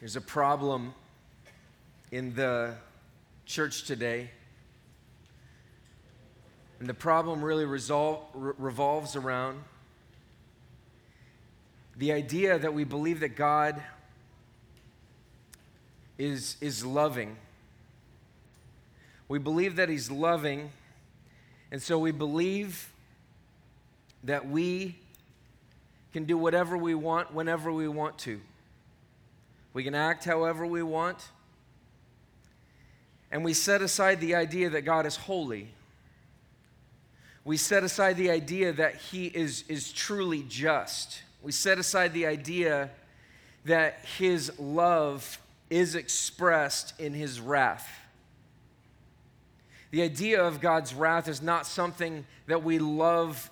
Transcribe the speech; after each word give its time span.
There's 0.00 0.14
a 0.14 0.20
problem 0.20 0.94
in 2.12 2.34
the 2.34 2.74
church 3.46 3.84
today. 3.84 4.30
And 6.78 6.88
the 6.88 6.94
problem 6.94 7.42
really 7.42 7.64
resol- 7.64 8.20
re- 8.32 8.52
revolves 8.58 9.16
around 9.16 9.58
the 11.96 12.12
idea 12.12 12.60
that 12.60 12.72
we 12.72 12.84
believe 12.84 13.20
that 13.20 13.34
God 13.34 13.82
is, 16.16 16.56
is 16.60 16.84
loving. 16.84 17.36
We 19.26 19.40
believe 19.40 19.74
that 19.76 19.88
He's 19.88 20.08
loving, 20.08 20.70
and 21.72 21.82
so 21.82 21.98
we 21.98 22.12
believe 22.12 22.92
that 24.22 24.48
we 24.48 24.96
can 26.12 26.24
do 26.24 26.38
whatever 26.38 26.78
we 26.78 26.94
want 26.94 27.34
whenever 27.34 27.72
we 27.72 27.88
want 27.88 28.16
to. 28.18 28.40
We 29.72 29.84
can 29.84 29.94
act 29.94 30.24
however 30.24 30.66
we 30.66 30.82
want. 30.82 31.28
And 33.30 33.44
we 33.44 33.52
set 33.52 33.82
aside 33.82 34.20
the 34.20 34.34
idea 34.34 34.70
that 34.70 34.82
God 34.82 35.06
is 35.06 35.16
holy. 35.16 35.68
We 37.44 37.56
set 37.56 37.84
aside 37.84 38.16
the 38.16 38.30
idea 38.30 38.72
that 38.72 38.96
He 38.96 39.26
is, 39.26 39.64
is 39.68 39.92
truly 39.92 40.44
just. 40.48 41.22
We 41.42 41.52
set 41.52 41.78
aside 41.78 42.12
the 42.12 42.26
idea 42.26 42.90
that 43.64 44.04
His 44.18 44.58
love 44.58 45.38
is 45.70 45.94
expressed 45.94 46.98
in 46.98 47.12
His 47.12 47.40
wrath. 47.40 47.88
The 49.90 50.02
idea 50.02 50.42
of 50.42 50.60
God's 50.60 50.94
wrath 50.94 51.28
is 51.28 51.40
not 51.40 51.66
something 51.66 52.26
that 52.46 52.62
we 52.62 52.78
love 52.78 53.50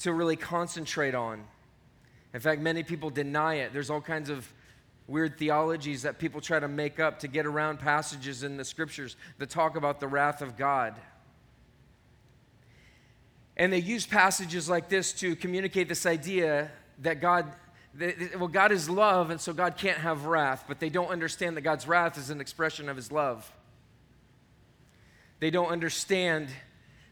to 0.00 0.12
really 0.12 0.36
concentrate 0.36 1.14
on. 1.14 1.42
In 2.34 2.40
fact, 2.40 2.60
many 2.60 2.82
people 2.82 3.10
deny 3.10 3.54
it. 3.54 3.72
There's 3.72 3.90
all 3.90 4.00
kinds 4.00 4.28
of 4.30 4.46
weird 5.08 5.38
theologies 5.38 6.02
that 6.02 6.18
people 6.18 6.40
try 6.40 6.58
to 6.58 6.68
make 6.68 6.98
up 6.98 7.20
to 7.20 7.28
get 7.28 7.46
around 7.46 7.78
passages 7.78 8.42
in 8.42 8.56
the 8.56 8.64
scriptures 8.64 9.16
that 9.38 9.50
talk 9.50 9.76
about 9.76 10.00
the 10.00 10.08
wrath 10.08 10.42
of 10.42 10.56
God. 10.56 10.94
And 13.56 13.72
they 13.72 13.78
use 13.78 14.06
passages 14.06 14.68
like 14.68 14.88
this 14.88 15.12
to 15.14 15.36
communicate 15.36 15.88
this 15.88 16.04
idea 16.06 16.70
that 17.00 17.20
God, 17.20 17.50
well, 18.36 18.48
God 18.48 18.72
is 18.72 18.90
love, 18.90 19.30
and 19.30 19.40
so 19.40 19.52
God 19.52 19.76
can't 19.76 19.98
have 19.98 20.26
wrath, 20.26 20.64
but 20.68 20.80
they 20.80 20.90
don't 20.90 21.08
understand 21.08 21.56
that 21.56 21.62
God's 21.62 21.86
wrath 21.86 22.18
is 22.18 22.30
an 22.30 22.40
expression 22.40 22.88
of 22.88 22.96
his 22.96 23.10
love. 23.10 23.50
They 25.38 25.50
don't 25.50 25.68
understand 25.68 26.48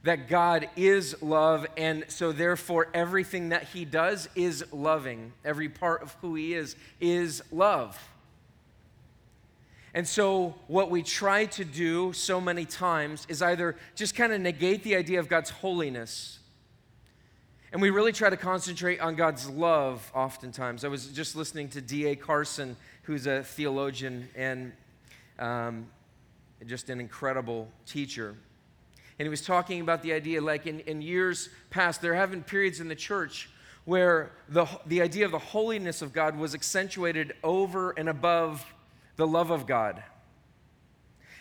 that 0.04 0.28
God 0.28 0.68
is 0.76 1.20
love, 1.22 1.66
and 1.76 2.04
so 2.08 2.30
therefore 2.30 2.88
everything 2.94 3.48
that 3.48 3.64
He 3.64 3.84
does 3.84 4.28
is 4.36 4.64
loving. 4.70 5.32
Every 5.44 5.68
part 5.68 6.02
of 6.02 6.14
who 6.20 6.34
He 6.34 6.54
is 6.54 6.76
is 7.00 7.42
love. 7.50 7.98
And 9.94 10.06
so, 10.06 10.56
what 10.66 10.90
we 10.90 11.02
try 11.02 11.46
to 11.46 11.64
do 11.64 12.12
so 12.12 12.40
many 12.40 12.64
times 12.64 13.26
is 13.28 13.40
either 13.40 13.76
just 13.94 14.14
kind 14.14 14.32
of 14.32 14.40
negate 14.40 14.82
the 14.82 14.96
idea 14.96 15.20
of 15.20 15.28
God's 15.28 15.50
holiness, 15.50 16.38
and 17.72 17.80
we 17.80 17.90
really 17.90 18.12
try 18.12 18.28
to 18.28 18.36
concentrate 18.36 19.00
on 19.00 19.16
God's 19.16 19.48
love 19.48 20.12
oftentimes. 20.14 20.84
I 20.84 20.88
was 20.88 21.08
just 21.08 21.34
listening 21.34 21.68
to 21.70 21.80
D.A. 21.80 22.14
Carson, 22.14 22.76
who's 23.02 23.26
a 23.26 23.42
theologian 23.42 24.28
and 24.36 24.72
um, 25.38 25.86
just 26.66 26.90
an 26.90 27.00
incredible 27.00 27.68
teacher. 27.86 28.36
And 29.18 29.26
he 29.26 29.30
was 29.30 29.42
talking 29.42 29.80
about 29.80 30.02
the 30.02 30.12
idea, 30.12 30.40
like 30.40 30.66
in, 30.66 30.80
in 30.80 31.00
years 31.00 31.48
past, 31.70 32.02
there 32.02 32.14
have 32.14 32.30
been 32.30 32.42
periods 32.42 32.80
in 32.80 32.88
the 32.88 32.94
church 32.94 33.48
where 33.84 34.32
the, 34.48 34.66
the 34.86 35.02
idea 35.02 35.24
of 35.24 35.30
the 35.30 35.38
holiness 35.38 36.02
of 36.02 36.12
God 36.12 36.36
was 36.36 36.54
accentuated 36.54 37.34
over 37.44 37.90
and 37.92 38.08
above 38.08 38.64
the 39.16 39.26
love 39.26 39.50
of 39.50 39.66
God. 39.66 40.02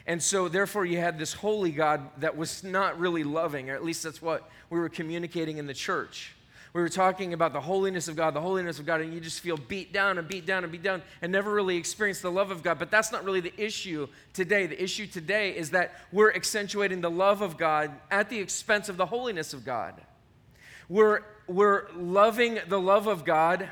And 0.06 0.22
so, 0.22 0.50
therefore, 0.50 0.86
you 0.86 0.98
had 0.98 1.18
this 1.18 1.34
holy 1.34 1.72
God 1.72 2.02
that 2.18 2.36
was 2.36 2.64
not 2.64 3.00
really 3.00 3.24
loving, 3.24 3.70
or 3.70 3.76
at 3.76 3.84
least 3.84 4.04
that's 4.04 4.22
what 4.22 4.50
we 4.70 4.78
were 4.78 4.90
communicating 4.90 5.58
in 5.58 5.66
the 5.66 5.74
church 5.74 6.36
we 6.74 6.82
were 6.82 6.90
talking 6.90 7.34
about 7.34 7.54
the 7.54 7.62
holiness 7.62 8.08
of 8.08 8.16
God, 8.16 8.34
the 8.34 8.42
holiness 8.42 8.80
of 8.80 8.88
God, 8.88 9.00
and 9.00 9.14
you 9.14 9.20
just 9.20 9.42
feel 9.42 9.58
beat 9.58 9.94
down 9.94 10.18
and 10.18 10.28
beat 10.28 10.48
down 10.48 10.64
and 10.64 10.72
beat 10.72 10.82
down 10.82 11.04
and 11.22 11.32
never 11.32 11.54
really 11.54 11.78
experience 11.78 12.20
the 12.20 12.32
love 12.32 12.50
of 12.50 12.64
God. 12.64 12.80
But 12.80 12.90
that's 12.90 13.12
not 13.12 13.24
really 13.24 13.42
the 13.42 13.54
issue 13.58 14.08
today. 14.34 14.66
The 14.66 14.82
issue 14.82 15.06
today 15.06 15.56
is 15.56 15.70
that 15.70 15.94
we're 16.12 16.34
accentuating 16.34 17.02
the 17.02 17.12
love 17.12 17.42
of 17.42 17.58
God 17.58 17.92
at 18.10 18.30
the 18.32 18.40
expense 18.40 18.90
of 18.90 18.98
the 18.98 19.06
holiness 19.06 19.54
of 19.54 19.64
God. 19.64 20.02
We're, 20.90 21.22
we're 21.48 21.90
loving 21.96 22.58
the 22.68 22.80
love 22.80 23.06
of 23.06 23.24
God. 23.24 23.70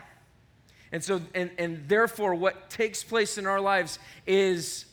And 0.92 1.04
so, 1.04 1.22
and, 1.34 1.50
and 1.58 1.88
therefore, 1.88 2.36
what 2.36 2.70
takes 2.70 3.04
place 3.04 3.40
in 3.40 3.48
our 3.48 3.60
lives 3.60 3.98
is 4.28 4.86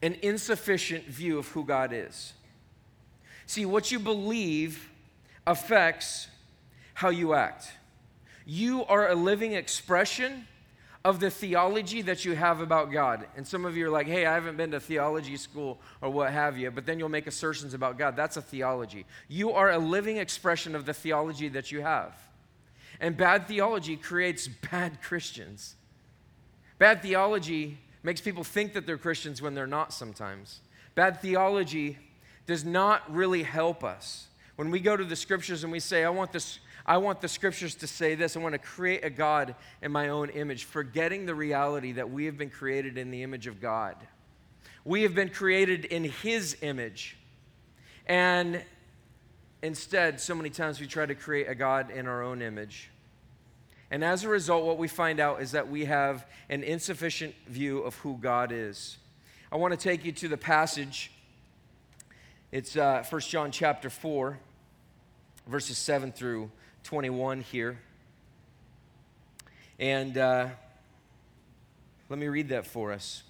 an 0.00 0.16
insufficient 0.22 1.04
view 1.04 1.38
of 1.38 1.48
who 1.48 1.64
God 1.66 1.92
is. 1.92 2.32
See, 3.44 3.66
what 3.66 3.92
you 3.92 3.98
believe 3.98 4.89
affects 5.46 6.28
how 6.94 7.08
you 7.08 7.34
act. 7.34 7.72
You 8.44 8.84
are 8.84 9.08
a 9.08 9.14
living 9.14 9.52
expression 9.52 10.46
of 11.04 11.18
the 11.18 11.30
theology 11.30 12.02
that 12.02 12.24
you 12.24 12.34
have 12.34 12.60
about 12.60 12.92
God. 12.92 13.26
And 13.36 13.46
some 13.46 13.64
of 13.64 13.76
you 13.76 13.86
are 13.86 13.90
like, 13.90 14.06
hey, 14.06 14.26
I 14.26 14.34
haven't 14.34 14.56
been 14.56 14.70
to 14.72 14.80
theology 14.80 15.36
school 15.36 15.80
or 16.02 16.10
what 16.10 16.30
have 16.30 16.58
you, 16.58 16.70
but 16.70 16.84
then 16.84 16.98
you'll 16.98 17.08
make 17.08 17.26
assertions 17.26 17.72
about 17.72 17.96
God. 17.96 18.16
That's 18.16 18.36
a 18.36 18.42
theology. 18.42 19.06
You 19.28 19.52
are 19.52 19.70
a 19.70 19.78
living 19.78 20.18
expression 20.18 20.74
of 20.74 20.84
the 20.84 20.92
theology 20.92 21.48
that 21.48 21.72
you 21.72 21.80
have. 21.80 22.12
And 23.00 23.16
bad 23.16 23.48
theology 23.48 23.96
creates 23.96 24.46
bad 24.46 25.00
Christians. 25.00 25.74
Bad 26.78 27.00
theology 27.00 27.78
makes 28.02 28.20
people 28.20 28.44
think 28.44 28.74
that 28.74 28.86
they're 28.86 28.98
Christians 28.98 29.40
when 29.40 29.54
they're 29.54 29.66
not 29.66 29.94
sometimes. 29.94 30.60
Bad 30.94 31.20
theology 31.20 31.98
does 32.46 32.64
not 32.64 33.10
really 33.12 33.42
help 33.42 33.84
us. 33.84 34.26
When 34.60 34.70
we 34.70 34.78
go 34.78 34.94
to 34.94 35.06
the 35.06 35.16
scriptures 35.16 35.64
and 35.64 35.72
we 35.72 35.80
say, 35.80 36.04
I 36.04 36.10
want 36.10 36.32
this 36.32 36.58
I 36.84 36.98
want 36.98 37.22
the 37.22 37.28
scriptures 37.28 37.74
to 37.76 37.86
say 37.86 38.14
this. 38.14 38.36
I 38.36 38.40
want 38.40 38.52
to 38.52 38.58
create 38.58 39.02
a 39.02 39.08
God 39.08 39.54
in 39.80 39.90
my 39.90 40.10
own 40.10 40.28
image, 40.28 40.64
forgetting 40.64 41.24
the 41.24 41.34
reality 41.34 41.92
that 41.92 42.10
we 42.10 42.26
have 42.26 42.36
been 42.36 42.50
created 42.50 42.98
in 42.98 43.10
the 43.10 43.22
image 43.22 43.46
of 43.46 43.58
God. 43.58 43.96
We 44.84 45.04
have 45.04 45.14
been 45.14 45.30
created 45.30 45.86
in 45.86 46.04
His 46.04 46.58
image. 46.60 47.16
And 48.04 48.62
instead, 49.62 50.20
so 50.20 50.34
many 50.34 50.50
times 50.50 50.78
we 50.78 50.86
try 50.86 51.06
to 51.06 51.14
create 51.14 51.48
a 51.48 51.54
God 51.54 51.90
in 51.90 52.06
our 52.06 52.22
own 52.22 52.42
image. 52.42 52.90
And 53.90 54.04
as 54.04 54.24
a 54.24 54.28
result, 54.28 54.66
what 54.66 54.76
we 54.76 54.88
find 54.88 55.20
out 55.20 55.40
is 55.40 55.52
that 55.52 55.70
we 55.70 55.86
have 55.86 56.26
an 56.50 56.64
insufficient 56.64 57.34
view 57.46 57.78
of 57.78 57.94
who 57.94 58.18
God 58.18 58.52
is. 58.52 58.98
I 59.50 59.56
want 59.56 59.72
to 59.72 59.78
take 59.78 60.04
you 60.04 60.12
to 60.12 60.28
the 60.28 60.36
passage. 60.36 61.12
It's 62.52 62.76
uh, 62.76 63.02
1 63.08 63.20
John 63.22 63.50
chapter 63.52 63.88
4, 63.88 64.38
verses 65.46 65.78
7 65.78 66.12
through 66.12 66.50
21 66.84 67.40
here. 67.40 67.78
And 69.78 70.16
uh, 70.16 70.48
let 72.08 72.18
me 72.18 72.28
read 72.28 72.50
that 72.50 72.66
for 72.66 72.92
us. 72.92 73.22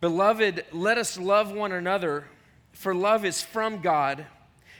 Beloved, 0.00 0.64
let 0.72 0.98
us 0.98 1.18
love 1.18 1.52
one 1.52 1.72
another, 1.72 2.24
for 2.72 2.94
love 2.94 3.24
is 3.24 3.40
from 3.40 3.80
God, 3.80 4.26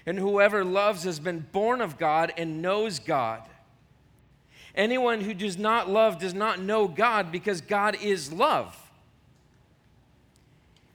and 0.05 0.19
whoever 0.19 0.65
loves 0.65 1.05
has 1.05 1.21
been 1.21 1.47
born 1.53 1.81
of 1.81 1.99
God 1.99 2.33
and 2.37 2.61
knows 2.61 2.99
God. 2.99 3.43
Anyone 4.75 5.21
who 5.21 5.35
does 5.35 5.59
not 5.59 5.89
love 5.89 6.19
does 6.19 6.35
not 6.35 6.61
know 6.61 6.89
God 6.89 7.31
because 7.31 7.61
God 7.61 7.97
is 8.03 8.33
love. 8.33 8.77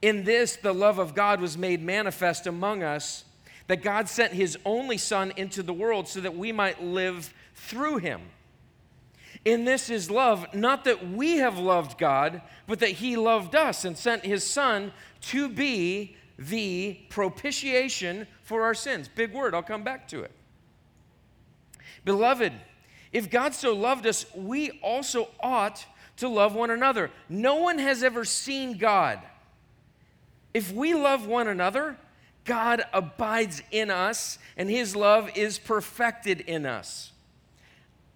In 0.02 0.24
this, 0.24 0.56
the 0.56 0.74
love 0.74 1.00
of 1.00 1.16
God 1.16 1.42
was 1.42 1.58
made 1.58 1.82
manifest 1.82 2.48
among 2.48 2.84
us 2.84 3.24
that 3.68 3.84
God 3.84 4.10
sent 4.10 4.34
his 4.34 4.58
only 4.66 4.98
Son 4.98 5.32
into 5.36 5.62
the 5.62 5.74
world 5.74 6.08
so 6.08 6.22
that 6.22 6.36
we 6.36 6.52
might 6.52 6.82
live 6.82 7.34
through 7.56 7.98
him. 7.98 8.22
In 9.46 9.66
this 9.66 9.90
is 9.90 10.10
love, 10.10 10.54
not 10.54 10.84
that 10.86 11.10
we 11.12 11.38
have 11.38 11.58
loved 11.58 11.98
God, 11.98 12.42
but 12.66 12.80
that 12.80 12.92
he 12.92 13.16
loved 13.16 13.56
us 13.56 13.86
and 13.86 13.98
sent 13.98 14.26
his 14.26 14.46
Son 14.46 14.92
to 15.22 15.48
be 15.48 16.16
the 16.40 17.00
propitiation 17.10 18.28
for 18.44 18.64
our 18.64 18.74
sins. 18.74 19.10
Big 19.14 19.34
word, 19.34 19.54
I'll 19.54 19.64
come 19.64 19.84
back 19.84 20.08
to 20.10 20.22
it. 20.22 20.32
Beloved, 22.06 22.54
if 23.12 23.30
God 23.30 23.54
so 23.54 23.74
loved 23.74 24.06
us, 24.06 24.26
we 24.36 24.72
also 24.82 25.30
ought 25.40 25.86
to 26.18 26.28
love 26.28 26.56
one 26.56 26.70
another. 26.70 27.12
No 27.30 27.56
one 27.56 27.80
has 27.80 28.04
ever 28.04 28.26
seen 28.26 28.78
God. 28.78 29.20
If 30.54 30.72
we 30.72 30.94
love 30.94 31.28
one 31.28 31.48
another, 31.48 31.98
God 32.48 32.84
abides 32.94 33.62
in 33.70 33.92
us, 33.92 34.40
and 34.58 34.68
his 34.70 34.96
love 34.96 35.30
is 35.38 35.60
perfected 35.60 36.42
in 36.42 36.66
us. 36.66 37.12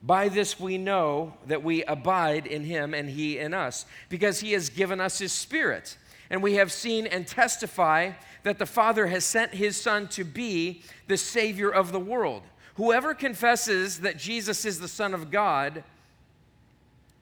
By 0.01 0.29
this 0.29 0.59
we 0.59 0.79
know 0.79 1.33
that 1.45 1.63
we 1.63 1.83
abide 1.83 2.47
in 2.47 2.63
him 2.63 2.95
and 2.95 3.07
he 3.07 3.37
in 3.37 3.53
us, 3.53 3.85
because 4.09 4.39
he 4.39 4.53
has 4.53 4.69
given 4.69 4.99
us 4.99 5.19
his 5.19 5.31
Spirit. 5.31 5.97
And 6.31 6.41
we 6.41 6.55
have 6.55 6.71
seen 6.71 7.05
and 7.05 7.27
testify 7.27 8.13
that 8.41 8.57
the 8.57 8.65
Father 8.65 9.05
has 9.07 9.25
sent 9.25 9.53
his 9.53 9.79
Son 9.79 10.07
to 10.07 10.23
be 10.23 10.81
the 11.07 11.17
Savior 11.17 11.69
of 11.69 11.91
the 11.91 11.99
world. 11.99 12.41
Whoever 12.75 13.13
confesses 13.13 13.99
that 13.99 14.17
Jesus 14.17 14.65
is 14.65 14.79
the 14.79 14.87
Son 14.87 15.13
of 15.13 15.29
God 15.29 15.83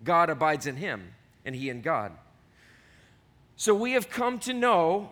God 0.03 0.29
abides 0.29 0.65
in 0.65 0.77
him, 0.77 1.13
and 1.45 1.55
he 1.55 1.69
in 1.69 1.81
God. 1.81 2.11
So 3.55 3.75
we 3.75 3.93
have 3.93 4.09
come 4.09 4.39
to 4.39 4.53
know 4.53 5.11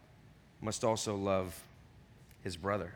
must 0.61 0.83
also 0.83 1.15
love 1.15 1.59
his 2.43 2.55
brother. 2.55 2.93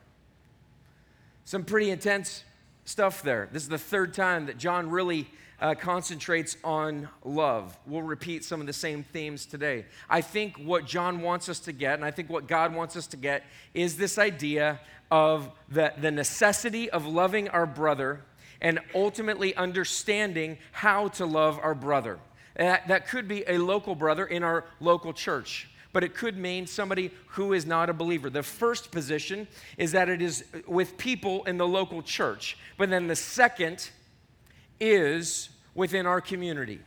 Some 1.43 1.63
pretty 1.63 1.89
intense 1.89 2.43
stuff 2.85 3.21
there. 3.21 3.49
This 3.51 3.63
is 3.63 3.69
the 3.69 3.77
third 3.77 4.13
time 4.13 4.45
that 4.45 4.57
John 4.57 4.89
really 4.89 5.27
uh, 5.59 5.73
concentrates 5.75 6.57
on 6.63 7.07
love. 7.23 7.77
We'll 7.85 8.01
repeat 8.01 8.43
some 8.43 8.61
of 8.61 8.67
the 8.67 8.73
same 8.73 9.03
themes 9.03 9.45
today. 9.45 9.85
I 10.09 10.21
think 10.21 10.57
what 10.57 10.85
John 10.85 11.21
wants 11.21 11.49
us 11.49 11.59
to 11.61 11.71
get, 11.71 11.95
and 11.95 12.05
I 12.05 12.11
think 12.11 12.29
what 12.29 12.47
God 12.47 12.73
wants 12.73 12.95
us 12.95 13.07
to 13.07 13.17
get, 13.17 13.43
is 13.73 13.97
this 13.97 14.17
idea 14.17 14.79
of 15.11 15.49
the, 15.69 15.93
the 15.99 16.11
necessity 16.11 16.89
of 16.89 17.05
loving 17.05 17.47
our 17.49 17.65
brother 17.65 18.21
and 18.61 18.79
ultimately 18.93 19.55
understanding 19.55 20.57
how 20.71 21.09
to 21.09 21.25
love 21.25 21.59
our 21.61 21.75
brother. 21.75 22.19
That, 22.55 22.87
that 22.87 23.07
could 23.07 23.27
be 23.27 23.43
a 23.47 23.57
local 23.57 23.95
brother 23.95 24.25
in 24.25 24.43
our 24.43 24.65
local 24.79 25.13
church 25.13 25.69
but 25.95 26.03
it 26.03 26.13
could 26.13 26.35
mean 26.35 26.67
somebody 26.67 27.09
who 27.27 27.53
is 27.53 27.65
not 27.65 27.89
a 27.89 27.93
believer. 27.93 28.29
The 28.29 28.43
first 28.43 28.91
position 28.91 29.47
is 29.77 29.93
that 29.93 30.09
it 30.09 30.21
is 30.21 30.43
with 30.67 30.97
people 30.97 31.45
in 31.45 31.57
the 31.57 31.65
local 31.65 32.03
church, 32.03 32.57
but 32.77 32.89
then 32.89 33.07
the 33.07 33.15
second 33.15 33.91
is 34.77 35.47
within 35.73 36.05
our 36.05 36.19
community. 36.19 36.81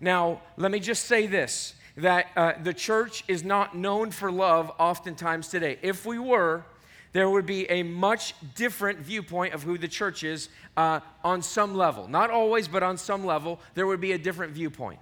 Now, 0.00 0.40
let 0.56 0.70
me 0.70 0.78
just 0.78 1.06
say 1.06 1.26
this 1.26 1.74
that 1.96 2.26
uh, 2.36 2.52
the 2.62 2.72
church 2.72 3.24
is 3.26 3.42
not 3.42 3.76
known 3.76 4.12
for 4.12 4.30
love 4.30 4.70
oftentimes 4.78 5.48
today. 5.48 5.76
If 5.82 6.06
we 6.06 6.20
were, 6.20 6.64
there 7.12 7.28
would 7.28 7.44
be 7.44 7.68
a 7.68 7.82
much 7.82 8.34
different 8.54 9.00
viewpoint 9.00 9.52
of 9.52 9.64
who 9.64 9.78
the 9.78 9.88
church 9.88 10.22
is 10.22 10.48
uh, 10.76 11.00
on 11.24 11.42
some 11.42 11.74
level. 11.74 12.06
Not 12.06 12.30
always, 12.30 12.68
but 12.68 12.84
on 12.84 12.98
some 12.98 13.26
level, 13.26 13.58
there 13.74 13.88
would 13.88 14.00
be 14.00 14.12
a 14.12 14.18
different 14.18 14.52
viewpoint. 14.52 15.00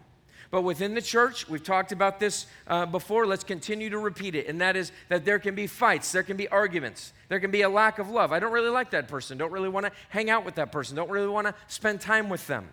But 0.55 0.63
within 0.63 0.95
the 0.95 1.03
church, 1.03 1.49
we've 1.49 1.65
talked 1.65 1.91
about 1.91 2.21
this 2.21 2.47
uh, 2.69 2.87
before, 2.87 3.27
let's 3.27 3.43
continue 3.43 3.91
to 3.91 3.99
repeat 3.99 4.37
it. 4.37 4.47
And 4.47 4.61
that 4.61 4.77
is 4.77 4.93
that 5.09 5.25
there 5.25 5.41
can 5.41 5.57
be 5.57 5.67
fights, 5.67 6.13
there 6.13 6.23
can 6.23 6.37
be 6.37 6.47
arguments, 6.47 7.13
there 7.29 7.41
can 7.41 7.51
be 7.51 7.63
a 7.63 7.69
lack 7.69 7.99
of 7.99 8.09
love. 8.09 8.31
I 8.31 8.39
don't 8.39 8.53
really 8.53 8.71
like 8.71 8.93
that 8.93 9.09
person, 9.09 9.37
don't 9.37 9.51
really 9.51 9.69
want 9.69 9.87
to 9.87 9.93
hang 10.11 10.31
out 10.31 10.45
with 10.45 10.55
that 10.55 10.71
person, 10.71 10.95
don't 10.95 11.11
really 11.11 11.27
want 11.27 11.49
to 11.49 11.57
spend 11.67 12.01
time 12.01 12.29
with 12.29 12.47
them. 12.47 12.69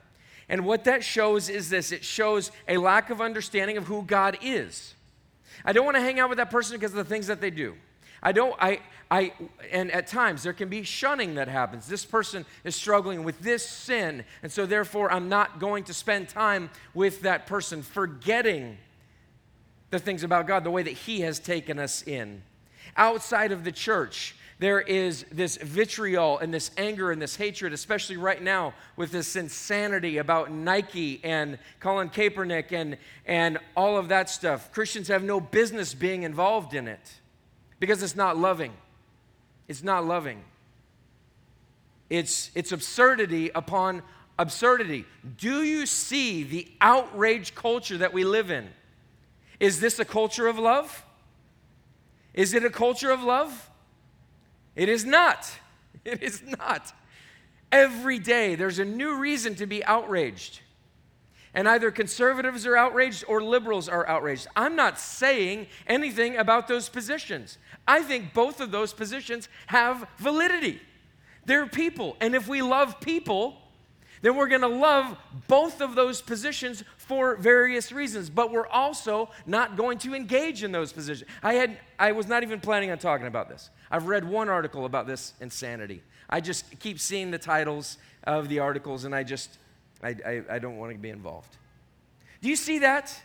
And 0.47 0.63
what 0.63 0.83
that 0.83 1.03
shows 1.03 1.49
is 1.49 1.71
this 1.71 1.91
it 1.91 2.05
shows 2.05 2.51
a 2.67 2.77
lack 2.77 3.09
of 3.09 3.19
understanding 3.19 3.77
of 3.77 3.87
who 3.87 4.03
God 4.03 4.37
is. 4.43 4.93
I 5.65 5.73
don't 5.73 5.83
want 5.83 5.97
to 5.97 6.01
hang 6.01 6.19
out 6.19 6.29
with 6.29 6.37
that 6.37 6.51
person 6.51 6.77
because 6.77 6.91
of 6.91 6.97
the 6.97 7.03
things 7.03 7.25
that 7.25 7.41
they 7.41 7.49
do. 7.49 7.73
I 8.23 8.31
don't, 8.31 8.56
I, 8.59 8.79
I, 9.09 9.33
and 9.71 9.91
at 9.91 10.07
times 10.07 10.44
there 10.44 10.53
can 10.53 10.69
be 10.69 10.83
shunning 10.83 11.35
that 11.35 11.47
happens. 11.47 11.88
This 11.88 12.06
person 12.06 12.45
is 12.63 12.75
struggling 12.75 13.23
with 13.23 13.39
this 13.41 13.68
sin, 13.68 14.23
and 14.44 14.51
so 14.51 14.65
therefore 14.65 15.12
I'm 15.12 15.27
not 15.27 15.59
going 15.59 15.85
to 15.85 15.94
spend 15.94 16.29
time 16.29 16.69
with 16.94 17.21
that 17.21 17.47
person, 17.47 17.81
forgetting 17.81 18.77
the 19.89 20.00
things 20.00 20.23
about 20.23 20.47
God, 20.47 20.63
the 20.63 20.71
way 20.71 20.83
that 20.83 20.91
He 20.91 21.21
has 21.21 21.39
taken 21.39 21.79
us 21.79 22.03
in. 22.03 22.44
Outside 22.95 23.51
of 23.51 23.63
the 23.63 23.71
church, 23.71 24.35
there 24.59 24.79
is 24.79 25.25
this 25.31 25.57
vitriol 25.57 26.38
and 26.38 26.53
this 26.53 26.69
anger 26.77 27.12
and 27.12 27.19
this 27.19 27.35
hatred, 27.35 27.74
especially 27.74 28.17
right 28.17 28.41
now 28.41 28.75
with 28.95 29.12
this 29.12 29.35
insanity 29.35 30.19
about 30.19 30.51
Nike 30.51 31.19
and 31.24 31.57
Colin 31.79 32.09
Kaepernick 32.09 32.71
and, 32.71 32.97
and 33.25 33.57
all 33.75 33.97
of 33.97 34.09
that 34.09 34.29
stuff. 34.29 34.71
Christians 34.71 35.07
have 35.07 35.24
no 35.24 35.39
business 35.39 35.95
being 35.95 36.21
involved 36.21 36.75
in 36.75 36.88
it 36.88 37.20
because 37.81 38.03
it's 38.03 38.15
not 38.15 38.37
loving. 38.37 38.71
It's 39.67 39.83
not 39.83 40.05
loving. 40.05 40.43
It's, 42.11 42.51
it's 42.53 42.71
absurdity 42.71 43.49
upon 43.55 44.03
absurdity. 44.37 45.05
Do 45.37 45.63
you 45.63 45.87
see 45.87 46.43
the 46.43 46.71
outrage 46.79 47.55
culture 47.55 47.97
that 47.97 48.13
we 48.13 48.23
live 48.23 48.51
in? 48.51 48.69
Is 49.59 49.79
this 49.79 49.97
a 49.97 50.05
culture 50.05 50.47
of 50.47 50.59
love? 50.59 51.03
Is 52.35 52.53
it 52.53 52.63
a 52.63 52.69
culture 52.69 53.09
of 53.09 53.23
love? 53.23 53.69
It 54.75 54.87
is 54.87 55.03
not. 55.03 55.51
It 56.03 56.23
is 56.23 56.41
not. 56.41 56.93
Every 57.71 58.17
day 58.17 58.55
there's 58.55 58.79
a 58.79 58.85
new 58.85 59.19
reason 59.19 59.53
to 59.55 59.67
be 59.67 59.85
outraged. 59.85 60.61
And 61.53 61.68
either 61.68 61.92
conservatives 61.92 62.65
are 62.65 62.77
outraged 62.77 63.25
or 63.27 63.44
liberals 63.44 63.89
are 63.89 64.07
outraged. 64.07 64.48
I'm 64.56 64.75
not 64.75 64.98
saying 65.00 65.68
anything 65.86 66.38
about 66.38 66.68
those 66.68 66.88
positions. 66.88 67.57
I 67.88 68.03
think 68.03 68.33
both 68.33 68.62
of 68.62 68.71
those 68.71 68.94
positions 68.94 69.50
have 69.68 70.07
validity. 70.18 70.80
They're 71.45 71.68
people. 71.68 72.15
And 72.21 72.36
if 72.36 72.48
we 72.48 72.62
love 72.62 73.01
people, 73.01 73.57
then 74.21 74.36
we're 74.36 74.48
going 74.48 74.62
to 74.62 74.68
love 74.68 75.18
both 75.48 75.81
of 75.81 75.95
those 75.95 76.21
positions 76.21 76.83
for 76.98 77.36
various 77.36 77.92
reasons 77.92 78.30
but 78.30 78.51
we're 78.51 78.68
also 78.68 79.30
not 79.45 79.75
going 79.75 79.98
to 79.98 80.13
engage 80.13 80.63
in 80.63 80.71
those 80.71 80.94
positions 80.94 81.30
i 81.44 81.53
had 81.53 81.77
i 82.00 82.12
was 82.12 82.27
not 82.27 82.44
even 82.44 82.59
planning 82.59 82.92
on 82.92 82.98
talking 82.98 83.27
about 83.27 83.50
this 83.50 83.69
i've 83.89 84.08
read 84.08 84.24
one 84.24 84.50
article 84.50 84.86
about 84.86 85.08
this 85.08 85.34
insanity 85.41 86.01
i 86.29 86.39
just 86.39 86.79
keep 86.79 87.00
seeing 87.00 87.31
the 87.31 87.38
titles 87.38 87.98
of 88.24 88.48
the 88.50 88.60
articles 88.60 89.03
and 89.03 89.13
i 89.13 89.24
just 89.24 89.58
I, 90.03 90.15
I, 90.25 90.41
I 90.50 90.60
don't 90.60 90.77
want 90.77 90.91
to 90.91 90.98
be 90.98 91.10
involved. 91.10 91.55
Do 92.41 92.50
you 92.50 92.55
see 92.55 92.79
that? 92.79 93.15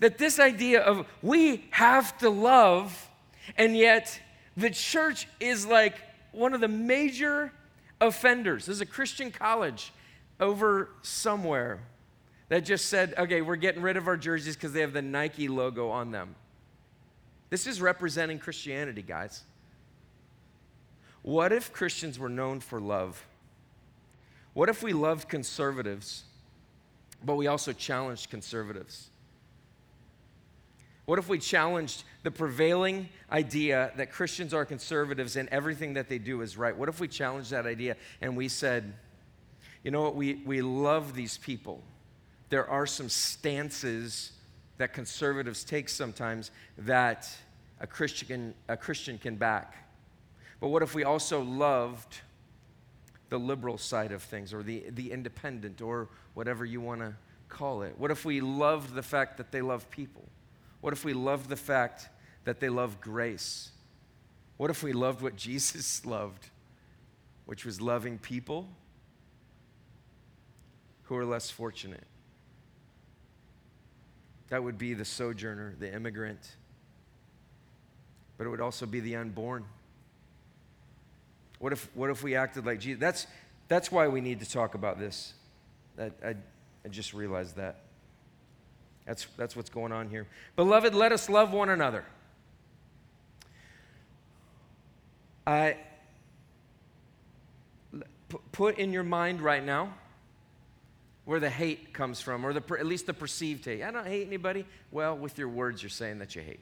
That 0.00 0.18
this 0.18 0.38
idea 0.38 0.82
of 0.82 1.06
we 1.22 1.66
have 1.70 2.18
to 2.18 2.28
love, 2.28 3.08
and 3.56 3.76
yet 3.76 4.20
the 4.56 4.70
church 4.70 5.28
is 5.40 5.66
like 5.66 5.94
one 6.32 6.52
of 6.52 6.60
the 6.60 6.68
major 6.68 7.52
offenders. 8.00 8.66
There's 8.66 8.80
a 8.80 8.86
Christian 8.86 9.30
college 9.30 9.92
over 10.40 10.90
somewhere 11.02 11.80
that 12.48 12.64
just 12.64 12.86
said, 12.86 13.14
okay, 13.16 13.40
we're 13.40 13.56
getting 13.56 13.82
rid 13.82 13.96
of 13.96 14.06
our 14.06 14.16
jerseys 14.16 14.56
because 14.56 14.72
they 14.72 14.80
have 14.80 14.92
the 14.92 15.02
Nike 15.02 15.48
logo 15.48 15.88
on 15.88 16.10
them. 16.10 16.34
This 17.50 17.66
is 17.66 17.80
representing 17.80 18.38
Christianity, 18.38 19.02
guys. 19.02 19.42
What 21.22 21.52
if 21.52 21.72
Christians 21.72 22.18
were 22.18 22.28
known 22.28 22.60
for 22.60 22.80
love? 22.80 23.24
What 24.54 24.68
if 24.68 24.82
we 24.82 24.92
loved 24.92 25.28
conservatives, 25.28 26.24
but 27.24 27.34
we 27.34 27.48
also 27.48 27.72
challenged 27.72 28.30
conservatives? 28.30 29.10
What 31.06 31.18
if 31.18 31.28
we 31.28 31.38
challenged 31.38 32.04
the 32.22 32.30
prevailing 32.30 33.08
idea 33.30 33.92
that 33.96 34.10
Christians 34.10 34.54
are 34.54 34.64
conservatives 34.64 35.36
and 35.36 35.48
everything 35.50 35.94
that 35.94 36.08
they 36.08 36.18
do 36.18 36.40
is 36.40 36.56
right? 36.56 36.74
What 36.74 36.88
if 36.88 36.98
we 36.98 37.08
challenged 37.08 37.50
that 37.50 37.66
idea 37.66 37.96
and 38.22 38.36
we 38.36 38.48
said, 38.48 38.94
you 39.82 39.90
know 39.90 40.00
what, 40.00 40.14
we, 40.14 40.36
we 40.46 40.62
love 40.62 41.14
these 41.14 41.36
people. 41.36 41.82
There 42.48 42.66
are 42.70 42.86
some 42.86 43.10
stances 43.10 44.32
that 44.78 44.94
conservatives 44.94 45.62
take 45.62 45.88
sometimes 45.88 46.50
that 46.78 47.28
a 47.80 47.86
Christian, 47.86 48.54
a 48.68 48.76
Christian 48.76 49.18
can 49.18 49.36
back. 49.36 49.76
But 50.58 50.68
what 50.68 50.82
if 50.82 50.94
we 50.94 51.04
also 51.04 51.42
loved 51.42 52.20
the 53.34 53.38
liberal 53.40 53.76
side 53.76 54.12
of 54.12 54.22
things 54.22 54.54
or 54.54 54.62
the, 54.62 54.84
the 54.90 55.10
independent 55.10 55.82
or 55.82 56.08
whatever 56.34 56.64
you 56.64 56.80
want 56.80 57.00
to 57.00 57.12
call 57.48 57.82
it? 57.82 57.92
What 57.98 58.12
if 58.12 58.24
we 58.24 58.40
loved 58.40 58.94
the 58.94 59.02
fact 59.02 59.38
that 59.38 59.50
they 59.50 59.60
love 59.60 59.90
people? 59.90 60.22
What 60.80 60.92
if 60.92 61.04
we 61.04 61.14
loved 61.14 61.48
the 61.48 61.56
fact 61.56 62.08
that 62.44 62.60
they 62.60 62.68
love 62.68 63.00
grace? 63.00 63.72
What 64.56 64.70
if 64.70 64.84
we 64.84 64.92
loved 64.92 65.20
what 65.20 65.34
Jesus 65.48 66.06
loved, 66.06 66.48
which 67.44 67.64
was 67.64 67.80
loving 67.80 68.18
people 68.18 68.68
who 71.02 71.16
are 71.16 71.24
less 71.24 71.50
fortunate? 71.50 72.06
That 74.50 74.62
would 74.62 74.78
be 74.78 74.94
the 74.94 75.04
sojourner, 75.04 75.74
the 75.76 75.92
immigrant, 75.92 76.54
but 78.38 78.46
it 78.46 78.50
would 78.50 78.60
also 78.60 78.86
be 78.86 79.00
the 79.00 79.16
unborn. 79.16 79.64
What 81.58 81.72
if, 81.72 81.88
what 81.94 82.10
if 82.10 82.22
we 82.22 82.36
acted 82.36 82.66
like 82.66 82.80
Jesus? 82.80 83.00
That's, 83.00 83.26
that's 83.68 83.90
why 83.90 84.08
we 84.08 84.20
need 84.20 84.40
to 84.40 84.50
talk 84.50 84.74
about 84.74 84.98
this. 84.98 85.34
I, 85.98 86.10
I, 86.24 86.34
I 86.84 86.88
just 86.88 87.14
realized 87.14 87.56
that. 87.56 87.80
That's, 89.06 89.26
that's 89.36 89.54
what's 89.54 89.70
going 89.70 89.92
on 89.92 90.08
here. 90.08 90.26
Beloved, 90.56 90.94
let 90.94 91.12
us 91.12 91.28
love 91.28 91.52
one 91.52 91.68
another. 91.68 92.04
I 95.46 95.76
put 98.52 98.78
in 98.78 98.92
your 98.92 99.02
mind 99.02 99.42
right 99.42 99.64
now 99.64 99.92
where 101.26 101.40
the 101.40 101.50
hate 101.50 101.92
comes 101.92 102.20
from, 102.20 102.44
or 102.44 102.52
the, 102.52 102.62
at 102.78 102.86
least 102.86 103.06
the 103.06 103.14
perceived 103.14 103.64
hate. 103.64 103.82
I 103.82 103.90
don't 103.90 104.06
hate 104.06 104.26
anybody. 104.26 104.66
Well, 104.90 105.16
with 105.16 105.38
your 105.38 105.48
words, 105.48 105.82
you're 105.82 105.90
saying 105.90 106.18
that 106.18 106.34
you 106.34 106.42
hate. 106.42 106.60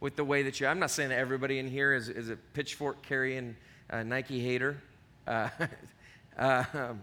With 0.00 0.16
the 0.16 0.24
way 0.24 0.42
that 0.42 0.60
you, 0.60 0.66
I'm 0.66 0.78
not 0.78 0.90
saying 0.90 1.08
that 1.08 1.18
everybody 1.18 1.58
in 1.58 1.68
here 1.68 1.94
is, 1.94 2.08
is 2.08 2.28
a 2.28 2.36
pitchfork 2.36 3.02
carrying 3.02 3.56
uh, 3.90 4.02
Nike 4.02 4.40
hater. 4.40 4.82
Uh, 5.26 5.48
um, 6.38 7.00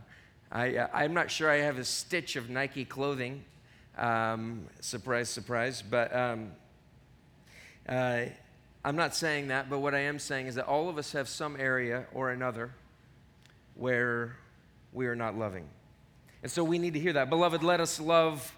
I, 0.51 0.77
uh, 0.77 0.87
I'm 0.93 1.13
not 1.13 1.31
sure 1.31 1.49
I 1.49 1.57
have 1.57 1.77
a 1.77 1.85
stitch 1.85 2.35
of 2.35 2.49
Nike 2.49 2.85
clothing. 2.85 3.43
Um, 3.97 4.67
surprise, 4.81 5.29
surprise. 5.29 5.81
But 5.81 6.15
um, 6.15 6.51
uh, 7.87 8.25
I'm 8.85 8.95
not 8.95 9.15
saying 9.15 9.47
that, 9.47 9.69
but 9.69 9.79
what 9.79 9.95
I 9.95 9.99
am 9.99 10.19
saying 10.19 10.47
is 10.47 10.55
that 10.55 10.65
all 10.65 10.89
of 10.89 10.97
us 10.97 11.13
have 11.13 11.29
some 11.29 11.55
area 11.59 12.05
or 12.13 12.31
another 12.31 12.71
where 13.75 14.35
we 14.91 15.07
are 15.07 15.15
not 15.15 15.37
loving. 15.37 15.65
And 16.43 16.51
so 16.51 16.63
we 16.63 16.77
need 16.77 16.93
to 16.93 16.99
hear 16.99 17.13
that. 17.13 17.29
Beloved, 17.29 17.63
let 17.63 17.79
us 17.79 17.99
love 17.99 18.55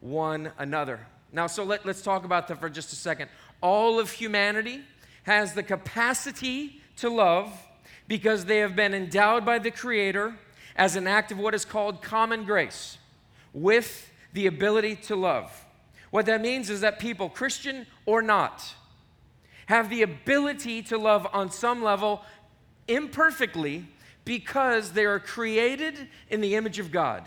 one 0.00 0.52
another. 0.58 1.00
Now, 1.32 1.46
so 1.46 1.62
let, 1.62 1.86
let's 1.86 2.02
talk 2.02 2.24
about 2.24 2.48
that 2.48 2.58
for 2.58 2.68
just 2.68 2.92
a 2.92 2.96
second. 2.96 3.30
All 3.60 4.00
of 4.00 4.10
humanity 4.10 4.82
has 5.22 5.54
the 5.54 5.62
capacity 5.62 6.80
to 7.00 7.10
love 7.10 7.52
because 8.08 8.44
they 8.44 8.58
have 8.58 8.74
been 8.74 8.94
endowed 8.94 9.44
by 9.44 9.58
the 9.58 9.70
Creator 9.70 10.34
as 10.76 10.96
an 10.96 11.06
act 11.06 11.32
of 11.32 11.38
what 11.38 11.54
is 11.54 11.64
called 11.64 12.02
common 12.02 12.44
grace 12.44 12.98
with 13.52 14.10
the 14.32 14.46
ability 14.46 14.96
to 14.96 15.16
love. 15.16 15.66
What 16.10 16.26
that 16.26 16.40
means 16.40 16.70
is 16.70 16.80
that 16.80 16.98
people, 16.98 17.28
Christian 17.28 17.86
or 18.06 18.22
not, 18.22 18.74
have 19.66 19.90
the 19.90 20.02
ability 20.02 20.82
to 20.82 20.98
love 20.98 21.26
on 21.32 21.50
some 21.50 21.82
level 21.82 22.22
imperfectly 22.88 23.86
because 24.24 24.92
they 24.92 25.04
are 25.04 25.20
created 25.20 26.08
in 26.28 26.40
the 26.40 26.56
image 26.56 26.78
of 26.78 26.90
God. 26.90 27.24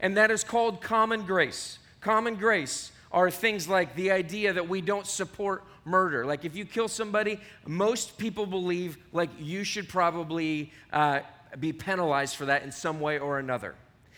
And 0.00 0.16
that 0.16 0.30
is 0.30 0.44
called 0.44 0.80
common 0.80 1.22
grace. 1.22 1.78
Common 2.00 2.34
grace 2.34 2.90
are 3.12 3.30
things 3.30 3.68
like 3.68 3.94
the 3.94 4.10
idea 4.10 4.52
that 4.52 4.68
we 4.68 4.80
don't 4.80 5.06
support 5.06 5.64
murder. 5.86 6.26
Like 6.26 6.44
if 6.44 6.56
you 6.56 6.64
kill 6.64 6.88
somebody, 6.88 7.40
most 7.66 8.18
people 8.18 8.44
believe 8.44 8.98
like 9.12 9.30
you 9.38 9.64
should 9.64 9.88
probably 9.88 10.72
uh, 10.92 11.20
be 11.58 11.72
penalized 11.72 12.36
for 12.36 12.46
that 12.46 12.62
in 12.64 12.72
some 12.72 13.00
way 13.00 13.18
or 13.18 13.38
another. 13.38 13.74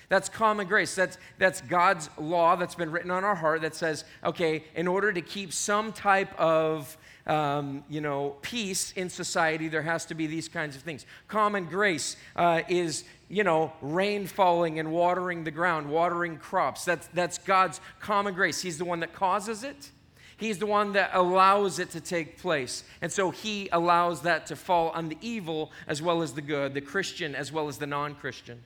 That's 0.08 0.30
common 0.30 0.66
grace. 0.66 0.94
That's, 0.94 1.18
that's 1.38 1.60
God's 1.60 2.08
law 2.16 2.56
that's 2.56 2.74
been 2.74 2.90
written 2.90 3.10
on 3.10 3.24
our 3.24 3.34
heart 3.34 3.60
that 3.60 3.74
says, 3.74 4.04
okay, 4.24 4.64
in 4.74 4.88
order 4.88 5.12
to 5.12 5.20
keep 5.20 5.52
some 5.52 5.92
type 5.92 6.34
of 6.40 6.96
um, 7.26 7.84
you 7.90 8.00
know, 8.00 8.36
peace 8.40 8.92
in 8.92 9.10
society, 9.10 9.68
there 9.68 9.82
has 9.82 10.06
to 10.06 10.14
be 10.14 10.26
these 10.26 10.48
kinds 10.48 10.76
of 10.76 10.82
things. 10.82 11.04
Common 11.28 11.66
grace 11.66 12.16
uh, 12.36 12.62
is, 12.68 13.04
you 13.28 13.44
know, 13.44 13.70
rain 13.82 14.26
falling 14.26 14.78
and 14.78 14.90
watering 14.90 15.44
the 15.44 15.50
ground, 15.50 15.90
watering 15.90 16.38
crops. 16.38 16.86
That's, 16.86 17.06
that's 17.08 17.36
God's 17.36 17.82
common 18.00 18.32
grace. 18.32 18.62
He's 18.62 18.78
the 18.78 18.86
one 18.86 19.00
that 19.00 19.12
causes 19.12 19.62
it. 19.62 19.90
He's 20.38 20.58
the 20.58 20.66
one 20.66 20.92
that 20.92 21.10
allows 21.14 21.80
it 21.80 21.90
to 21.90 22.00
take 22.00 22.38
place. 22.38 22.84
And 23.02 23.12
so 23.12 23.32
he 23.32 23.68
allows 23.72 24.22
that 24.22 24.46
to 24.46 24.56
fall 24.56 24.90
on 24.90 25.08
the 25.08 25.18
evil 25.20 25.72
as 25.88 26.00
well 26.00 26.22
as 26.22 26.32
the 26.32 26.40
good, 26.40 26.74
the 26.74 26.80
Christian 26.80 27.34
as 27.34 27.50
well 27.50 27.66
as 27.66 27.78
the 27.78 27.88
non 27.88 28.14
Christian. 28.14 28.62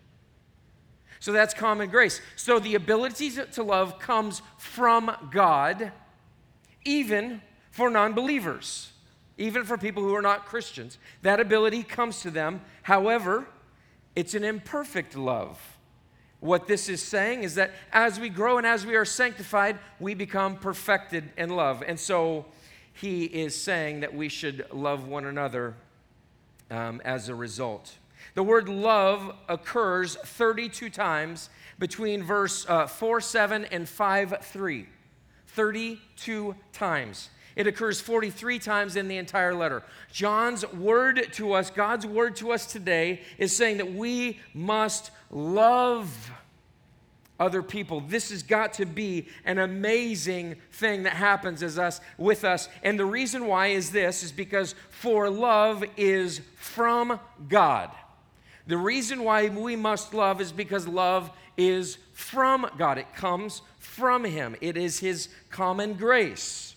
So 1.19 1.33
that's 1.33 1.55
common 1.55 1.89
grace. 1.89 2.21
So 2.37 2.59
the 2.59 2.75
ability 2.75 3.31
to 3.31 3.63
love 3.63 3.99
comes 3.99 4.43
from 4.59 5.17
God, 5.31 5.93
even 6.85 7.41
for 7.71 7.89
non 7.89 8.13
believers, 8.13 8.93
even 9.39 9.65
for 9.65 9.79
people 9.79 10.03
who 10.03 10.15
are 10.15 10.21
not 10.21 10.45
Christians. 10.45 10.99
That 11.23 11.41
ability 11.41 11.85
comes 11.85 12.21
to 12.21 12.31
them. 12.31 12.61
However, 12.83 13.47
it's 14.15 14.35
an 14.35 14.45
imperfect 14.45 15.17
love. 15.17 15.59
What 16.43 16.67
this 16.67 16.89
is 16.89 17.01
saying 17.01 17.45
is 17.45 17.55
that 17.55 17.71
as 17.93 18.19
we 18.19 18.29
grow 18.29 18.59
and 18.59 18.67
as 18.67 18.85
we 18.85 18.97
are 18.97 19.05
sanctified, 19.05 19.79
we 20.01 20.15
become 20.15 20.57
perfected 20.57 21.31
in 21.39 21.51
love. 21.51 21.85
And 21.87 22.01
so 22.01 22.47
he 22.95 23.27
is 23.27 23.55
saying 23.55 24.01
that 24.01 24.13
we 24.13 24.29
should 24.29 24.67
love 24.73 25.07
one 25.07 25.25
another 25.25 25.77
um, 26.69 27.01
as 27.05 27.29
a 27.29 27.35
result. 27.37 27.97
The 28.35 28.43
word 28.43 28.69
love 28.69 29.37
occurs 29.49 30.17
32 30.17 30.91
times 30.91 31.49
between 31.79 32.25
verse 32.25 32.67
uh, 32.69 32.89
4 32.89 33.21
7 33.21 33.67
and 33.67 33.89
5 33.89 34.39
3. 34.43 34.89
32 35.47 36.57
times. 36.73 37.31
It 37.57 37.67
occurs 37.67 38.01
43 38.01 38.59
times 38.59 38.97
in 38.97 39.09
the 39.09 39.17
entire 39.17 39.55
letter. 39.55 39.83
John's 40.13 40.67
word 40.73 41.33
to 41.33 41.53
us, 41.53 41.71
God's 41.71 42.07
word 42.07 42.37
to 42.37 42.53
us 42.53 42.67
today, 42.67 43.21
is 43.39 43.55
saying 43.55 43.79
that 43.79 43.93
we 43.93 44.41
must 44.55 45.11
love 45.31 46.31
other 47.39 47.63
people. 47.63 48.01
This 48.01 48.31
has 48.31 48.43
got 48.43 48.75
to 48.75 48.87
be 48.87 49.27
an 49.45 49.59
amazing 49.59 50.57
thing 50.71 51.03
that 51.03 51.15
happens 51.15 51.63
as 51.63 51.79
us 51.79 52.01
with 52.17 52.45
us. 52.45 52.69
And 52.83 52.99
the 52.99 53.05
reason 53.05 53.47
why 53.47 53.69
is 53.69 53.91
this 53.91 54.23
is 54.23 54.31
because 54.31 54.75
for 54.91 55.29
love 55.29 55.85
is 55.97 56.41
from 56.57 57.19
God. 57.49 57.91
The 58.69 58.77
reason 58.77 59.25
why 59.25 59.49
we 59.49 59.75
must 59.75 60.15
love 60.15 60.41
is 60.41 60.53
because 60.53 60.87
love 60.87 61.31
is 61.57 61.99
from 62.13 62.67
God. 62.79 62.99
It 62.99 63.13
comes 63.15 63.63
from 63.79 64.25
him. 64.25 64.55
It 64.61 64.77
is 64.77 65.01
his 65.01 65.29
common 65.51 65.95
grace. 65.95 66.72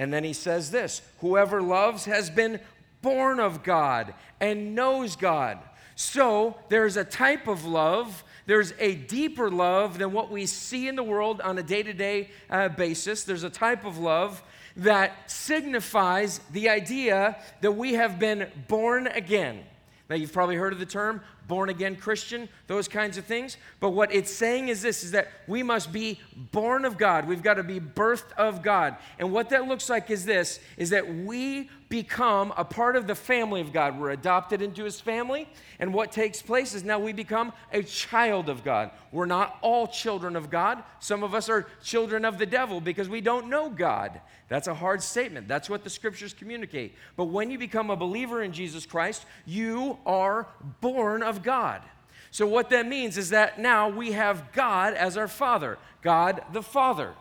And 0.00 0.10
then 0.10 0.24
he 0.24 0.32
says 0.32 0.70
this 0.70 1.02
Whoever 1.18 1.60
loves 1.60 2.06
has 2.06 2.30
been 2.30 2.58
born 3.02 3.38
of 3.38 3.62
God 3.62 4.14
and 4.40 4.74
knows 4.74 5.14
God. 5.14 5.58
So 5.94 6.56
there's 6.70 6.96
a 6.96 7.04
type 7.04 7.46
of 7.46 7.66
love, 7.66 8.24
there's 8.46 8.72
a 8.78 8.94
deeper 8.94 9.50
love 9.50 9.98
than 9.98 10.12
what 10.12 10.30
we 10.30 10.46
see 10.46 10.88
in 10.88 10.96
the 10.96 11.02
world 11.02 11.42
on 11.42 11.58
a 11.58 11.62
day 11.62 11.82
to 11.82 11.92
day 11.92 12.30
basis. 12.78 13.24
There's 13.24 13.42
a 13.42 13.50
type 13.50 13.84
of 13.84 13.98
love 13.98 14.42
that 14.74 15.30
signifies 15.30 16.40
the 16.50 16.70
idea 16.70 17.36
that 17.60 17.72
we 17.72 17.92
have 17.92 18.18
been 18.18 18.50
born 18.68 19.06
again. 19.06 19.64
Now, 20.08 20.16
you've 20.16 20.32
probably 20.32 20.56
heard 20.56 20.72
of 20.72 20.78
the 20.78 20.86
term 20.86 21.20
born 21.50 21.68
again 21.68 21.96
Christian, 21.96 22.48
those 22.68 22.86
kinds 22.86 23.18
of 23.18 23.24
things. 23.24 23.56
But 23.80 23.90
what 23.90 24.14
it's 24.14 24.30
saying 24.30 24.68
is 24.68 24.82
this 24.82 25.02
is 25.02 25.10
that 25.10 25.26
we 25.48 25.64
must 25.64 25.92
be 25.92 26.20
born 26.52 26.84
of 26.84 26.96
God. 26.96 27.26
We've 27.26 27.42
got 27.42 27.54
to 27.54 27.64
be 27.64 27.80
birthed 27.80 28.32
of 28.38 28.62
God. 28.62 28.96
And 29.18 29.32
what 29.32 29.50
that 29.50 29.66
looks 29.66 29.90
like 29.90 30.10
is 30.10 30.24
this 30.24 30.60
is 30.76 30.90
that 30.90 31.12
we 31.12 31.68
become 31.90 32.54
a 32.56 32.64
part 32.64 32.94
of 32.94 33.08
the 33.08 33.16
family 33.16 33.60
of 33.60 33.72
God. 33.72 33.98
We're 33.98 34.10
adopted 34.10 34.62
into 34.62 34.84
his 34.84 35.00
family. 35.00 35.48
And 35.80 35.92
what 35.92 36.12
takes 36.12 36.40
place 36.40 36.72
is 36.72 36.84
now 36.84 37.00
we 37.00 37.12
become 37.12 37.52
a 37.72 37.82
child 37.82 38.48
of 38.48 38.62
God. 38.62 38.92
We're 39.10 39.26
not 39.26 39.58
all 39.60 39.88
children 39.88 40.36
of 40.36 40.50
God. 40.50 40.84
Some 41.00 41.24
of 41.24 41.34
us 41.34 41.48
are 41.48 41.66
children 41.82 42.24
of 42.24 42.38
the 42.38 42.46
devil 42.46 42.80
because 42.80 43.08
we 43.08 43.20
don't 43.20 43.48
know 43.48 43.68
God. 43.68 44.20
That's 44.48 44.68
a 44.68 44.74
hard 44.74 45.02
statement. 45.02 45.48
That's 45.48 45.68
what 45.68 45.82
the 45.82 45.90
scriptures 45.90 46.32
communicate. 46.32 46.94
But 47.16 47.26
when 47.26 47.50
you 47.50 47.58
become 47.58 47.90
a 47.90 47.96
believer 47.96 48.42
in 48.42 48.52
Jesus 48.52 48.86
Christ, 48.86 49.24
you 49.44 49.98
are 50.06 50.46
born 50.80 51.24
of 51.24 51.39
God. 51.42 51.82
So, 52.30 52.46
what 52.46 52.70
that 52.70 52.86
means 52.86 53.18
is 53.18 53.30
that 53.30 53.58
now 53.58 53.88
we 53.88 54.12
have 54.12 54.52
God 54.52 54.94
as 54.94 55.16
our 55.16 55.28
Father, 55.28 55.78
God 56.02 56.42
the 56.52 56.62
Father. 56.62 57.14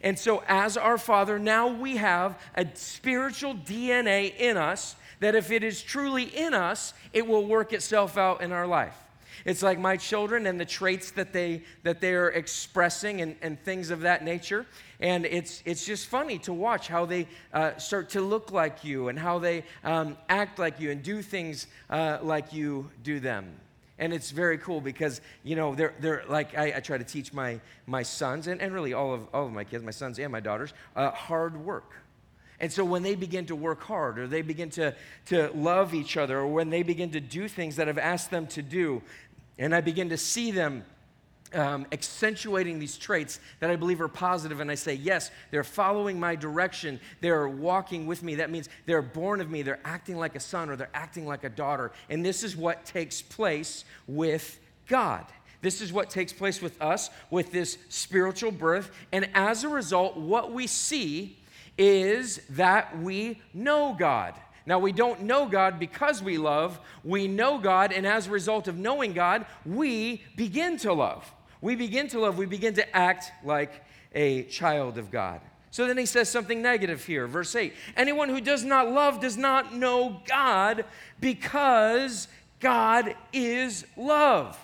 And 0.00 0.18
so, 0.18 0.42
as 0.46 0.76
our 0.76 0.98
Father, 0.98 1.38
now 1.38 1.68
we 1.68 1.96
have 1.96 2.38
a 2.54 2.66
spiritual 2.74 3.54
DNA 3.54 4.36
in 4.36 4.56
us 4.56 4.96
that 5.20 5.34
if 5.34 5.50
it 5.50 5.64
is 5.64 5.82
truly 5.82 6.24
in 6.24 6.52
us, 6.52 6.92
it 7.12 7.26
will 7.26 7.46
work 7.46 7.72
itself 7.72 8.18
out 8.18 8.42
in 8.42 8.52
our 8.52 8.66
life. 8.66 9.03
It's 9.44 9.62
like 9.62 9.78
my 9.78 9.96
children 9.96 10.46
and 10.46 10.58
the 10.58 10.64
traits 10.64 11.10
that 11.12 11.32
they 11.32 11.62
that 11.82 12.00
they 12.00 12.14
are 12.14 12.30
expressing 12.30 13.20
and, 13.20 13.36
and 13.42 13.62
things 13.64 13.90
of 13.90 14.00
that 14.00 14.24
nature. 14.24 14.66
And 15.00 15.26
it's 15.26 15.62
it's 15.64 15.84
just 15.84 16.06
funny 16.06 16.38
to 16.40 16.52
watch 16.52 16.88
how 16.88 17.06
they 17.06 17.26
uh, 17.52 17.76
start 17.76 18.10
to 18.10 18.20
look 18.20 18.52
like 18.52 18.84
you 18.84 19.08
and 19.08 19.18
how 19.18 19.38
they 19.38 19.64
um, 19.82 20.16
act 20.28 20.58
like 20.58 20.80
you 20.80 20.90
and 20.90 21.02
do 21.02 21.22
things 21.22 21.66
uh, 21.90 22.18
like 22.22 22.52
you 22.52 22.90
do 23.02 23.20
them. 23.20 23.60
And 23.98 24.12
it's 24.12 24.32
very 24.32 24.58
cool 24.58 24.80
because, 24.80 25.20
you 25.44 25.54
know, 25.54 25.76
they're, 25.76 25.94
they're 26.00 26.24
like, 26.28 26.58
I, 26.58 26.74
I 26.76 26.80
try 26.80 26.98
to 26.98 27.04
teach 27.04 27.32
my, 27.32 27.60
my 27.86 28.02
sons, 28.02 28.48
and, 28.48 28.60
and 28.60 28.74
really 28.74 28.92
all 28.92 29.14
of, 29.14 29.28
all 29.32 29.46
of 29.46 29.52
my 29.52 29.62
kids, 29.62 29.84
my 29.84 29.92
sons 29.92 30.18
and 30.18 30.32
my 30.32 30.40
daughters, 30.40 30.74
uh, 30.96 31.12
hard 31.12 31.56
work. 31.64 31.92
And 32.58 32.72
so 32.72 32.84
when 32.84 33.02
they 33.02 33.14
begin 33.14 33.46
to 33.46 33.56
work 33.56 33.82
hard, 33.82 34.18
or 34.18 34.26
they 34.26 34.42
begin 34.42 34.70
to, 34.70 34.94
to 35.26 35.50
love 35.54 35.94
each 35.94 36.16
other, 36.16 36.38
or 36.38 36.48
when 36.48 36.70
they 36.70 36.82
begin 36.82 37.10
to 37.10 37.20
do 37.20 37.46
things 37.46 37.76
that 37.76 37.88
I've 37.88 37.98
asked 37.98 38.30
them 38.30 38.48
to 38.48 38.62
do, 38.62 39.02
and 39.58 39.74
I 39.74 39.80
begin 39.80 40.08
to 40.08 40.16
see 40.16 40.50
them 40.50 40.84
um, 41.54 41.86
accentuating 41.92 42.78
these 42.78 42.96
traits 42.96 43.38
that 43.60 43.70
I 43.70 43.76
believe 43.76 44.00
are 44.00 44.08
positive, 44.08 44.60
and 44.60 44.70
I 44.70 44.74
say, 44.74 44.94
yes, 44.94 45.30
they're 45.50 45.64
following 45.64 46.18
my 46.18 46.34
direction, 46.34 47.00
they're 47.20 47.48
walking 47.48 48.06
with 48.06 48.22
me. 48.22 48.36
That 48.36 48.50
means 48.50 48.68
they're 48.86 49.02
born 49.02 49.40
of 49.40 49.50
me, 49.50 49.62
they're 49.62 49.80
acting 49.84 50.16
like 50.16 50.34
a 50.34 50.40
son 50.40 50.68
or 50.68 50.76
they're 50.76 50.90
acting 50.94 51.26
like 51.26 51.44
a 51.44 51.48
daughter. 51.48 51.92
And 52.10 52.24
this 52.24 52.42
is 52.42 52.56
what 52.56 52.84
takes 52.84 53.22
place 53.22 53.84
with 54.06 54.58
God. 54.88 55.24
This 55.62 55.80
is 55.80 55.92
what 55.92 56.10
takes 56.10 56.32
place 56.32 56.60
with 56.60 56.80
us, 56.82 57.08
with 57.30 57.50
this 57.50 57.78
spiritual 57.88 58.50
birth. 58.50 58.90
And 59.12 59.30
as 59.34 59.64
a 59.64 59.68
result, 59.68 60.16
what 60.16 60.52
we 60.52 60.66
see 60.66 61.38
is 61.78 62.40
that 62.50 62.98
we 63.00 63.40
know 63.54 63.96
God. 63.98 64.34
Now, 64.66 64.78
we 64.78 64.92
don't 64.92 65.22
know 65.22 65.46
God 65.46 65.78
because 65.78 66.22
we 66.22 66.38
love. 66.38 66.80
We 67.02 67.28
know 67.28 67.58
God, 67.58 67.92
and 67.92 68.06
as 68.06 68.26
a 68.26 68.30
result 68.30 68.66
of 68.66 68.76
knowing 68.78 69.12
God, 69.12 69.44
we 69.66 70.22
begin 70.36 70.78
to 70.78 70.92
love. 70.92 71.30
We 71.60 71.76
begin 71.76 72.08
to 72.08 72.20
love. 72.20 72.38
We 72.38 72.46
begin 72.46 72.74
to 72.74 72.96
act 72.96 73.30
like 73.44 73.84
a 74.14 74.44
child 74.44 74.96
of 74.96 75.10
God. 75.10 75.40
So 75.70 75.86
then 75.86 75.98
he 75.98 76.06
says 76.06 76.28
something 76.28 76.62
negative 76.62 77.04
here, 77.04 77.26
verse 77.26 77.54
8. 77.56 77.74
Anyone 77.96 78.28
who 78.28 78.40
does 78.40 78.64
not 78.64 78.90
love 78.90 79.20
does 79.20 79.36
not 79.36 79.74
know 79.74 80.22
God 80.26 80.84
because 81.20 82.28
God 82.60 83.16
is 83.32 83.84
love. 83.96 84.58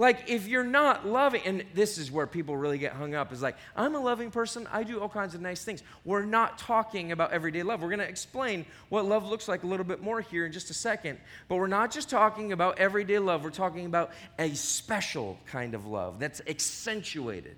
Like, 0.00 0.30
if 0.30 0.46
you're 0.46 0.62
not 0.62 1.04
loving, 1.08 1.42
and 1.44 1.64
this 1.74 1.98
is 1.98 2.08
where 2.08 2.28
people 2.28 2.56
really 2.56 2.78
get 2.78 2.92
hung 2.92 3.16
up, 3.16 3.32
is 3.32 3.42
like, 3.42 3.56
I'm 3.74 3.96
a 3.96 3.98
loving 3.98 4.30
person, 4.30 4.68
I 4.72 4.84
do 4.84 5.00
all 5.00 5.08
kinds 5.08 5.34
of 5.34 5.40
nice 5.40 5.64
things. 5.64 5.82
We're 6.04 6.24
not 6.24 6.56
talking 6.56 7.10
about 7.10 7.32
everyday 7.32 7.64
love. 7.64 7.82
We're 7.82 7.88
going 7.88 7.98
to 7.98 8.08
explain 8.08 8.64
what 8.90 9.06
love 9.06 9.28
looks 9.28 9.48
like 9.48 9.64
a 9.64 9.66
little 9.66 9.84
bit 9.84 10.00
more 10.00 10.20
here 10.20 10.46
in 10.46 10.52
just 10.52 10.70
a 10.70 10.74
second. 10.74 11.18
But 11.48 11.56
we're 11.56 11.66
not 11.66 11.90
just 11.90 12.08
talking 12.08 12.52
about 12.52 12.78
everyday 12.78 13.18
love, 13.18 13.42
we're 13.42 13.50
talking 13.50 13.86
about 13.86 14.12
a 14.38 14.54
special 14.54 15.36
kind 15.46 15.74
of 15.74 15.84
love 15.84 16.20
that's 16.20 16.40
accentuated 16.46 17.56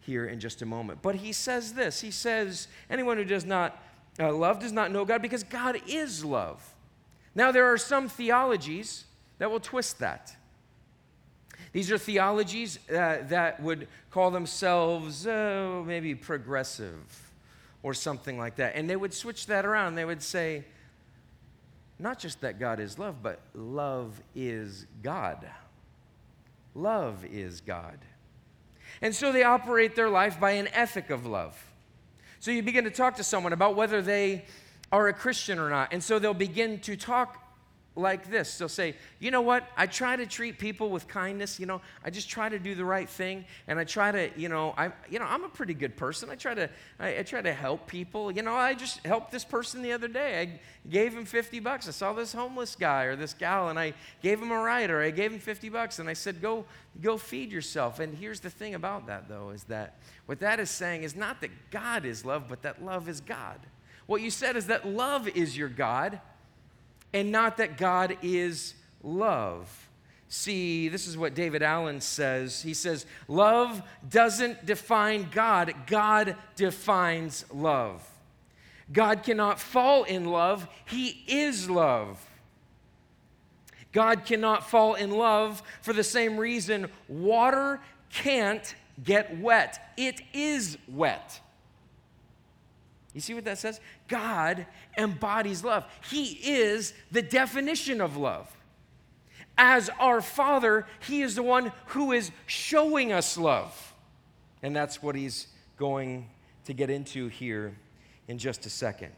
here 0.00 0.26
in 0.26 0.40
just 0.40 0.62
a 0.62 0.66
moment. 0.66 1.02
But 1.02 1.14
he 1.14 1.32
says 1.32 1.74
this 1.74 2.00
He 2.00 2.10
says, 2.10 2.66
anyone 2.90 3.16
who 3.16 3.24
does 3.24 3.44
not 3.44 3.80
uh, 4.18 4.32
love 4.32 4.58
does 4.58 4.72
not 4.72 4.90
know 4.90 5.04
God 5.04 5.22
because 5.22 5.44
God 5.44 5.80
is 5.86 6.24
love. 6.24 6.74
Now, 7.32 7.52
there 7.52 7.72
are 7.72 7.78
some 7.78 8.08
theologies 8.08 9.04
that 9.38 9.52
will 9.52 9.60
twist 9.60 10.00
that. 10.00 10.34
These 11.72 11.90
are 11.92 11.98
theologies 11.98 12.78
uh, 12.88 13.18
that 13.28 13.62
would 13.62 13.86
call 14.10 14.30
themselves 14.30 15.26
uh, 15.26 15.82
maybe 15.86 16.14
progressive 16.14 17.32
or 17.82 17.94
something 17.94 18.38
like 18.38 18.56
that. 18.56 18.74
And 18.74 18.90
they 18.90 18.96
would 18.96 19.14
switch 19.14 19.46
that 19.46 19.64
around. 19.64 19.94
They 19.94 20.04
would 20.04 20.22
say, 20.22 20.64
not 21.98 22.18
just 22.18 22.40
that 22.40 22.58
God 22.58 22.80
is 22.80 22.98
love, 22.98 23.22
but 23.22 23.40
love 23.54 24.20
is 24.34 24.86
God. 25.02 25.46
Love 26.74 27.24
is 27.24 27.60
God. 27.60 27.98
And 29.02 29.14
so 29.14 29.32
they 29.32 29.44
operate 29.44 29.94
their 29.94 30.08
life 30.08 30.40
by 30.40 30.52
an 30.52 30.68
ethic 30.68 31.10
of 31.10 31.24
love. 31.26 31.62
So 32.40 32.50
you 32.50 32.62
begin 32.62 32.84
to 32.84 32.90
talk 32.90 33.16
to 33.16 33.24
someone 33.24 33.52
about 33.52 33.76
whether 33.76 34.02
they 34.02 34.44
are 34.90 35.08
a 35.08 35.12
Christian 35.12 35.58
or 35.58 35.70
not. 35.70 35.92
And 35.92 36.02
so 36.02 36.18
they'll 36.18 36.34
begin 36.34 36.80
to 36.80 36.96
talk 36.96 37.49
like 37.96 38.30
this. 38.30 38.58
They'll 38.58 38.68
say, 38.68 38.94
you 39.18 39.30
know 39.30 39.40
what? 39.40 39.68
I 39.76 39.86
try 39.86 40.16
to 40.16 40.26
treat 40.26 40.58
people 40.58 40.90
with 40.90 41.08
kindness. 41.08 41.58
You 41.58 41.66
know, 41.66 41.80
I 42.04 42.10
just 42.10 42.28
try 42.28 42.48
to 42.48 42.58
do 42.58 42.74
the 42.74 42.84
right 42.84 43.08
thing, 43.08 43.44
and 43.66 43.78
I 43.78 43.84
try 43.84 44.12
to, 44.12 44.30
you 44.36 44.48
know, 44.48 44.74
I, 44.76 44.92
you 45.08 45.18
know, 45.18 45.26
I'm 45.26 45.44
a 45.44 45.48
pretty 45.48 45.74
good 45.74 45.96
person. 45.96 46.30
I 46.30 46.36
try 46.36 46.54
to, 46.54 46.70
I, 46.98 47.18
I 47.18 47.22
try 47.22 47.42
to 47.42 47.52
help 47.52 47.86
people. 47.86 48.30
You 48.30 48.42
know, 48.42 48.54
I 48.54 48.74
just 48.74 49.04
helped 49.04 49.32
this 49.32 49.44
person 49.44 49.82
the 49.82 49.92
other 49.92 50.08
day. 50.08 50.40
I 50.40 50.60
gave 50.88 51.12
him 51.12 51.24
50 51.24 51.60
bucks. 51.60 51.88
I 51.88 51.90
saw 51.90 52.12
this 52.12 52.32
homeless 52.32 52.76
guy 52.76 53.04
or 53.04 53.16
this 53.16 53.34
gal, 53.34 53.68
and 53.68 53.78
I 53.78 53.94
gave 54.22 54.40
him 54.40 54.50
a 54.50 54.58
ride, 54.58 54.90
or 54.90 55.02
I 55.02 55.10
gave 55.10 55.32
him 55.32 55.40
50 55.40 55.68
bucks, 55.68 55.98
and 55.98 56.08
I 56.08 56.14
said, 56.14 56.40
go, 56.40 56.64
go 57.00 57.18
feed 57.18 57.50
yourself. 57.50 57.98
And 57.98 58.16
here's 58.16 58.40
the 58.40 58.50
thing 58.50 58.74
about 58.74 59.06
that, 59.08 59.28
though, 59.28 59.50
is 59.50 59.64
that 59.64 59.96
what 60.26 60.40
that 60.40 60.60
is 60.60 60.70
saying 60.70 61.02
is 61.02 61.16
not 61.16 61.40
that 61.40 61.50
God 61.70 62.04
is 62.04 62.24
love, 62.24 62.44
but 62.48 62.62
that 62.62 62.84
love 62.84 63.08
is 63.08 63.20
God. 63.20 63.58
What 64.06 64.22
you 64.22 64.30
said 64.30 64.56
is 64.56 64.66
that 64.66 64.86
love 64.88 65.28
is 65.28 65.56
your 65.56 65.68
God 65.68 66.20
and 67.12 67.32
not 67.32 67.56
that 67.56 67.76
God 67.76 68.16
is 68.22 68.74
love. 69.02 69.88
See, 70.28 70.88
this 70.88 71.08
is 71.08 71.18
what 71.18 71.34
David 71.34 71.62
Allen 71.62 72.00
says. 72.00 72.62
He 72.62 72.72
says, 72.72 73.04
Love 73.26 73.82
doesn't 74.08 74.64
define 74.64 75.28
God, 75.32 75.74
God 75.86 76.36
defines 76.54 77.44
love. 77.52 78.08
God 78.92 79.22
cannot 79.22 79.60
fall 79.60 80.04
in 80.04 80.24
love, 80.24 80.68
He 80.86 81.24
is 81.26 81.68
love. 81.68 82.24
God 83.92 84.24
cannot 84.24 84.70
fall 84.70 84.94
in 84.94 85.10
love 85.10 85.62
for 85.82 85.92
the 85.92 86.04
same 86.04 86.38
reason 86.38 86.88
water 87.08 87.80
can't 88.08 88.74
get 89.02 89.36
wet, 89.40 89.92
it 89.96 90.20
is 90.32 90.78
wet. 90.88 91.40
You 93.14 93.20
see 93.20 93.34
what 93.34 93.44
that 93.44 93.58
says? 93.58 93.80
God 94.08 94.66
embodies 94.96 95.64
love. 95.64 95.84
He 96.08 96.38
is 96.42 96.94
the 97.10 97.22
definition 97.22 98.00
of 98.00 98.16
love. 98.16 98.50
As 99.58 99.90
our 99.98 100.20
Father, 100.20 100.86
He 101.06 101.22
is 101.22 101.34
the 101.34 101.42
one 101.42 101.72
who 101.86 102.12
is 102.12 102.30
showing 102.46 103.12
us 103.12 103.36
love. 103.36 103.94
And 104.62 104.74
that's 104.74 105.02
what 105.02 105.16
He's 105.16 105.48
going 105.76 106.28
to 106.64 106.72
get 106.72 106.88
into 106.88 107.28
here 107.28 107.74
in 108.28 108.38
just 108.38 108.64
a 108.64 108.70
second. 108.70 109.12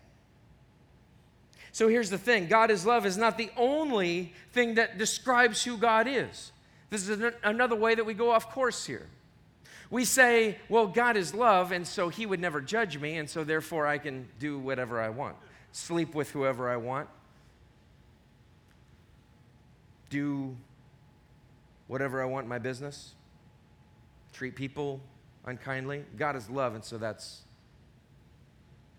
So 1.71 1.89
here's 1.89 2.11
the 2.11 2.19
thing 2.19 2.47
God 2.49 2.71
is 2.71 2.87
love 2.87 3.05
is 3.07 3.17
not 3.17 3.37
the 3.37 3.51
only 3.57 4.33
thing 4.53 4.75
that 4.75 4.99
describes 4.99 5.63
who 5.65 5.77
God 5.77 6.07
is. 6.09 6.53
This 6.91 7.09
is 7.09 7.23
another 7.43 7.77
way 7.77 7.95
that 7.95 8.05
we 8.05 8.15
go 8.15 8.31
off 8.31 8.51
course 8.51 8.85
here. 8.85 9.09
We 9.93 10.07
say, 10.07 10.57
well, 10.71 10.87
God 10.87 11.19
is 11.19 11.35
love, 11.35 11.71
and 11.71 11.87
so 11.87 12.09
he 12.09 12.25
would 12.25 12.41
never 12.41 12.63
judge 12.63 12.97
me, 12.97 13.19
and 13.19 13.29
so 13.29 13.45
therefore 13.45 13.87
I 13.87 13.99
can 13.99 14.27
do 14.39 14.59
whatever 14.59 14.99
I 15.03 15.11
want, 15.11 15.37
sleep 15.73 16.15
with 16.15 16.31
whoever 16.31 16.71
I 16.71 16.79
want, 16.79 17.11
do 20.09 20.57
whatever 21.89 22.23
I 22.23 22.25
want 22.25 22.45
in 22.45 22.49
my 22.49 22.59
business, 22.59 23.13
treat 24.33 24.57
people 24.57 24.99
unkindly. 25.45 26.07
God 26.17 26.37
is 26.37 26.49
love, 26.49 26.75
and 26.75 26.83
so 26.83 26.97
that's 26.97 27.43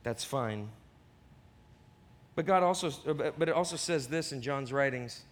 that's 0.03 0.23
fine. 0.23 0.69
But 2.36 2.45
God 2.45 2.62
also 2.62 2.91
but 3.15 3.49
it 3.49 3.56
also 3.56 3.77
says 3.77 4.10
this 4.10 4.32
in 4.32 4.43
John's 4.43 4.71
writings 4.71 5.23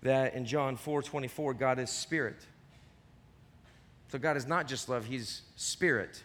that 0.00 0.34
in 0.34 0.44
John 0.46 0.76
4:24 0.76 1.58
God 1.58 1.80
is 1.80 1.90
spirit. 1.90 2.46
So 4.08 4.18
God 4.18 4.36
is 4.36 4.46
not 4.46 4.66
just 4.66 4.88
love, 4.88 5.04
He's 5.04 5.42
spirit. 5.56 6.22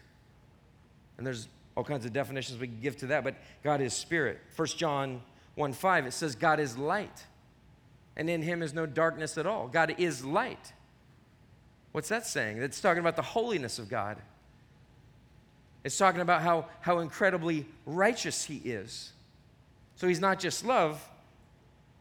And 1.18 1.28
there's 1.28 1.48
all 1.76 1.84
kinds 1.84 2.06
of 2.06 2.14
definitions 2.14 2.60
we 2.60 2.68
can 2.68 2.80
give 2.82 2.98
to 2.98 3.08
that, 3.08 3.24
but 3.24 3.36
God 3.64 3.82
is 3.82 3.94
spirit. 3.94 4.40
1 4.56 4.68
John 4.70 5.22
1 5.56 5.74
5, 5.74 6.08
it 6.08 6.14
says, 6.14 6.36
God 6.36 6.60
is 6.60 6.78
light, 6.78 7.26
and 8.16 8.30
in 8.30 8.42
Him 8.42 8.62
is 8.62 8.74
no 8.74 8.86
darkness 8.86 9.38
at 9.38 9.46
all. 9.46 9.68
God 9.68 9.96
is 9.98 10.24
light. 10.24 10.74
What's 11.92 12.10
that 12.10 12.26
saying? 12.26 12.58
It's 12.58 12.82
talking 12.82 13.02
about 13.02 13.16
the 13.16 13.22
holiness 13.22 13.78
of 13.78 13.90
God. 13.90 14.18
It's 15.84 15.98
talking 15.98 16.22
about 16.22 16.42
how, 16.42 16.68
how 16.82 17.00
incredibly 17.00 17.66
righteous 17.86 18.46
He 18.46 18.58
is. 18.58 19.12
So 19.96 20.08
He's 20.08 20.22
not 20.22 20.40
just 20.40 20.66
love, 20.66 21.08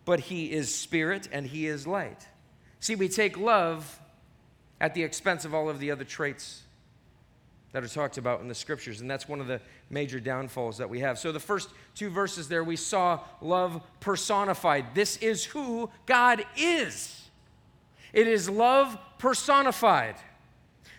but 0.04 0.20
He 0.20 0.50
is 0.52 0.74
spirit 0.74 1.28
and 1.32 1.46
He 1.46 1.66
is 1.66 1.86
light. 1.86 2.26
See, 2.80 2.94
we 2.94 3.08
take 3.08 3.36
love 3.36 4.00
at 4.82 4.94
the 4.94 5.02
expense 5.02 5.44
of 5.44 5.54
all 5.54 5.70
of 5.70 5.78
the 5.78 5.92
other 5.92 6.04
traits 6.04 6.62
that 7.70 7.84
are 7.84 7.88
talked 7.88 8.18
about 8.18 8.40
in 8.40 8.48
the 8.48 8.54
scriptures. 8.54 9.00
And 9.00 9.08
that's 9.08 9.28
one 9.28 9.40
of 9.40 9.46
the 9.46 9.60
major 9.88 10.20
downfalls 10.20 10.76
that 10.78 10.90
we 10.90 11.00
have. 11.00 11.18
So, 11.18 11.30
the 11.32 11.40
first 11.40 11.70
two 11.94 12.10
verses 12.10 12.48
there, 12.48 12.64
we 12.64 12.76
saw 12.76 13.20
love 13.40 13.80
personified. 14.00 14.94
This 14.94 15.16
is 15.18 15.44
who 15.44 15.88
God 16.04 16.44
is. 16.58 17.28
It 18.12 18.26
is 18.26 18.50
love 18.50 18.98
personified. 19.18 20.16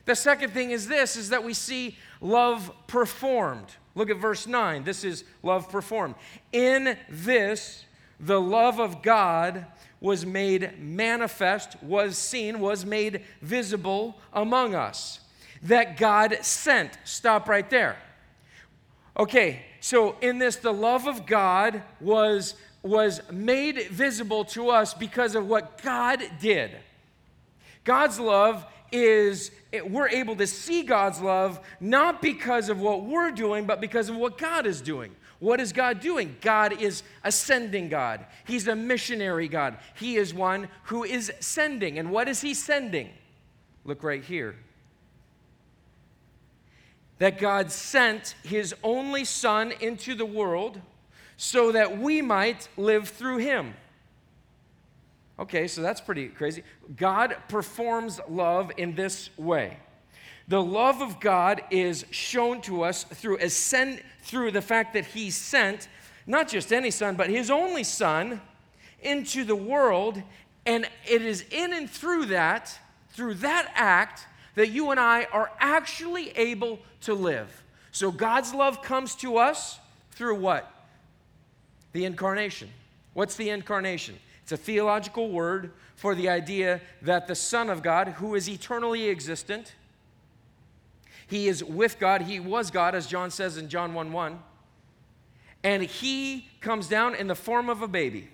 The 0.06 0.16
second 0.16 0.52
thing 0.52 0.72
is 0.72 0.88
this 0.88 1.16
is 1.16 1.30
that 1.30 1.44
we 1.44 1.54
see 1.54 1.98
love 2.22 2.72
performed. 2.88 3.68
Look 3.96 4.10
at 4.10 4.18
verse 4.18 4.48
9. 4.48 4.84
This 4.86 5.04
is 5.04 5.26
love 5.44 5.70
performed. 5.70 6.16
In 6.52 6.98
this, 7.10 7.86
the 8.20 8.42
love 8.42 8.80
of 8.80 9.04
God 9.04 9.68
was 10.04 10.26
made 10.26 10.78
manifest, 10.78 11.82
was 11.82 12.18
seen, 12.18 12.60
was 12.60 12.86
made 12.86 13.22
visible 13.42 14.20
among 14.34 14.76
us. 14.76 15.22
That 15.64 15.96
God 15.96 16.40
sent. 16.42 16.98
Stop 17.06 17.48
right 17.48 17.68
there. 17.70 17.96
Okay, 19.18 19.62
so 19.80 20.18
in 20.20 20.40
this, 20.40 20.58
the 20.58 20.74
love 20.74 21.08
of 21.08 21.26
God 21.26 21.82
was, 22.02 22.56
was 22.82 23.22
made 23.32 23.88
visible 23.92 24.44
to 24.46 24.70
us 24.72 24.94
because 24.94 25.36
of 25.36 25.48
what 25.48 25.82
God 25.82 26.22
did. 26.42 26.72
God's 27.86 28.20
love 28.20 28.66
is, 28.92 29.52
we're 29.86 30.10
able 30.10 30.36
to 30.36 30.48
see 30.48 30.84
God's 30.84 31.22
love 31.22 31.62
not 31.80 32.22
because 32.22 32.68
of 32.68 32.82
what 32.82 33.06
we're 33.06 33.32
doing, 33.32 33.66
but 33.66 33.80
because 33.80 34.10
of 34.10 34.18
what 34.18 34.38
God 34.38 34.66
is 34.66 34.82
doing. 34.82 35.16
What 35.44 35.60
is 35.60 35.74
God 35.74 36.00
doing? 36.00 36.38
God 36.40 36.82
is 36.82 37.04
ascending 37.22 37.90
God. 37.90 38.26
He's 38.46 38.66
a 38.70 38.78
missionary 38.78 39.50
God. 39.50 39.78
He 39.94 40.16
is 40.16 40.34
one 40.34 40.70
who 40.84 41.04
is 41.04 41.34
sending. 41.42 42.00
And 42.00 42.12
what 42.12 42.30
is 42.30 42.40
He 42.40 42.54
sending? 42.54 43.10
Look 43.84 44.04
right 44.04 44.24
here. 44.24 44.56
That 47.18 47.40
God 47.40 47.74
sent 47.74 48.36
his 48.44 48.74
only 48.84 49.26
Son 49.26 49.74
into 49.82 50.16
the 50.16 50.26
world 50.26 50.80
so 51.36 51.74
that 51.74 51.98
we 51.98 52.22
might 52.22 52.70
live 52.78 53.10
through 53.10 53.40
him. 53.40 53.74
Okay, 55.38 55.68
so 55.68 55.82
that's 55.82 56.00
pretty 56.00 56.30
crazy. 56.30 56.64
God 56.96 57.36
performs 57.50 58.22
love 58.30 58.72
in 58.78 58.96
this 58.96 59.30
way. 59.36 59.78
The 60.48 60.62
love 60.62 61.02
of 61.02 61.20
God 61.20 61.62
is 61.72 62.06
shown 62.12 62.62
to 62.62 62.84
us 62.84 63.04
through 63.04 63.38
ascend, 63.38 64.02
through 64.24 64.52
the 64.52 64.62
fact 64.62 64.94
that 64.94 65.06
he 65.06 65.30
sent 65.30 65.88
not 66.28 66.48
just 66.48 66.72
any 66.72 66.92
son, 66.92 67.16
but 67.16 67.30
his 67.30 67.50
only 67.50 67.84
son 67.84 68.42
into 69.02 69.44
the 69.44 69.56
world, 69.56 70.22
and 70.66 70.88
it 71.06 71.22
is 71.22 71.46
in 71.52 71.74
and 71.74 71.90
through 71.90 72.26
that, 72.28 72.78
through 73.10 73.36
that 73.36 73.72
act 73.76 74.26
that 74.56 74.70
you 74.70 74.92
and 74.92 75.00
I 75.00 75.26
are 75.26 75.52
actually 75.60 76.30
able 76.32 76.80
to 77.02 77.14
live. 77.14 77.64
So 77.92 78.12
God's 78.12 78.54
love 78.54 78.82
comes 78.82 79.16
to 79.16 79.38
us 79.38 79.80
through 80.12 80.36
what? 80.36 80.72
The 81.92 82.06
incarnation. 82.06 82.70
What's 83.14 83.36
the 83.36 83.50
incarnation? 83.50 84.18
It's 84.44 84.52
a 84.52 84.58
theological 84.58 85.30
word 85.30 85.72
for 85.96 86.16
the 86.16 86.30
idea 86.30 86.82
that 87.02 87.28
the 87.28 87.36
Son 87.36 87.70
of 87.70 87.84
God, 87.84 88.10
who 88.10 88.36
is 88.36 88.50
eternally 88.50 89.10
existent, 89.10 89.74
he 91.34 91.48
is 91.48 91.64
with 91.64 91.98
God, 91.98 92.22
he 92.22 92.40
was 92.40 92.70
God, 92.70 92.94
as 92.94 93.08
John 93.08 93.32
says 93.32 93.58
in 93.58 93.68
John 93.68 93.96
1 93.96 94.12
1, 94.12 94.40
and 95.64 95.82
he 95.82 96.48
comes 96.62 96.88
down 96.88 97.16
in 97.16 97.26
the 97.26 97.34
form 97.34 97.72
of 97.72 97.82
a 97.82 97.88
baby. 97.88 98.28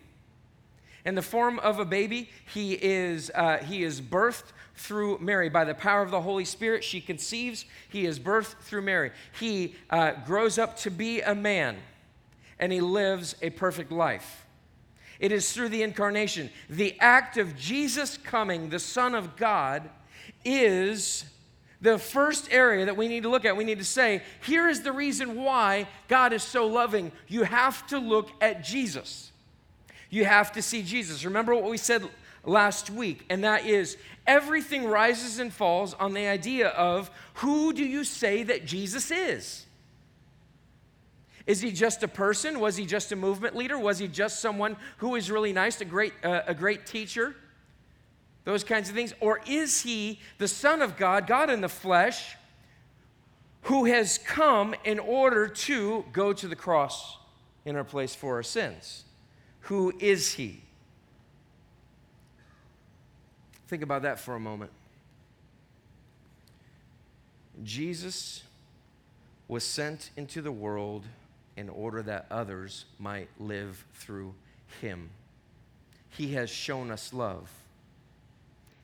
In 1.05 1.15
the 1.15 1.21
form 1.21 1.59
of 1.59 1.79
a 1.79 1.85
baby, 1.85 2.29
he 2.53 2.73
is, 2.73 3.31
uh, 3.33 3.59
he 3.59 3.85
is 3.85 4.01
birthed 4.01 4.51
through 4.75 5.19
Mary. 5.19 5.47
By 5.47 5.63
the 5.63 5.73
power 5.73 6.01
of 6.01 6.12
the 6.12 6.19
Holy 6.19 6.43
Spirit, 6.43 6.83
she 6.83 6.99
conceives. 6.99 7.63
He 7.88 8.05
is 8.05 8.19
birthed 8.19 8.59
through 8.63 8.81
Mary. 8.81 9.12
He 9.39 9.75
uh, 9.89 10.12
grows 10.25 10.57
up 10.57 10.75
to 10.79 10.91
be 10.91 11.21
a 11.21 11.33
man, 11.33 11.77
and 12.59 12.73
he 12.73 12.81
lives 12.81 13.33
a 13.41 13.49
perfect 13.51 13.93
life. 13.93 14.45
It 15.21 15.31
is 15.31 15.53
through 15.53 15.69
the 15.69 15.83
incarnation. 15.83 16.49
The 16.69 16.99
act 16.99 17.38
of 17.38 17.55
Jesus 17.55 18.17
coming, 18.17 18.67
the 18.67 18.77
Son 18.77 19.15
of 19.15 19.38
God, 19.38 19.89
is 20.43 21.23
the 21.81 21.97
first 21.97 22.51
area 22.51 22.85
that 22.85 22.97
we 22.97 23.07
need 23.07 23.23
to 23.23 23.29
look 23.29 23.45
at. 23.45 23.55
We 23.55 23.63
need 23.63 23.79
to 23.79 23.85
say, 23.85 24.21
here 24.45 24.67
is 24.67 24.81
the 24.81 24.91
reason 24.91 25.35
why 25.35 25.87
God 26.07 26.33
is 26.33 26.43
so 26.43 26.67
loving. 26.67 27.11
You 27.27 27.43
have 27.43 27.87
to 27.87 27.99
look 27.99 28.29
at 28.41 28.63
Jesus. 28.63 29.31
You 30.09 30.25
have 30.25 30.51
to 30.53 30.61
see 30.61 30.83
Jesus. 30.83 31.23
Remember 31.23 31.55
what 31.55 31.69
we 31.69 31.77
said 31.77 32.07
last 32.43 32.89
week, 32.89 33.25
and 33.29 33.43
that 33.43 33.65
is 33.65 33.97
everything 34.25 34.85
rises 34.85 35.39
and 35.39 35.53
falls 35.53 35.93
on 35.93 36.13
the 36.13 36.27
idea 36.27 36.69
of 36.69 37.09
who 37.35 37.73
do 37.73 37.85
you 37.85 38.03
say 38.03 38.43
that 38.43 38.65
Jesus 38.65 39.11
is? 39.11 39.65
Is 41.45 41.61
he 41.61 41.71
just 41.71 42.03
a 42.03 42.07
person? 42.07 42.59
Was 42.59 42.77
he 42.77 42.85
just 42.85 43.11
a 43.11 43.15
movement 43.15 43.55
leader? 43.55 43.77
Was 43.79 43.97
he 43.97 44.07
just 44.07 44.39
someone 44.39 44.77
who 44.97 45.15
is 45.15 45.31
really 45.31 45.53
nice, 45.53 45.81
a 45.81 45.85
great, 45.85 46.13
uh, 46.23 46.41
a 46.45 46.53
great 46.53 46.85
teacher? 46.85 47.35
Those 48.49 48.63
kinds 48.63 48.89
of 48.89 48.95
things. 48.95 49.13
Or 49.19 49.41
is 49.45 49.83
he 49.83 50.19
the 50.39 50.47
Son 50.47 50.81
of 50.81 50.97
God, 50.97 51.27
God 51.27 51.51
in 51.51 51.62
the 51.62 51.69
flesh, 51.69 52.35
who 53.62 53.85
has 53.85 54.17
come 54.17 54.73
in 54.83 54.97
order 54.97 55.47
to 55.47 56.03
go 56.12 56.33
to 56.33 56.47
the 56.47 56.55
cross 56.55 57.19
in 57.63 57.75
our 57.75 57.83
place 57.83 58.15
for 58.15 58.38
our 58.38 58.41
sins? 58.41 59.03
Who 59.62 59.93
is 59.99 60.31
he? 60.31 60.63
Think 63.67 63.83
about 63.83 64.01
that 64.01 64.19
for 64.19 64.33
a 64.33 64.39
moment. 64.39 64.71
Jesus 67.63 68.41
was 69.47 69.63
sent 69.63 70.09
into 70.17 70.41
the 70.41 70.51
world 70.51 71.05
in 71.55 71.69
order 71.69 72.01
that 72.01 72.25
others 72.31 72.85
might 72.97 73.29
live 73.39 73.85
through 73.93 74.33
him. 74.81 75.12
He 76.09 76.33
has 76.33 76.49
shown 76.49 76.89
us 76.89 77.13
love. 77.13 77.51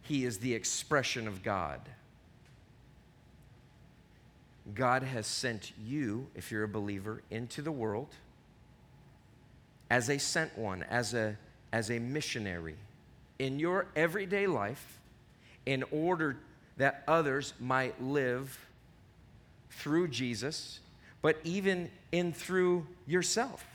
He 0.05 0.25
is 0.25 0.37
the 0.37 0.53
expression 0.53 1.27
of 1.27 1.43
God. 1.43 1.81
God 4.73 5.03
has 5.03 5.27
sent 5.27 5.73
you, 5.85 6.27
if 6.35 6.51
you're 6.51 6.63
a 6.63 6.67
believer, 6.67 7.21
into 7.29 7.61
the 7.61 7.71
world 7.71 8.09
as 9.91 10.09
a 10.09 10.17
sent 10.17 10.57
one, 10.57 10.81
as 10.83 11.13
a, 11.13 11.37
as 11.71 11.91
a 11.91 11.99
missionary 11.99 12.75
in 13.37 13.59
your 13.59 13.85
everyday 13.95 14.47
life 14.47 14.99
in 15.65 15.83
order 15.91 16.37
that 16.77 17.03
others 17.07 17.53
might 17.59 18.01
live 18.01 18.57
through 19.69 20.07
Jesus 20.07 20.79
but 21.25 21.39
even 21.43 21.89
in 22.11 22.31
through 22.31 22.85
yourself. 23.07 23.65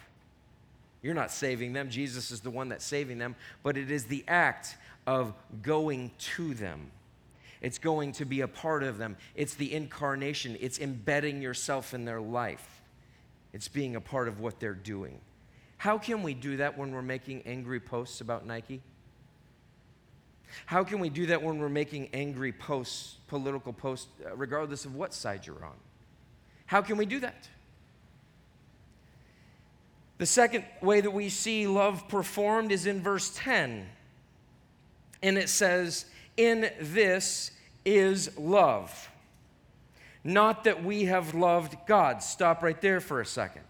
You're 1.03 1.15
not 1.15 1.33
saving 1.33 1.73
them. 1.73 1.91
Jesus 1.91 2.31
is 2.31 2.39
the 2.43 2.49
one 2.49 2.69
that's 2.69 2.85
saving 2.85 3.19
them, 3.19 3.35
but 3.65 3.77
it 3.77 3.91
is 3.91 4.05
the 4.05 4.23
act 4.29 4.77
of 5.11 5.35
going 5.61 6.13
to 6.19 6.55
them. 6.55 6.89
It's 7.61 7.79
going 7.79 8.13
to 8.13 8.25
be 8.25 8.43
a 8.43 8.49
part 8.49 8.85
of 8.85 8.97
them. 8.97 9.17
It's 9.35 9.55
the 9.55 9.75
incarnation. 9.75 10.57
It's 10.61 10.79
embedding 10.79 11.43
yourself 11.43 11.95
in 11.95 12.05
their 12.05 12.21
life. 12.21 12.81
It's 13.53 13.67
being 13.67 13.97
a 13.97 14.01
part 14.01 14.29
of 14.29 14.39
what 14.39 14.61
they're 14.61 14.73
doing. 14.73 15.21
How 15.79 15.99
can 15.99 16.23
we 16.23 16.33
do 16.33 16.59
that 16.59 16.79
when 16.79 16.93
we're 16.93 17.03
making 17.03 17.43
angry 17.45 17.81
posts 17.81 18.21
about 18.21 18.47
Nike? 18.47 18.83
How 20.65 20.85
can 20.85 21.01
we 21.01 21.09
do 21.09 21.27
that 21.27 21.43
when 21.43 21.59
we're 21.59 21.69
making 21.69 22.11
angry 22.13 22.53
posts, 22.53 23.17
political 23.27 23.73
posts, 23.73 24.07
uh, 24.25 24.37
regardless 24.37 24.85
of 24.85 24.95
what 24.95 25.13
side 25.13 25.45
you're 25.45 25.65
on? 25.65 25.75
How 26.67 26.83
can 26.83 26.97
we 26.97 27.05
do 27.05 27.19
that? 27.19 27.49
The 30.19 30.27
second 30.27 30.65
way 30.81 31.01
that 31.01 31.11
we 31.11 31.31
see 31.31 31.67
love 31.67 32.07
performed 32.07 32.71
is 32.71 32.87
in 32.87 33.03
verse 33.03 33.33
10. 33.35 33.89
And 35.23 35.37
it 35.39 35.49
says, 35.49 36.07
In 36.37 36.71
this 36.81 37.51
is 37.85 38.37
love. 38.39 39.11
Not 40.23 40.65
that 40.65 40.85
we 40.85 41.07
have 41.07 41.35
loved 41.35 41.77
God. 41.87 42.23
Stop 42.23 42.63
right 42.63 42.81
there 42.81 43.01
for 43.01 43.21
a 43.21 43.27
second. 43.27 43.65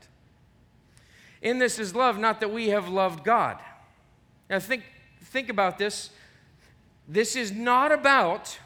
In 1.42 1.58
this 1.58 1.78
is 1.78 1.94
love, 1.94 2.18
not 2.18 2.40
that 2.40 2.52
we 2.52 2.68
have 2.68 2.88
loved 2.88 3.24
God. 3.24 3.58
Now 4.48 4.58
think, 4.58 4.82
think 5.22 5.48
about 5.48 5.78
this. 5.78 6.10
This 7.08 7.36
is 7.36 7.52
not 7.52 7.92
about 7.92 8.58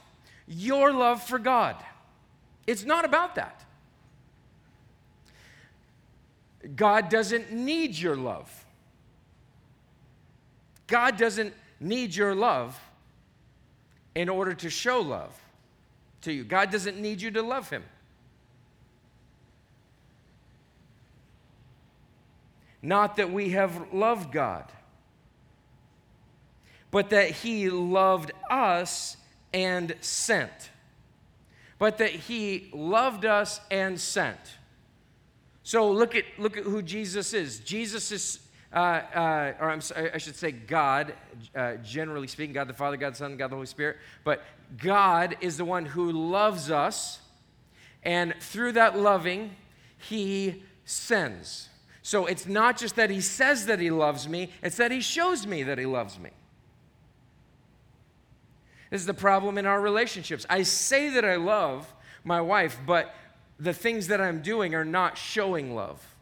your 0.49 0.93
love 0.93 1.23
for 1.23 1.39
God. 1.39 1.77
It's 2.67 2.85
not 2.85 3.05
about 3.05 3.35
that. 3.37 3.65
God 6.75 7.11
doesn't 7.11 7.53
need 7.53 7.97
your 7.97 8.17
love. 8.17 8.65
God 10.87 11.17
doesn't 11.17 11.55
need 11.85 12.15
your 12.15 12.35
love 12.35 12.79
in 14.15 14.29
order 14.29 14.55
to 14.55 14.71
show 14.71 15.01
love 15.01 15.33
to 16.23 16.33
you. 16.33 16.45
God 16.45 16.71
doesn't 16.71 16.99
need 16.99 17.21
you 17.21 17.31
to 17.33 17.43
love 17.43 17.69
Him. 17.71 17.85
Not 22.83 23.17
that 23.17 23.33
we 23.33 23.51
have 23.51 23.93
loved 23.93 24.33
God, 24.33 24.65
but 26.91 27.11
that 27.11 27.31
He 27.31 27.71
loved 27.71 28.33
us 28.51 29.17
and 29.53 29.95
sent. 30.01 30.71
But 31.79 31.99
that 31.99 32.11
He 32.11 32.71
loved 32.73 33.25
us 33.25 33.61
and 33.71 33.99
sent. 34.01 34.39
So 35.63 35.91
look 35.91 36.15
at, 36.15 36.25
look 36.39 36.59
at 36.59 36.65
who 36.65 36.83
Jesus 36.83 37.33
is. 37.33 37.59
Jesus 37.61 38.13
is, 38.13 38.39
uh, 38.75 38.79
uh, 38.79 39.55
or 39.61 39.71
I'm 39.71 39.81
sorry, 39.81 40.13
I 40.13 40.19
should 40.19 40.35
say 40.35 40.51
God, 40.51 41.15
uh, 41.55 41.77
generally 41.77 42.27
speaking, 42.27 42.53
God 42.53 42.69
the 42.69 42.75
Father, 42.75 42.97
God 42.97 43.13
the 43.13 43.19
Son, 43.19 43.37
God 43.37 43.51
the 43.51 43.57
Holy 43.57 43.67
Spirit. 43.67 43.99
But 44.25 44.43
God 44.79 45.37
is 45.41 45.57
the 45.57 45.65
one 45.65 45.87
who 45.87 46.11
loves 46.11 46.71
us, 46.71 47.21
and 48.03 48.35
through 48.41 48.73
that 48.73 48.99
loving, 48.99 49.53
He 49.97 50.65
sends. 50.85 51.69
So 52.03 52.27
it's 52.27 52.47
not 52.47 52.77
just 52.77 52.97
that 52.97 53.11
He 53.11 53.21
says 53.21 53.67
that 53.67 53.79
He 53.79 53.91
loves 53.91 54.29
me, 54.29 54.51
it's 54.63 54.77
that 54.77 54.91
He 54.91 55.01
shows 55.01 55.47
me 55.47 55.63
that 55.63 55.79
He 55.79 55.87
loves 55.87 56.19
me. 56.19 56.31
This 58.91 59.01
is 59.01 59.07
the 59.07 59.15
problem 59.15 59.57
in 59.57 59.67
our 59.67 59.81
relationships. 59.81 60.47
I 60.51 60.63
say 60.63 61.11
that 61.11 61.25
I 61.25 61.37
love 61.37 61.93
my 62.25 62.41
wife, 62.41 62.79
but 62.87 63.15
the 63.59 63.73
things 63.73 64.09
that 64.09 64.21
I'm 64.21 64.43
doing 64.43 64.75
are 64.75 64.85
not 64.85 65.17
showing 65.17 65.75
love. 65.75 66.14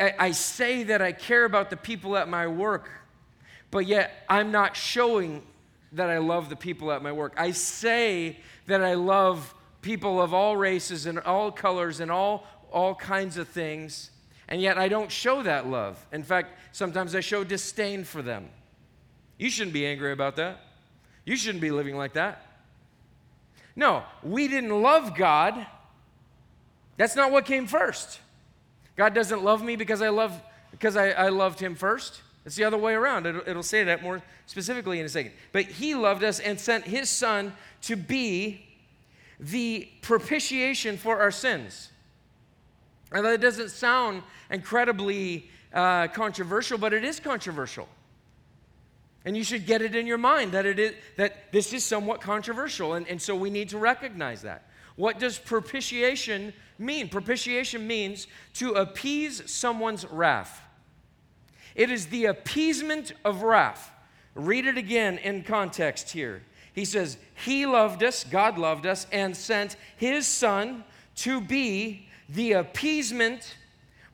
I 0.00 0.30
say 0.30 0.82
that 0.84 1.02
I 1.02 1.12
care 1.12 1.44
about 1.44 1.68
the 1.68 1.76
people 1.76 2.16
at 2.16 2.26
my 2.26 2.46
work, 2.46 2.88
but 3.70 3.86
yet 3.86 4.24
I'm 4.28 4.50
not 4.50 4.74
showing 4.74 5.42
that 5.92 6.08
I 6.08 6.18
love 6.18 6.48
the 6.48 6.56
people 6.56 6.90
at 6.90 7.02
my 7.02 7.12
work. 7.12 7.34
I 7.36 7.50
say 7.50 8.38
that 8.66 8.82
I 8.82 8.94
love 8.94 9.54
people 9.82 10.20
of 10.20 10.32
all 10.32 10.56
races 10.56 11.04
and 11.04 11.18
all 11.20 11.52
colors 11.52 12.00
and 12.00 12.10
all, 12.10 12.46
all 12.72 12.94
kinds 12.94 13.36
of 13.36 13.48
things, 13.48 14.10
and 14.48 14.62
yet 14.62 14.78
I 14.78 14.88
don't 14.88 15.10
show 15.10 15.42
that 15.42 15.66
love. 15.66 16.04
In 16.12 16.22
fact, 16.22 16.58
sometimes 16.72 17.14
I 17.14 17.20
show 17.20 17.44
disdain 17.44 18.04
for 18.04 18.22
them. 18.22 18.48
You 19.38 19.50
shouldn't 19.50 19.74
be 19.74 19.86
angry 19.86 20.12
about 20.12 20.36
that. 20.36 20.60
You 21.26 21.36
shouldn't 21.36 21.60
be 21.60 21.70
living 21.70 21.96
like 21.96 22.14
that. 22.14 22.46
No, 23.76 24.04
we 24.22 24.48
didn't 24.48 24.82
love 24.82 25.14
God. 25.14 25.66
That's 26.96 27.16
not 27.16 27.32
what 27.32 27.44
came 27.44 27.66
first. 27.66 28.20
God 29.00 29.14
doesn't 29.14 29.42
love 29.42 29.64
me 29.64 29.76
because 29.76 30.02
I 30.02 30.10
love 30.10 30.38
because 30.72 30.94
I, 30.94 31.12
I 31.12 31.30
loved 31.30 31.58
him 31.58 31.74
first. 31.74 32.20
It's 32.44 32.54
the 32.54 32.64
other 32.64 32.76
way 32.76 32.92
around. 32.92 33.24
It'll, 33.24 33.40
it'll 33.46 33.62
say 33.62 33.82
that 33.84 34.02
more 34.02 34.20
specifically 34.44 35.00
in 35.00 35.06
a 35.06 35.08
second. 35.08 35.32
But 35.52 35.64
he 35.64 35.94
loved 35.94 36.22
us 36.22 36.38
and 36.38 36.60
sent 36.60 36.84
his 36.84 37.08
son 37.08 37.54
to 37.84 37.96
be 37.96 38.66
the 39.38 39.88
propitiation 40.02 40.98
for 40.98 41.18
our 41.18 41.30
sins. 41.30 41.88
And 43.10 43.24
that 43.24 43.40
doesn't 43.40 43.70
sound 43.70 44.22
incredibly 44.50 45.48
uh, 45.72 46.08
controversial, 46.08 46.76
but 46.76 46.92
it 46.92 47.02
is 47.02 47.20
controversial. 47.20 47.88
And 49.24 49.34
you 49.34 49.44
should 49.44 49.64
get 49.64 49.80
it 49.80 49.94
in 49.96 50.06
your 50.06 50.18
mind 50.18 50.52
that, 50.52 50.66
it 50.66 50.78
is, 50.78 50.92
that 51.16 51.52
this 51.52 51.72
is 51.72 51.86
somewhat 51.86 52.20
controversial. 52.20 52.92
And, 52.92 53.08
and 53.08 53.20
so 53.20 53.34
we 53.34 53.48
need 53.48 53.70
to 53.70 53.78
recognize 53.78 54.42
that. 54.42 54.66
What 55.00 55.18
does 55.18 55.38
propitiation 55.38 56.52
mean? 56.78 57.08
Propitiation 57.08 57.86
means 57.86 58.26
to 58.54 58.72
appease 58.72 59.50
someone's 59.50 60.04
wrath. 60.04 60.60
It 61.74 61.90
is 61.90 62.08
the 62.08 62.26
appeasement 62.26 63.14
of 63.24 63.42
wrath. 63.42 63.92
Read 64.34 64.66
it 64.66 64.76
again 64.76 65.16
in 65.16 65.42
context 65.42 66.10
here. 66.10 66.42
He 66.74 66.84
says, 66.84 67.16
He 67.46 67.64
loved 67.64 68.02
us, 68.02 68.24
God 68.24 68.58
loved 68.58 68.84
us, 68.84 69.06
and 69.10 69.34
sent 69.34 69.76
His 69.96 70.26
Son 70.26 70.84
to 71.16 71.40
be 71.40 72.06
the 72.28 72.52
appeasement 72.52 73.56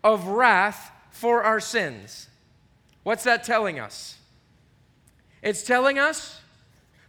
of 0.04 0.28
wrath 0.28 0.92
for 1.10 1.42
our 1.42 1.58
sins. 1.58 2.28
What's 3.02 3.24
that 3.24 3.42
telling 3.42 3.80
us? 3.80 4.18
It's 5.42 5.64
telling 5.64 5.98
us, 5.98 6.40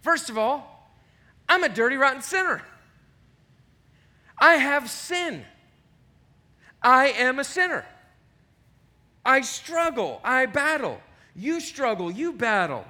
first 0.01 0.31
of 0.31 0.37
all, 0.39 0.91
I'm 1.47 1.63
a 1.63 1.69
dirty, 1.69 1.95
rotten 1.95 2.23
sinner. 2.23 2.63
I 4.39 4.55
have 4.55 4.89
sin. 4.89 5.43
I 6.81 7.07
am 7.07 7.39
a 7.39 7.43
sinner. 7.43 7.85
I 9.25 9.41
struggle. 9.41 10.21
I 10.23 10.45
battle. 10.45 11.01
You 11.35 11.59
struggle. 11.59 12.11
You 12.11 12.33
battle. 12.33 12.85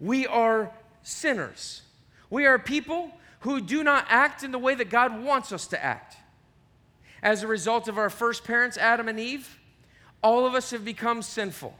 We 0.00 0.26
are 0.26 0.72
sinners. 1.02 1.82
We 2.30 2.46
are 2.46 2.58
people 2.58 3.12
who 3.40 3.60
do 3.60 3.84
not 3.84 4.06
act 4.08 4.42
in 4.42 4.52
the 4.52 4.58
way 4.58 4.74
that 4.74 4.90
God 4.90 5.22
wants 5.22 5.52
us 5.52 5.66
to 5.68 5.82
act. 5.82 6.16
As 7.22 7.42
a 7.42 7.46
result 7.46 7.88
of 7.88 7.98
our 7.98 8.10
first 8.10 8.44
parents, 8.44 8.76
Adam 8.76 9.08
and 9.08 9.20
Eve, 9.20 9.58
all 10.22 10.46
of 10.46 10.54
us 10.54 10.70
have 10.70 10.84
become 10.84 11.22
sinful. 11.22 11.74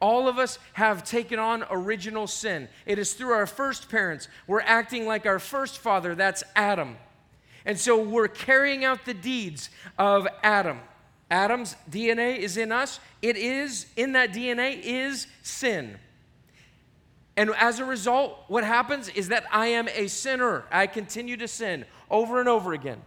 All 0.00 0.26
of 0.26 0.38
us 0.38 0.58
have 0.72 1.04
taken 1.04 1.38
on 1.38 1.64
original 1.70 2.26
sin. 2.26 2.68
It 2.86 2.98
is 2.98 3.12
through 3.12 3.32
our 3.32 3.46
first 3.46 3.88
parents. 3.88 4.26
We're 4.46 4.62
acting 4.62 5.06
like 5.06 5.26
our 5.26 5.38
first 5.38 5.78
father, 5.78 6.14
that's 6.14 6.42
Adam. 6.56 6.96
And 7.64 7.78
so 7.78 8.02
we're 8.02 8.28
carrying 8.28 8.84
out 8.84 9.04
the 9.04 9.14
deeds 9.14 9.70
of 9.98 10.26
Adam. 10.42 10.80
Adam's 11.30 11.76
DNA 11.90 12.38
is 12.38 12.56
in 12.56 12.72
us. 12.72 13.00
It 13.22 13.36
is, 13.36 13.86
in 13.96 14.12
that 14.12 14.32
DNA, 14.32 14.80
is 14.82 15.26
sin. 15.42 15.98
And 17.36 17.50
as 17.56 17.78
a 17.78 17.84
result, 17.84 18.38
what 18.48 18.64
happens 18.64 19.08
is 19.08 19.28
that 19.28 19.44
I 19.50 19.68
am 19.68 19.88
a 19.88 20.08
sinner. 20.08 20.64
I 20.70 20.86
continue 20.86 21.36
to 21.38 21.48
sin 21.48 21.86
over 22.10 22.40
and 22.40 22.48
over 22.48 22.74
again. 22.74 23.00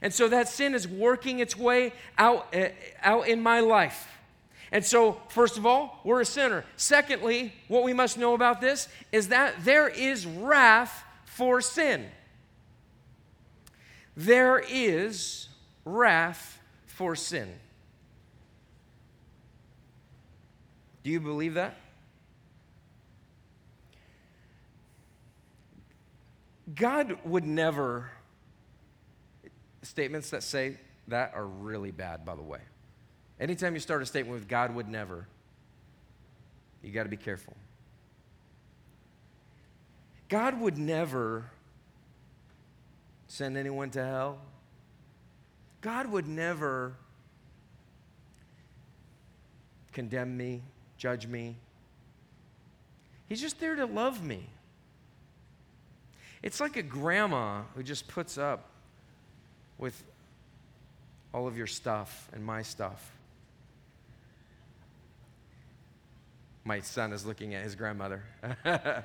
And 0.00 0.12
so 0.12 0.28
that 0.28 0.48
sin 0.48 0.74
is 0.74 0.88
working 0.88 1.40
its 1.40 1.56
way 1.56 1.92
out, 2.16 2.54
uh, 2.54 2.68
out 3.02 3.28
in 3.28 3.42
my 3.42 3.60
life. 3.60 4.08
And 4.72 4.84
so, 4.84 5.20
first 5.28 5.58
of 5.58 5.66
all, 5.66 6.00
we're 6.02 6.22
a 6.22 6.26
sinner. 6.26 6.64
Secondly, 6.76 7.52
what 7.68 7.84
we 7.84 7.92
must 7.92 8.16
know 8.16 8.32
about 8.32 8.62
this 8.62 8.88
is 9.12 9.28
that 9.28 9.64
there 9.64 9.86
is 9.86 10.26
wrath 10.26 11.04
for 11.26 11.60
sin. 11.60 12.06
There 14.16 14.58
is 14.58 15.48
wrath 15.84 16.58
for 16.86 17.16
sin. 17.16 17.48
Do 21.02 21.10
you 21.10 21.20
believe 21.20 21.54
that? 21.54 21.76
God 26.74 27.18
would 27.24 27.44
never, 27.44 28.10
statements 29.82 30.30
that 30.30 30.42
say 30.42 30.76
that 31.08 31.32
are 31.34 31.46
really 31.46 31.90
bad, 31.90 32.24
by 32.24 32.36
the 32.36 32.42
way. 32.42 32.60
Anytime 33.40 33.74
you 33.74 33.80
start 33.80 34.02
a 34.02 34.06
statement 34.06 34.38
with 34.38 34.48
God 34.48 34.74
would 34.74 34.88
never, 34.88 35.26
you 36.82 36.92
got 36.92 37.02
to 37.02 37.08
be 37.08 37.16
careful. 37.16 37.56
God 40.28 40.60
would 40.60 40.78
never 40.78 41.50
send 43.32 43.56
anyone 43.56 43.88
to 43.88 44.04
hell. 44.04 44.38
God 45.80 46.06
would 46.06 46.28
never 46.28 46.92
condemn 49.94 50.36
me, 50.36 50.60
judge 50.98 51.26
me. 51.26 51.56
He's 53.30 53.40
just 53.40 53.58
there 53.58 53.74
to 53.74 53.86
love 53.86 54.22
me. 54.22 54.50
It's 56.42 56.60
like 56.60 56.76
a 56.76 56.82
grandma 56.82 57.62
who 57.74 57.82
just 57.82 58.06
puts 58.06 58.36
up 58.36 58.68
with 59.78 60.04
all 61.32 61.46
of 61.46 61.56
your 61.56 61.66
stuff 61.66 62.28
and 62.34 62.44
my 62.44 62.60
stuff. 62.60 63.12
My 66.64 66.80
son 66.80 67.14
is 67.14 67.24
looking 67.24 67.54
at 67.54 67.64
his 67.64 67.76
grandmother. 67.76 68.24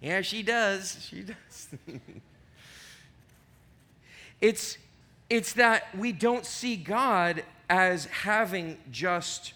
yeah, 0.00 0.22
she 0.22 0.42
does. 0.42 1.06
She 1.06 1.22
does. 1.22 1.68
it's, 4.40 4.78
it's 5.30 5.54
that 5.54 5.96
we 5.96 6.12
don't 6.12 6.44
see 6.44 6.76
God 6.76 7.42
as 7.68 8.06
having 8.06 8.78
just 8.90 9.54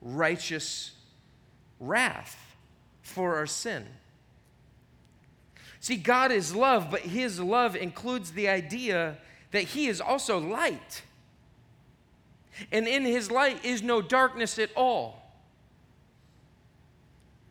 righteous 0.00 0.92
wrath 1.80 2.56
for 3.02 3.36
our 3.36 3.46
sin. 3.46 3.86
See, 5.80 5.96
God 5.96 6.30
is 6.30 6.54
love, 6.54 6.88
but 6.90 7.00
His 7.00 7.40
love 7.40 7.74
includes 7.74 8.32
the 8.32 8.48
idea 8.48 9.18
that 9.50 9.62
He 9.62 9.88
is 9.88 10.00
also 10.00 10.38
light. 10.38 11.02
And 12.70 12.86
in 12.86 13.02
His 13.02 13.30
light 13.30 13.64
is 13.64 13.82
no 13.82 14.00
darkness 14.00 14.58
at 14.58 14.70
all. 14.76 15.22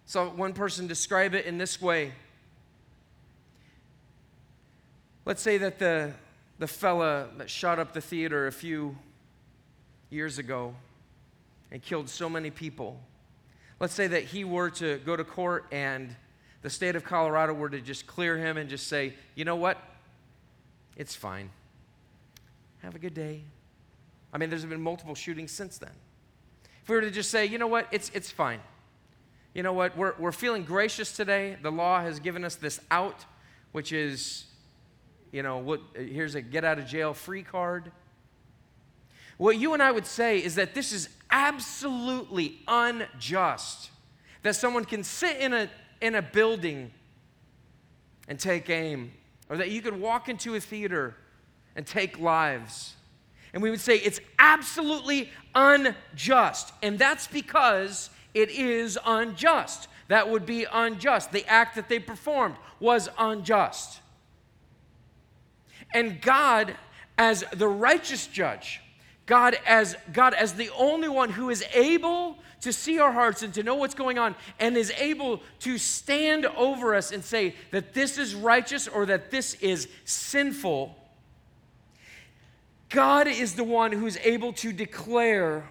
So 0.06 0.28
one 0.30 0.54
person 0.54 0.88
describe 0.88 1.36
it 1.36 1.46
in 1.46 1.58
this 1.58 1.82
way. 1.82 2.14
Let's 5.32 5.44
say 5.44 5.58
that 5.60 5.80
the, 5.80 6.12
the 6.60 6.68
fella 6.68 7.30
that 7.38 7.50
shot 7.50 7.80
up 7.80 7.94
the 7.94 8.02
theater 8.02 8.48
a 8.48 8.52
few 8.52 8.98
years 10.10 10.40
ago 10.40 10.76
and 11.72 11.82
killed 11.82 12.10
so 12.10 12.30
many 12.30 12.50
people, 12.50 13.00
let's 13.80 13.94
say 13.94 14.08
that 14.08 14.26
he 14.26 14.44
were 14.44 14.70
to 14.72 14.98
go 15.06 15.16
to 15.16 15.24
court 15.24 15.68
and 15.72 16.14
the 16.64 16.70
state 16.70 16.98
of 16.98 17.06
Colorado 17.06 17.54
were 17.54 17.70
to 17.70 17.80
just 17.80 18.08
clear 18.08 18.38
him 18.38 18.58
and 18.58 18.70
just 18.70 18.90
say, 18.90 19.14
you 19.34 19.46
know 19.46 19.56
what? 19.56 19.78
It's 20.98 21.16
fine. 21.16 21.50
Have 22.80 22.96
a 22.96 23.00
good 23.00 23.14
day. 23.14 23.44
I 24.34 24.38
mean, 24.38 24.50
there's 24.50 24.66
been 24.66 24.82
multiple 24.82 25.16
shootings 25.16 25.52
since 25.54 25.78
then. 25.78 25.96
If 26.84 26.90
we 26.90 26.96
were 26.96 27.04
to 27.04 27.10
just 27.10 27.32
say, 27.32 27.46
you 27.46 27.58
know 27.58 27.68
what? 27.68 27.88
It's, 27.94 28.12
it's 28.14 28.30
fine. 28.32 28.60
You 29.54 29.64
know 29.64 29.72
what? 29.72 29.96
We're, 29.96 30.14
we're 30.20 30.34
feeling 30.34 30.66
gracious 30.66 31.16
today. 31.16 31.56
The 31.62 31.72
law 31.72 32.02
has 32.02 32.20
given 32.20 32.44
us 32.44 32.56
this 32.56 32.82
out, 32.92 33.24
which 33.72 33.94
is, 33.94 34.48
you 35.32 35.44
know, 35.44 35.58
what, 35.58 35.82
uh, 35.98 36.02
here's 36.02 36.36
a 36.36 36.42
get 36.42 36.64
out 36.64 36.80
of 36.80 36.86
jail 36.86 37.14
free 37.14 37.44
card. 37.44 37.92
What 39.38 39.58
you 39.58 39.74
and 39.74 39.82
I 39.82 39.92
would 39.92 40.06
say 40.06 40.44
is 40.44 40.56
that 40.56 40.76
this 40.76 40.92
is 40.92 41.10
absolutely 41.30 42.60
unjust. 42.68 43.90
That 44.44 44.56
someone 44.56 44.86
can 44.86 45.04
sit 45.04 45.38
in 45.38 45.54
a 45.54 45.70
in 46.02 46.16
a 46.16 46.22
building 46.22 46.92
and 48.28 48.40
take 48.40 48.70
aim, 48.70 49.12
or 49.50 49.58
that 49.58 49.70
you 49.70 49.82
could 49.82 50.00
walk 50.00 50.30
into 50.30 50.56
a 50.56 50.60
theater 50.60 51.16
and 51.76 51.86
take 51.86 52.20
lives. 52.20 52.96
And 53.54 53.62
we 53.62 53.70
would 53.70 53.82
say 53.82 53.98
it's 53.98 54.20
absolutely 54.40 55.30
unjust. 55.54 56.74
And 56.82 56.98
that's 56.98 57.28
because 57.28 58.10
it 58.34 58.50
is 58.50 58.98
unjust. 59.06 59.88
That 60.08 60.30
would 60.30 60.46
be 60.46 60.66
unjust. 60.72 61.32
The 61.32 61.46
act 61.48 61.76
that 61.76 61.90
they 61.90 62.00
performed 62.00 62.56
was 62.80 63.10
unjust. 63.18 64.00
And 65.94 66.22
God, 66.22 66.76
as 67.18 67.44
the 67.54 67.68
righteous 67.68 68.28
judge, 68.28 68.82
God 69.26 69.58
as 69.66 69.96
God 70.12 70.34
as 70.34 70.54
the 70.54 70.70
only 70.72 71.08
one 71.08 71.30
who 71.30 71.50
is 71.50 71.64
able 71.74 72.38
to 72.62 72.74
see 72.74 73.00
our 73.00 73.12
hearts 73.12 73.44
and 73.44 73.54
to 73.54 73.64
know 73.64 73.76
what's 73.76 73.96
going 73.96 74.18
on 74.18 74.36
and 74.60 74.78
is 74.78 74.92
able 74.98 75.42
to 75.60 75.78
stand 75.78 76.46
over 76.46 76.94
us 76.94 77.12
and 77.12 77.24
say 77.24 77.56
that 77.72 77.94
this 77.94 78.18
is 78.18 78.36
righteous 78.36 78.88
or 78.88 79.06
that 79.08 79.32
this 79.32 79.56
is 79.56 79.88
sinful. 80.06 80.96
God 82.90 83.28
is 83.28 83.56
the 83.56 83.64
one 83.64 83.92
who's 83.92 84.18
able 84.18 84.54
to 84.54 84.74
declare 84.74 85.68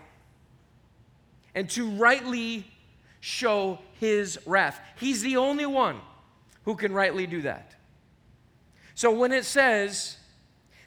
and 1.54 1.68
to 1.70 1.90
rightly 1.90 2.66
show 3.20 3.78
his 3.98 4.38
wrath. 4.46 4.80
He's 4.98 5.20
the 5.20 5.36
only 5.36 5.66
one 5.66 6.00
who 6.64 6.74
can 6.74 6.92
rightly 6.92 7.26
do 7.26 7.42
that. 7.42 7.74
So 9.00 9.10
when 9.10 9.32
it 9.32 9.46
says 9.46 10.18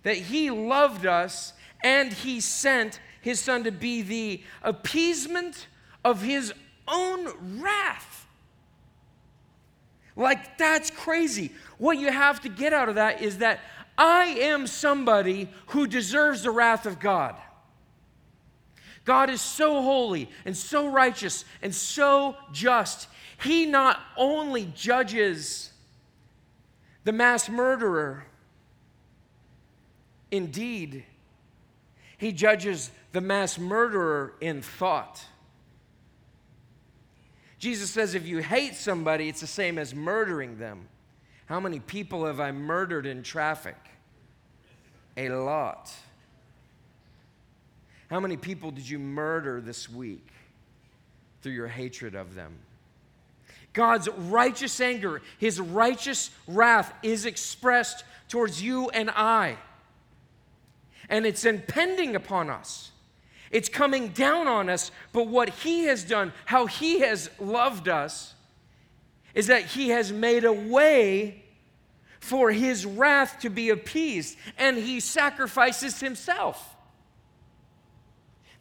that 0.03 0.15
he 0.15 0.51
loved 0.51 1.07
us 1.07 1.51
and 1.83 2.13
he 2.13 2.41
sent 2.41 2.99
his 3.21 3.39
son 3.39 3.63
to 3.63 3.71
be 3.71 4.03
the 4.03 4.43
appeasement 4.61 5.65
of 6.05 6.21
his 6.21 6.53
own 6.87 7.59
wrath. 7.59 8.27
Like, 10.15 10.59
that's 10.59 10.91
crazy. 10.91 11.53
What 11.79 11.97
you 11.97 12.11
have 12.11 12.39
to 12.41 12.49
get 12.49 12.71
out 12.71 12.87
of 12.87 12.95
that 12.95 13.23
is 13.23 13.39
that 13.39 13.61
I 13.97 14.25
am 14.25 14.67
somebody 14.67 15.49
who 15.69 15.87
deserves 15.87 16.43
the 16.43 16.51
wrath 16.51 16.85
of 16.85 16.99
God. 16.99 17.35
God 19.05 19.31
is 19.31 19.41
so 19.41 19.81
holy 19.81 20.29
and 20.45 20.55
so 20.55 20.87
righteous 20.87 21.45
and 21.63 21.73
so 21.73 22.35
just. 22.51 23.07
He 23.41 23.65
not 23.65 23.99
only 24.15 24.71
judges 24.75 25.72
the 27.03 27.11
mass 27.11 27.49
murderer, 27.49 28.25
indeed, 30.31 31.03
he 32.17 32.31
judges 32.31 32.91
the 33.11 33.21
mass 33.21 33.59
murderer 33.59 34.33
in 34.39 34.61
thought. 34.61 35.23
Jesus 37.59 37.89
says 37.89 38.15
if 38.15 38.27
you 38.27 38.39
hate 38.39 38.75
somebody, 38.75 39.29
it's 39.29 39.41
the 39.41 39.47
same 39.47 39.77
as 39.77 39.95
murdering 39.95 40.57
them. 40.57 40.87
How 41.45 41.59
many 41.59 41.79
people 41.79 42.25
have 42.25 42.39
I 42.39 42.51
murdered 42.51 43.05
in 43.05 43.23
traffic? 43.23 43.77
A 45.17 45.29
lot. 45.29 45.93
How 48.09 48.19
many 48.19 48.37
people 48.37 48.71
did 48.71 48.89
you 48.89 48.99
murder 48.99 49.61
this 49.61 49.89
week 49.89 50.27
through 51.41 51.53
your 51.53 51.67
hatred 51.67 52.15
of 52.15 52.35
them? 52.35 52.53
God's 53.73 54.07
righteous 54.07 54.79
anger, 54.79 55.21
his 55.39 55.59
righteous 55.59 56.29
wrath 56.47 56.93
is 57.01 57.25
expressed 57.25 58.03
towards 58.29 58.61
you 58.61 58.89
and 58.89 59.09
I. 59.09 59.57
And 61.09 61.25
it's 61.25 61.43
impending 61.43 62.15
upon 62.15 62.49
us. 62.49 62.91
It's 63.51 63.69
coming 63.69 64.09
down 64.09 64.47
on 64.47 64.69
us, 64.69 64.91
but 65.11 65.27
what 65.27 65.49
he 65.49 65.83
has 65.85 66.03
done, 66.03 66.33
how 66.45 66.65
he 66.65 67.01
has 67.01 67.29
loved 67.39 67.87
us, 67.87 68.33
is 69.35 69.47
that 69.47 69.65
he 69.65 69.89
has 69.89 70.11
made 70.11 70.43
a 70.43 70.53
way 70.53 71.43
for 72.19 72.51
his 72.51 72.85
wrath 72.85 73.39
to 73.41 73.49
be 73.49 73.69
appeased, 73.69 74.37
and 74.57 74.77
he 74.77 74.99
sacrifices 74.99 75.99
himself. 75.99 76.75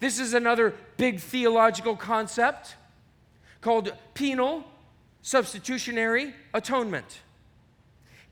This 0.00 0.18
is 0.18 0.34
another 0.34 0.74
big 0.96 1.20
theological 1.20 1.96
concept 1.96 2.74
called 3.60 3.92
penal 4.14 4.64
substitutionary 5.22 6.34
atonement. 6.52 7.20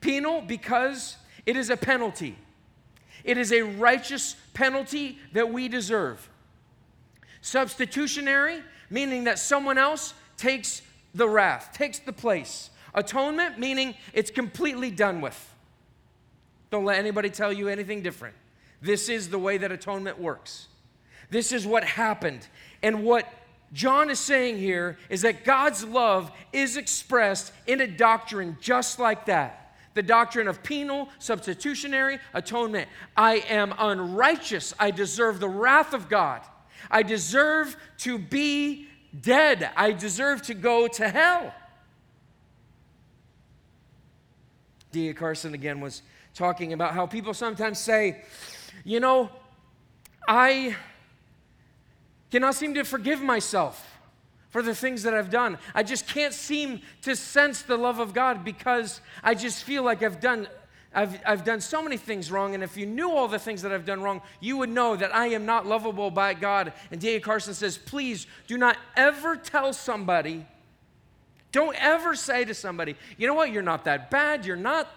Penal 0.00 0.42
because 0.42 1.16
it 1.46 1.56
is 1.56 1.70
a 1.70 1.76
penalty, 1.76 2.36
it 3.24 3.38
is 3.38 3.52
a 3.52 3.62
righteous 3.62 4.36
penalty 4.54 5.18
that 5.32 5.52
we 5.52 5.68
deserve. 5.68 6.28
Substitutionary, 7.42 8.62
meaning 8.90 9.24
that 9.24 9.38
someone 9.38 9.78
else 9.78 10.14
takes 10.36 10.82
the 11.14 11.28
wrath, 11.28 11.70
takes 11.72 11.98
the 11.98 12.12
place. 12.12 12.70
Atonement, 12.94 13.58
meaning 13.58 13.94
it's 14.12 14.30
completely 14.30 14.90
done 14.90 15.20
with. 15.20 15.54
Don't 16.70 16.84
let 16.84 16.98
anybody 16.98 17.30
tell 17.30 17.52
you 17.52 17.68
anything 17.68 18.02
different. 18.02 18.34
This 18.82 19.08
is 19.08 19.28
the 19.28 19.38
way 19.38 19.58
that 19.58 19.70
atonement 19.70 20.18
works. 20.18 20.68
This 21.30 21.52
is 21.52 21.66
what 21.66 21.84
happened. 21.84 22.46
And 22.82 23.04
what 23.04 23.26
John 23.72 24.10
is 24.10 24.18
saying 24.18 24.58
here 24.58 24.98
is 25.08 25.22
that 25.22 25.44
God's 25.44 25.84
love 25.84 26.32
is 26.52 26.76
expressed 26.76 27.52
in 27.66 27.80
a 27.80 27.86
doctrine 27.86 28.56
just 28.60 28.98
like 28.98 29.26
that 29.26 29.60
the 29.94 30.02
doctrine 30.02 30.48
of 30.48 30.62
penal, 30.62 31.08
substitutionary 31.18 32.18
atonement. 32.32 32.88
I 33.16 33.38
am 33.48 33.74
unrighteous. 33.78 34.72
I 34.78 34.90
deserve 34.90 35.40
the 35.40 35.48
wrath 35.48 35.94
of 35.94 36.08
God. 36.08 36.42
I 36.90 37.02
deserve 37.02 37.76
to 37.98 38.18
be 38.18 38.86
dead. 39.20 39.68
I 39.76 39.92
deserve 39.92 40.42
to 40.42 40.54
go 40.54 40.86
to 40.86 41.08
hell. 41.08 41.52
D.A. 44.92 45.14
Carson 45.14 45.54
again 45.54 45.80
was 45.80 46.02
talking 46.34 46.72
about 46.72 46.94
how 46.94 47.06
people 47.06 47.34
sometimes 47.34 47.78
say, 47.78 48.22
you 48.84 49.00
know, 49.00 49.30
I 50.26 50.76
cannot 52.30 52.54
seem 52.54 52.74
to 52.74 52.84
forgive 52.84 53.20
myself 53.20 53.98
for 54.50 54.62
the 54.62 54.74
things 54.74 55.02
that 55.04 55.14
I've 55.14 55.30
done. 55.30 55.58
I 55.74 55.82
just 55.82 56.06
can't 56.08 56.34
seem 56.34 56.82
to 57.02 57.14
sense 57.14 57.62
the 57.62 57.76
love 57.76 57.98
of 57.98 58.12
God 58.12 58.44
because 58.44 59.00
I 59.22 59.34
just 59.34 59.64
feel 59.64 59.82
like 59.82 60.02
I've 60.02 60.20
done 60.20 60.48
I've, 60.92 61.20
I've 61.24 61.44
done 61.44 61.60
so 61.60 61.82
many 61.82 61.96
things 61.96 62.32
wrong, 62.32 62.54
and 62.54 62.64
if 62.64 62.76
you 62.76 62.84
knew 62.84 63.12
all 63.12 63.28
the 63.28 63.38
things 63.38 63.62
that 63.62 63.70
I've 63.70 63.84
done 63.84 64.02
wrong, 64.02 64.22
you 64.40 64.56
would 64.56 64.70
know 64.70 64.96
that 64.96 65.14
I 65.14 65.28
am 65.28 65.46
not 65.46 65.64
lovable 65.64 66.10
by 66.10 66.34
God. 66.34 66.72
And 66.90 67.00
D.A. 67.00 67.20
Carson 67.20 67.54
says, 67.54 67.78
please 67.78 68.26
do 68.48 68.58
not 68.58 68.76
ever 68.96 69.36
tell 69.36 69.72
somebody, 69.72 70.44
don't 71.52 71.76
ever 71.80 72.16
say 72.16 72.44
to 72.44 72.54
somebody, 72.54 72.96
you 73.18 73.28
know 73.28 73.34
what, 73.34 73.52
you're 73.52 73.62
not 73.62 73.84
that 73.84 74.10
bad, 74.10 74.44
you're 74.44 74.56
not 74.56 74.88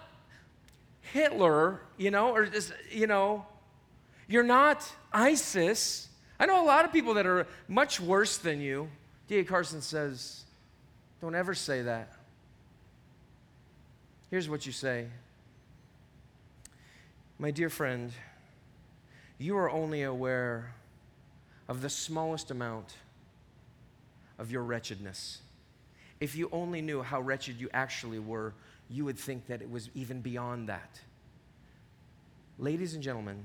Hitler, 1.12 1.80
you 1.96 2.10
know, 2.10 2.34
or, 2.34 2.48
you 2.90 3.06
know, 3.06 3.46
you're 4.26 4.42
not 4.42 4.90
ISIS. 5.12 6.08
I 6.38 6.46
know 6.46 6.62
a 6.62 6.66
lot 6.66 6.84
of 6.84 6.92
people 6.92 7.14
that 7.14 7.26
are 7.26 7.46
much 7.68 8.00
worse 8.00 8.38
than 8.38 8.60
you. 8.60 8.88
D.A. 9.28 9.44
Carson 9.44 9.80
says, 9.80 10.44
don't 11.20 11.34
ever 11.34 11.54
say 11.54 11.82
that. 11.82 12.12
Here's 14.30 14.48
what 14.48 14.66
you 14.66 14.72
say 14.72 15.06
My 17.38 17.50
dear 17.50 17.70
friend, 17.70 18.12
you 19.38 19.56
are 19.56 19.70
only 19.70 20.02
aware 20.02 20.74
of 21.68 21.80
the 21.80 21.88
smallest 21.88 22.50
amount 22.50 22.94
of 24.38 24.50
your 24.50 24.62
wretchedness. 24.62 25.38
If 26.20 26.36
you 26.36 26.48
only 26.52 26.82
knew 26.82 27.02
how 27.02 27.20
wretched 27.20 27.60
you 27.60 27.68
actually 27.72 28.18
were, 28.18 28.52
you 28.90 29.04
would 29.04 29.18
think 29.18 29.46
that 29.46 29.62
it 29.62 29.70
was 29.70 29.88
even 29.94 30.20
beyond 30.20 30.68
that. 30.68 31.00
Ladies 32.58 32.94
and 32.94 33.02
gentlemen, 33.02 33.44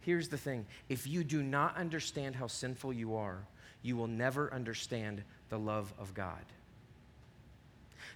Here's 0.00 0.28
the 0.28 0.38
thing 0.38 0.66
if 0.88 1.06
you 1.06 1.24
do 1.24 1.42
not 1.42 1.76
understand 1.76 2.36
how 2.36 2.46
sinful 2.46 2.92
you 2.92 3.16
are, 3.16 3.38
you 3.82 3.96
will 3.96 4.06
never 4.06 4.52
understand 4.52 5.22
the 5.48 5.58
love 5.58 5.92
of 5.98 6.14
God. 6.14 6.44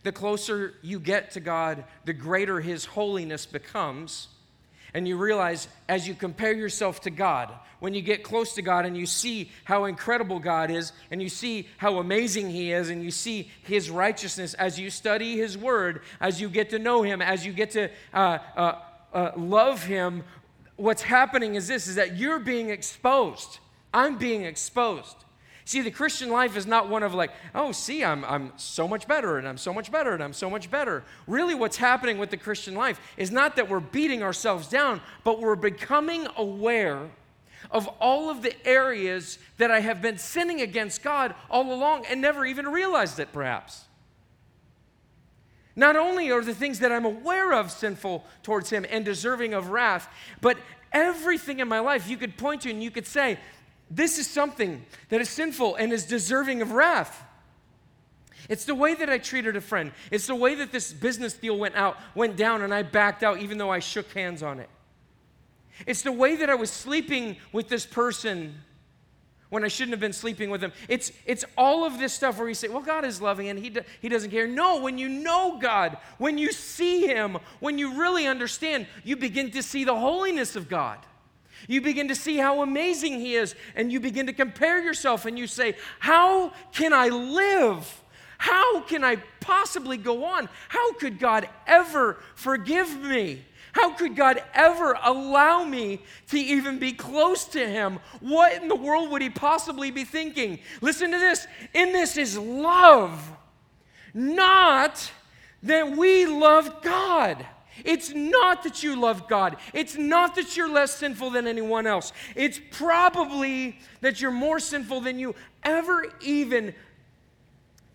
The 0.03 0.12
closer 0.12 0.75
you 0.83 1.01
get 1.01 1.33
to 1.33 1.40
God, 1.40 1.85
the 2.05 2.12
greater 2.12 2.61
His 2.61 2.85
holiness 2.85 3.47
becomes. 3.47 4.29
And 4.92 5.09
you 5.09 5.16
realize 5.16 5.66
as 5.88 6.07
you 6.07 6.14
compare 6.14 6.53
yourself 6.53 7.01
to 7.01 7.11
God, 7.11 7.53
when 7.81 7.94
you 7.94 8.03
get 8.03 8.23
close 8.23 8.55
to 8.55 8.62
God 8.62 8.87
and 8.87 8.97
you 8.97 9.07
see 9.07 9.51
how 9.64 9.87
incredible 9.87 10.38
God 10.38 10.70
is, 10.70 10.92
and 11.11 11.20
you 11.20 11.29
see 11.29 11.68
how 11.79 11.99
amazing 11.99 12.51
He 12.51 12.70
is, 12.70 12.90
and 12.90 13.03
you 13.03 13.11
see 13.11 13.51
His 13.62 13.90
righteousness 13.90 14.55
as 14.55 14.79
you 14.79 14.90
study 14.90 15.37
His 15.37 15.59
Word, 15.59 16.03
as 16.20 16.40
you 16.40 16.49
get 16.49 16.70
to 16.70 16.79
know 16.79 17.03
Him, 17.03 17.20
as 17.20 17.44
you 17.44 17.53
get 17.53 17.73
to 17.73 17.90
uh, 18.12 18.38
uh, 18.57 18.79
uh, 19.12 19.33
love 19.37 19.83
Him 19.83 20.23
what's 20.77 21.03
happening 21.03 21.55
is 21.55 21.69
this 21.69 21.87
is 21.87 21.97
that 21.97 22.17
you're 22.17 22.39
being 22.39 22.71
exposed. 22.71 23.59
I'm 23.93 24.19
being 24.19 24.45
exposed. 24.45 25.17
See, 25.67 25.81
the 25.81 25.91
Christian 25.91 26.29
life 26.29 26.59
is 26.59 26.67
not 26.67 26.91
one 26.91 27.03
of 27.03 27.15
like, 27.15 27.31
oh, 27.55 27.73
see, 27.73 28.05
I'm, 28.05 28.23
I'm 28.27 28.53
so 28.57 28.87
much 28.87 29.09
better 29.09 29.39
and 29.39 29.49
I'm 29.49 29.57
so 29.57 29.73
much 29.73 29.91
better 29.91 30.13
and 30.13 30.23
I'm 30.23 30.35
so 30.35 30.51
much 30.51 30.71
better. 30.71 31.05
Really, 31.27 31.55
what's 31.55 31.79
happening 31.79 32.19
with 32.19 32.31
the 32.31 32.37
Christian 32.37 32.75
life 32.75 33.01
is 33.17 33.31
not 33.31 33.57
that 33.57 33.71
we're 33.71 33.81
beating 33.81 34.23
ourselves 34.23 34.69
down, 34.69 35.01
but 35.23 35.41
we're 35.41 35.57
becoming 35.57 36.27
aware 36.37 37.09
of 37.71 37.89
all 37.99 38.29
of 38.29 38.43
the 38.43 38.55
areas 38.67 39.39
that 39.57 39.71
I 39.71 39.81
have 39.81 40.03
been 40.03 40.19
sinning 40.19 40.61
against 40.61 41.03
God 41.03 41.35
all 41.49 41.73
along 41.73 42.05
and 42.07 42.21
never 42.21 42.45
even 42.45 42.69
realized 42.69 43.19
it, 43.19 43.33
perhaps. 43.33 43.87
Not 45.77 45.96
only 45.96 46.31
are 46.31 46.42
the 46.42 46.54
things 46.54 46.79
that 46.81 46.92
I'm 46.92 47.04
aware 47.04 47.52
of 47.52 47.70
sinful 47.70 48.25
towards 48.42 48.70
Him 48.70 48.87
and 48.88 49.04
deserving 49.04 49.54
of 49.54 49.68
wrath, 49.68 50.08
but 50.40 50.56
everything 50.92 51.60
in 51.60 51.68
my 51.68 51.81
life 51.81 52.08
you 52.08 52.16
could 52.16 52.37
point 52.37 52.62
to 52.62 52.70
and 52.70 52.83
you 52.83 52.90
could 52.90 53.06
say, 53.06 53.38
this 53.90 54.18
is 54.18 54.27
something 54.27 54.85
that 55.08 55.20
is 55.20 55.29
sinful 55.29 55.75
and 55.77 55.92
is 55.92 56.04
deserving 56.04 56.62
of 56.62 56.72
wrath. 56.72 57.22
It's 58.48 58.64
the 58.64 58.75
way 58.75 58.94
that 58.94 59.08
I 59.08 59.18
treated 59.18 59.56
a 59.56 59.60
friend. 59.60 59.92
It's 60.10 60.27
the 60.27 60.35
way 60.35 60.54
that 60.56 60.70
this 60.70 60.92
business 60.92 61.35
deal 61.35 61.56
went 61.56 61.75
out, 61.77 61.96
went 62.14 62.37
down, 62.37 62.62
and 62.62 62.75
I 62.75 62.83
backed 62.83 63.22
out 63.22 63.38
even 63.38 63.58
though 63.58 63.70
I 63.70 63.79
shook 63.79 64.12
hands 64.12 64.42
on 64.42 64.60
it. 64.60 64.68
It's 65.87 66.02
the 66.02 66.12
way 66.12 66.37
that 66.37 66.50
I 66.50 66.54
was 66.54 66.70
sleeping 66.70 67.37
with 67.52 67.68
this 67.68 67.87
person 67.87 68.60
when 69.55 69.65
I 69.65 69.69
shouldn't 69.69 69.92
have 69.92 70.00
been 70.00 70.13
sleeping 70.13 70.50
with 70.50 70.63
him. 70.63 70.73
It's, 70.88 71.13
it's 71.25 71.44
all 71.57 71.85
of 71.87 71.98
this 71.98 72.13
stuff 72.13 72.38
where 72.38 72.48
you 72.48 72.55
say, 72.55 72.69
well, 72.69 72.83
God 72.83 73.05
is 73.05 73.23
loving 73.23 73.48
and 73.48 73.59
he, 73.59 73.71
do, 73.71 73.81
he 74.02 74.09
doesn't 74.11 74.31
care. 74.31 74.46
No, 74.46 74.81
when 74.81 74.98
you 74.98 75.09
know 75.09 75.59
God, 75.59 75.96
when 76.19 76.37
you 76.38 76.52
see 76.52 77.07
Him, 77.07 77.38
when 77.61 77.79
you 77.79 78.00
really 78.00 78.27
understand, 78.27 78.87
you 79.05 79.17
begin 79.17 79.50
to 79.52 79.63
see 79.63 79.85
the 79.85 79.94
holiness 79.94 80.57
of 80.57 80.69
God. 80.69 80.98
You 81.69 81.81
begin 81.81 82.09
to 82.09 82.15
see 82.15 82.37
how 82.37 82.63
amazing 82.63 83.21
He 83.21 83.35
is, 83.35 83.55
and 83.75 83.92
you 83.92 84.00
begin 84.00 84.27
to 84.27 84.33
compare 84.33 84.83
yourself 84.83 85.25
and 85.25 85.38
you 85.38 85.46
say, 85.46 85.77
How 85.98 86.52
can 86.73 86.92
I 86.92 87.09
live? 87.09 88.02
How 88.39 88.81
can 88.81 89.05
I 89.05 89.17
possibly 89.41 89.97
go 89.97 90.25
on? 90.25 90.49
How 90.69 90.93
could 90.95 91.19
God 91.19 91.49
ever 91.67 92.19
forgive 92.35 93.01
me? 93.01 93.45
How 93.73 93.91
could 93.91 94.15
God 94.15 94.41
ever 94.55 94.97
allow 95.03 95.65
me 95.65 96.01
to 96.29 96.39
even 96.39 96.79
be 96.79 96.93
close 96.93 97.45
to 97.47 97.59
Him? 97.59 97.99
What 98.21 98.63
in 98.63 98.69
the 98.69 98.77
world 98.77 99.11
would 99.11 99.21
He 99.21 99.31
possibly 99.31 99.91
be 99.91 100.05
thinking? 100.05 100.61
Listen 100.81 101.11
to 101.11 101.19
this. 101.19 101.47
In 101.73 101.93
this 101.93 102.17
is 102.17 102.39
love, 102.39 103.33
not 104.15 105.11
that 105.65 105.97
we 105.97 106.25
love 106.25 106.83
God. 106.83 107.45
It's 107.85 108.15
not 108.15 108.63
that 108.63 108.85
you 108.85 109.01
love 109.01 109.29
God. 109.29 109.57
It's 109.73 109.97
not 109.97 110.37
that 110.37 110.57
you're 110.57 110.71
less 110.71 110.95
sinful 110.95 111.31
than 111.31 111.49
anyone 111.49 111.89
else. 111.89 112.13
It's 112.37 112.61
probably 112.71 113.81
that 114.01 114.21
you're 114.21 114.31
more 114.31 114.61
sinful 114.61 115.01
than 115.01 115.19
you 115.19 115.35
ever 115.65 116.07
even 116.21 116.75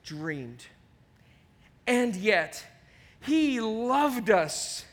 dreamed. 0.10 0.66
And 1.86 2.16
yet, 2.16 2.66
He 3.22 3.62
loved 3.62 4.32
us 4.32 4.86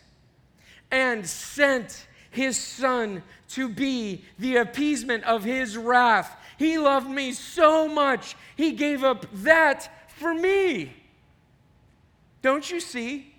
and 0.91 1.27
sent 1.27 2.07
His 2.31 2.59
Son 2.59 3.23
to 3.51 3.69
be 3.69 4.25
the 4.39 4.57
appeasement 4.57 5.25
of 5.25 5.43
His 5.43 5.77
wrath. 5.77 6.37
He 6.59 6.77
loved 6.77 7.09
me 7.09 7.33
so 7.33 7.89
much, 7.89 8.37
He 8.57 8.73
gave 8.73 9.03
up 9.03 9.27
that 9.33 9.91
for 10.09 10.35
me. 10.35 10.93
Don't 12.43 12.71
you 12.71 12.79
see? 12.79 13.33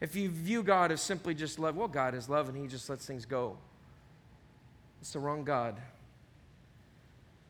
If 0.00 0.14
you 0.14 0.30
view 0.30 0.62
God 0.62 0.92
as 0.92 1.00
simply 1.00 1.34
just 1.34 1.58
love, 1.58 1.76
well, 1.76 1.88
God 1.88 2.14
is 2.14 2.28
love 2.28 2.48
and 2.48 2.56
He 2.56 2.68
just 2.68 2.88
lets 2.88 3.04
things 3.04 3.26
go. 3.26 3.56
It's 5.00 5.12
the 5.12 5.18
wrong 5.18 5.42
God. 5.42 5.76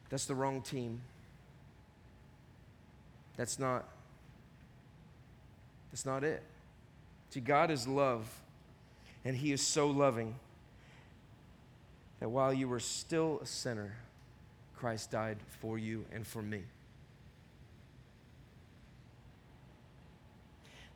That's 0.08 0.24
the 0.24 0.34
wrong 0.34 0.62
team. 0.62 1.02
That's 3.38 3.58
not 3.58 3.88
that's 5.90 6.04
not 6.04 6.22
it. 6.22 6.42
See, 7.30 7.40
God 7.40 7.70
is 7.70 7.88
love, 7.88 8.28
and 9.24 9.34
He 9.34 9.52
is 9.52 9.66
so 9.66 9.86
loving 9.88 10.34
that 12.20 12.28
while 12.28 12.52
you 12.52 12.68
were 12.68 12.80
still 12.80 13.38
a 13.42 13.46
sinner, 13.46 13.96
Christ 14.76 15.12
died 15.12 15.38
for 15.60 15.78
you 15.78 16.04
and 16.12 16.26
for 16.26 16.42
me. 16.42 16.64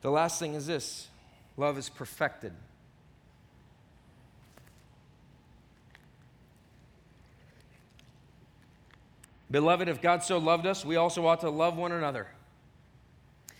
The 0.01 0.11
last 0.11 0.37
thing 0.37 0.53
is 0.53 0.67
this 0.67 1.07
love 1.55 1.77
is 1.77 1.89
perfected. 1.89 2.53
Beloved, 9.53 9.87
if 9.87 10.01
God 10.01 10.23
so 10.23 10.39
loved 10.39 10.65
us, 10.65 10.83
we 10.83 10.95
also 10.95 11.27
ought 11.27 11.41
to 11.41 11.49
love 11.51 11.77
one 11.77 11.91
another. 11.91 12.25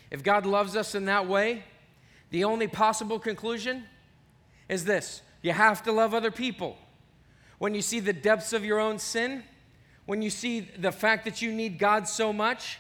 If 0.10 0.24
God 0.24 0.44
loves 0.44 0.76
us 0.76 0.96
in 0.96 1.06
that 1.06 1.28
way, 1.28 1.66
the 2.32 2.46
only 2.46 2.68
possible 2.68 3.20
conclusion 3.20 3.84
is 4.68 4.86
this 4.86 5.22
you 5.44 5.52
have 5.52 5.84
to 5.84 5.92
love 5.92 6.16
other 6.16 6.32
people. 6.32 6.80
When 7.60 7.76
you 7.76 7.84
see 7.84 8.00
the 8.00 8.12
depths 8.12 8.54
of 8.54 8.66
your 8.66 8.80
own 8.80 8.98
sin, 8.98 9.44
when 10.08 10.24
you 10.24 10.32
see 10.32 10.62
the 10.62 10.92
fact 10.92 11.26
that 11.26 11.44
you 11.44 11.52
need 11.52 11.78
God 11.78 12.08
so 12.08 12.34
much, 12.34 12.80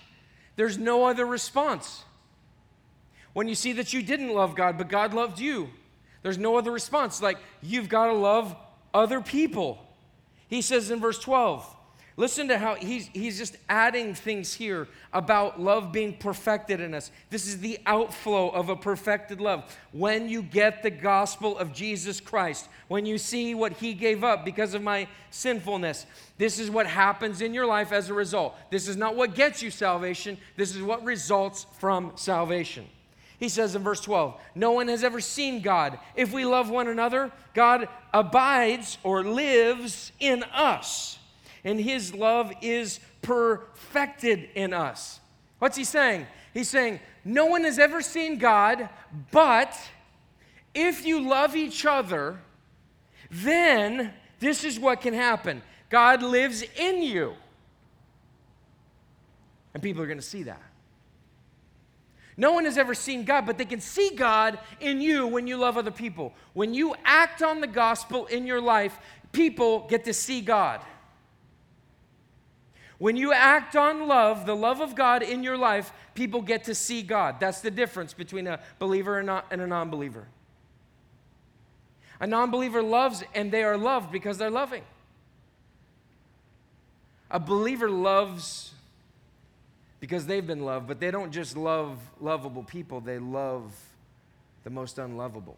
there's 0.55 0.79
no 0.79 1.05
other 1.05 1.27
response. 1.27 2.05
When 3.33 3.47
you 3.47 3.53
see 3.53 3.73
that 3.73 3.93
you 3.93 4.01
didn't 4.01 4.33
love 4.33 4.55
God, 4.55 4.75
but 4.75 4.89
God 4.89 5.13
loved 5.13 5.37
you, 5.37 5.69
there's 6.23 6.39
no 6.39 6.57
other 6.57 6.71
response. 6.71 7.21
Like, 7.21 7.37
you've 7.61 7.89
got 7.89 8.07
to 8.07 8.13
love 8.13 8.55
other 8.91 9.21
people. 9.21 9.77
He 10.47 10.63
says 10.63 10.89
in 10.89 10.99
verse 10.99 11.19
12, 11.19 11.75
Listen 12.15 12.47
to 12.49 12.59
how 12.59 12.75
he's, 12.75 13.07
he's 13.07 13.39
just 13.39 13.57
adding 13.67 14.13
things 14.13 14.53
here 14.53 14.87
about 15.11 15.59
love 15.59 15.91
being 15.91 16.15
perfected 16.15 16.79
in 16.79 16.93
us. 16.93 17.09
This 17.31 17.47
is 17.47 17.59
the 17.59 17.79
outflow 17.87 18.49
of 18.49 18.69
a 18.69 18.75
perfected 18.75 19.41
love. 19.41 19.63
When 19.93 20.29
you 20.29 20.43
get 20.43 20.83
the 20.83 20.91
gospel 20.91 21.57
of 21.57 21.73
Jesus 21.73 22.19
Christ, 22.19 22.69
when 22.87 23.07
you 23.07 23.17
see 23.17 23.55
what 23.55 23.73
he 23.73 23.95
gave 23.95 24.23
up 24.23 24.45
because 24.45 24.75
of 24.75 24.83
my 24.83 25.07
sinfulness, 25.31 26.05
this 26.37 26.59
is 26.59 26.69
what 26.69 26.85
happens 26.85 27.41
in 27.41 27.51
your 27.51 27.65
life 27.65 27.91
as 27.91 28.11
a 28.11 28.13
result. 28.13 28.55
This 28.69 28.87
is 28.87 28.95
not 28.95 29.15
what 29.15 29.33
gets 29.33 29.63
you 29.63 29.71
salvation, 29.71 30.37
this 30.55 30.75
is 30.75 30.83
what 30.83 31.03
results 31.03 31.65
from 31.79 32.11
salvation. 32.13 32.85
He 33.39 33.49
says 33.49 33.75
in 33.75 33.81
verse 33.81 34.01
12, 34.01 34.39
No 34.53 34.71
one 34.73 34.87
has 34.87 35.03
ever 35.03 35.19
seen 35.19 35.61
God. 35.61 35.97
If 36.15 36.31
we 36.31 36.45
love 36.45 36.69
one 36.69 36.87
another, 36.87 37.31
God 37.55 37.89
abides 38.13 38.99
or 39.03 39.23
lives 39.23 40.11
in 40.19 40.43
us 40.43 41.17
and 41.63 41.79
his 41.79 42.13
love 42.13 42.51
is 42.61 42.99
perfected 43.21 44.49
in 44.55 44.73
us. 44.73 45.19
What's 45.59 45.77
he 45.77 45.83
saying? 45.83 46.27
He's 46.53 46.69
saying, 46.69 46.99
No 47.23 47.45
one 47.45 47.63
has 47.63 47.79
ever 47.79 48.01
seen 48.01 48.37
God, 48.37 48.89
but 49.31 49.77
if 50.73 51.05
you 51.05 51.27
love 51.27 51.55
each 51.55 51.85
other, 51.85 52.39
then 53.29 54.13
this 54.39 54.63
is 54.63 54.79
what 54.79 55.01
can 55.01 55.13
happen 55.13 55.61
God 55.89 56.21
lives 56.21 56.63
in 56.75 57.01
you. 57.01 57.35
And 59.73 59.81
people 59.81 60.03
are 60.03 60.07
going 60.07 60.19
to 60.19 60.23
see 60.23 60.43
that. 60.43 60.61
No 62.35 62.51
one 62.53 62.65
has 62.65 62.77
ever 62.77 62.95
seen 62.95 63.25
God, 63.25 63.45
but 63.45 63.57
they 63.57 63.65
can 63.65 63.79
see 63.79 64.11
God 64.15 64.59
in 64.79 65.01
you 65.01 65.27
when 65.27 65.45
you 65.45 65.57
love 65.57 65.77
other 65.77 65.91
people. 65.91 66.33
When 66.53 66.73
you 66.73 66.95
act 67.05 67.43
on 67.43 67.61
the 67.61 67.67
gospel 67.67 68.25
in 68.25 68.47
your 68.47 68.59
life, 68.59 68.97
people 69.31 69.87
get 69.87 70.05
to 70.05 70.13
see 70.13 70.41
God. 70.41 70.81
When 73.03 73.17
you 73.17 73.33
act 73.33 73.75
on 73.75 74.07
love, 74.07 74.45
the 74.45 74.55
love 74.55 74.79
of 74.79 74.95
God 74.95 75.23
in 75.23 75.43
your 75.43 75.57
life, 75.57 75.91
people 76.13 76.41
get 76.41 76.63
to 76.63 76.73
see 76.73 77.01
God. 77.01 77.37
That's 77.37 77.59
the 77.59 77.69
difference 77.69 78.13
between 78.13 78.47
a 78.47 78.61
believer 78.79 79.19
and 79.19 79.29
a 79.29 79.67
non 79.67 79.89
believer. 79.89 80.25
A 82.21 82.25
non 82.25 82.49
believer 82.49 82.81
loves, 82.81 83.21
and 83.35 83.51
they 83.51 83.61
are 83.61 83.75
loved 83.75 84.09
because 84.09 84.37
they're 84.37 84.49
loving. 84.49 84.83
A 87.29 87.41
believer 87.41 87.89
loves 87.89 88.71
because 89.99 90.25
they've 90.25 90.47
been 90.47 90.63
loved, 90.63 90.87
but 90.87 91.01
they 91.01 91.11
don't 91.11 91.33
just 91.33 91.57
love 91.57 91.99
lovable 92.21 92.63
people, 92.63 93.01
they 93.01 93.19
love 93.19 93.75
the 94.63 94.69
most 94.69 94.97
unlovable. 94.97 95.57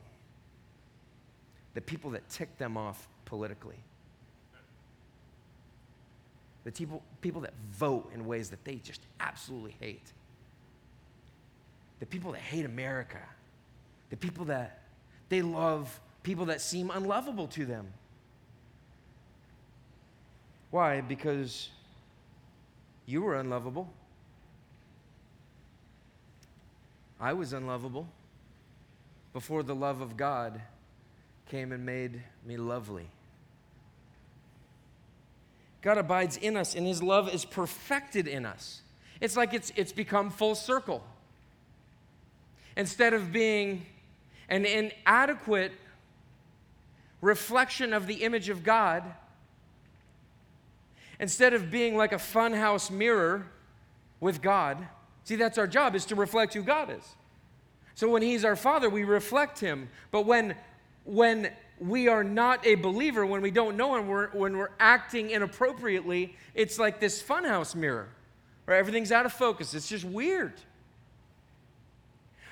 The 1.76 1.82
people 1.82 2.10
that 2.10 2.28
tick 2.28 2.58
them 2.58 2.76
off 2.76 3.08
politically 3.26 3.78
the 6.66 6.72
people, 6.72 7.02
people 7.22 7.42
that 7.42 7.54
vote 7.72 8.12
in 8.14 8.26
ways 8.26 8.50
that 8.50 8.66
they 8.66 8.76
just 8.76 9.02
absolutely 9.22 9.76
hate, 9.80 10.12
the 12.00 12.06
people 12.06 12.34
that 12.34 12.42
hate 12.42 12.66
America, 12.66 13.22
the 14.10 14.18
people 14.18 14.46
that 14.46 14.82
they 15.30 15.42
love 15.42 16.00
people 16.24 16.46
that 16.46 16.60
seem 16.60 16.90
unlovable 16.90 17.48
to 17.48 17.66
them. 17.66 17.88
Why? 20.72 21.02
Because 21.02 21.70
you 23.06 23.22
were 23.22 23.36
unlovable. 23.36 23.88
I 27.20 27.34
was 27.34 27.54
unlovable 27.54 28.08
before 29.34 29.62
the 29.62 29.76
love 29.76 30.02
of 30.02 30.18
God 30.18 30.60
came 31.48 31.72
and 31.72 31.86
made 31.86 32.24
me 32.46 32.58
lovely. 32.58 33.08
God 35.86 36.00
abides 36.00 36.38
in 36.38 36.58
us 36.58 36.74
and 36.74 36.88
his 36.88 37.04
love 37.04 37.32
is 37.32 37.46
perfected 37.46 38.28
in 38.28 38.44
us. 38.44 38.82
It's 39.22 39.38
like 39.38 39.54
it's, 39.54 39.72
it's 39.76 39.92
become 39.92 40.32
full 40.32 40.56
circle. 40.56 41.04
Instead 42.76 43.14
of 43.14 43.32
being 43.32 43.86
an 44.50 44.66
inadequate 44.66 45.74
reflection 47.22 47.94
of 47.94 48.08
the 48.08 48.16
image 48.16 48.50
of 48.50 48.64
God, 48.64 49.04
instead 51.20 51.54
of 51.54 51.70
being 51.70 51.96
like 51.96 52.14
a 52.14 52.18
funhouse 52.18 52.90
mirror 52.90 53.46
with 54.20 54.42
God, 54.42 54.88
see, 55.24 55.36
that's 55.36 55.60
our 55.60 55.68
job, 55.68 55.94
is 55.94 56.06
to 56.06 56.16
reflect 56.16 56.56
who 56.56 56.64
God 56.64 56.90
is. 56.90 57.16
So 57.94 58.10
when 58.10 58.24
He's 58.24 58.44
our 58.44 58.56
Father, 58.56 58.90
we 58.90 59.04
reflect 59.04 59.60
Him. 59.60 59.90
But 60.10 60.24
when, 60.24 60.56
when 61.04 61.52
we 61.80 62.08
are 62.08 62.24
not 62.24 62.66
a 62.66 62.76
believer, 62.76 63.26
when 63.26 63.42
we 63.42 63.52
don't 63.52 63.76
know 63.76 63.96
and 63.96 64.08
we're, 64.08 64.30
when 64.30 64.58
we're 64.58 64.72
acting 64.80 65.30
inappropriately, 65.30 66.36
it's 66.54 66.80
like 66.80 67.00
this 67.00 67.22
funhouse 67.22 67.76
mirror 67.76 68.08
where 68.66 68.78
everything's 68.78 69.12
out 69.12 69.26
of 69.26 69.34
focus. 69.34 69.74
It's 69.74 69.88
just 69.88 70.06
weird. 70.06 70.54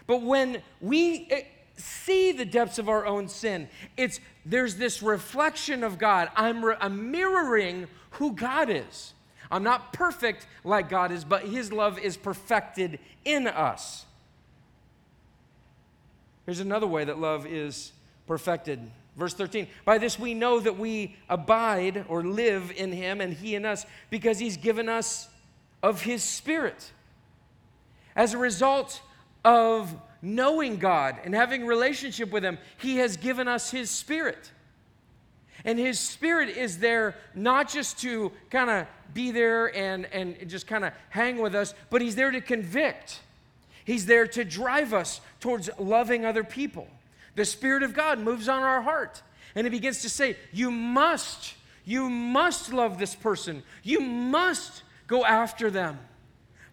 But 0.05 0.21
when 0.21 0.61
we 0.81 1.27
eh, 1.31 1.43
see 1.77 2.33
the 2.33 2.45
depths 2.45 2.77
of 2.79 2.89
our 2.89 3.05
own 3.05 3.27
sin, 3.27 3.69
it's 3.97 4.19
there's 4.45 4.75
this 4.75 5.01
reflection 5.01 5.83
of 5.83 5.97
God. 5.97 6.29
I'm, 6.35 6.63
re- 6.63 6.75
I'm 6.79 7.11
mirroring 7.11 7.87
who 8.11 8.33
God 8.33 8.69
is. 8.69 9.13
I'm 9.49 9.63
not 9.63 9.93
perfect 9.93 10.47
like 10.63 10.89
God 10.89 11.11
is, 11.11 11.23
but 11.23 11.43
His 11.43 11.71
love 11.71 11.97
is 11.97 12.17
perfected 12.17 12.99
in 13.23 13.47
us. 13.47 14.05
Here's 16.45 16.59
another 16.59 16.87
way 16.87 17.05
that 17.05 17.19
love 17.19 17.45
is 17.45 17.93
perfected 18.27 18.91
Verse 19.15 19.33
13, 19.33 19.67
by 19.85 19.97
this 19.97 20.17
we 20.17 20.33
know 20.33 20.59
that 20.59 20.77
we 20.77 21.15
abide 21.29 22.05
or 22.07 22.23
live 22.23 22.71
in 22.75 22.91
him 22.91 23.21
and 23.21 23.33
he 23.33 23.55
in 23.55 23.65
us 23.65 23.85
because 24.09 24.39
he's 24.39 24.57
given 24.57 24.89
us 24.89 25.29
of 25.83 26.01
his 26.01 26.23
spirit. 26.23 26.91
As 28.15 28.33
a 28.33 28.37
result 28.37 29.01
of 29.45 29.93
knowing 30.21 30.77
God 30.77 31.17
and 31.23 31.35
having 31.35 31.65
relationship 31.65 32.31
with 32.31 32.43
him, 32.43 32.57
he 32.77 32.97
has 32.97 33.17
given 33.17 33.47
us 33.47 33.69
his 33.69 33.91
spirit. 33.91 34.51
And 35.65 35.77
his 35.77 35.99
spirit 35.99 36.49
is 36.49 36.79
there 36.79 37.15
not 37.35 37.69
just 37.69 37.99
to 38.01 38.31
kind 38.49 38.69
of 38.69 38.87
be 39.13 39.31
there 39.31 39.75
and, 39.75 40.05
and 40.07 40.49
just 40.49 40.65
kind 40.65 40.83
of 40.83 40.93
hang 41.09 41.37
with 41.37 41.53
us, 41.53 41.73
but 41.89 42.01
he's 42.01 42.15
there 42.15 42.31
to 42.31 42.41
convict. 42.41 43.19
He's 43.85 44.05
there 44.05 44.27
to 44.27 44.43
drive 44.43 44.93
us 44.93 45.21
towards 45.39 45.69
loving 45.77 46.25
other 46.25 46.43
people. 46.43 46.87
The 47.35 47.45
Spirit 47.45 47.83
of 47.83 47.93
God 47.93 48.19
moves 48.19 48.47
on 48.47 48.63
our 48.63 48.81
heart 48.81 49.21
and 49.55 49.65
He 49.65 49.71
begins 49.71 50.01
to 50.01 50.09
say, 50.09 50.37
You 50.51 50.71
must, 50.71 51.55
you 51.85 52.09
must 52.09 52.73
love 52.73 52.97
this 52.97 53.15
person. 53.15 53.63
You 53.83 54.01
must 54.01 54.83
go 55.07 55.25
after 55.25 55.69
them. 55.69 55.99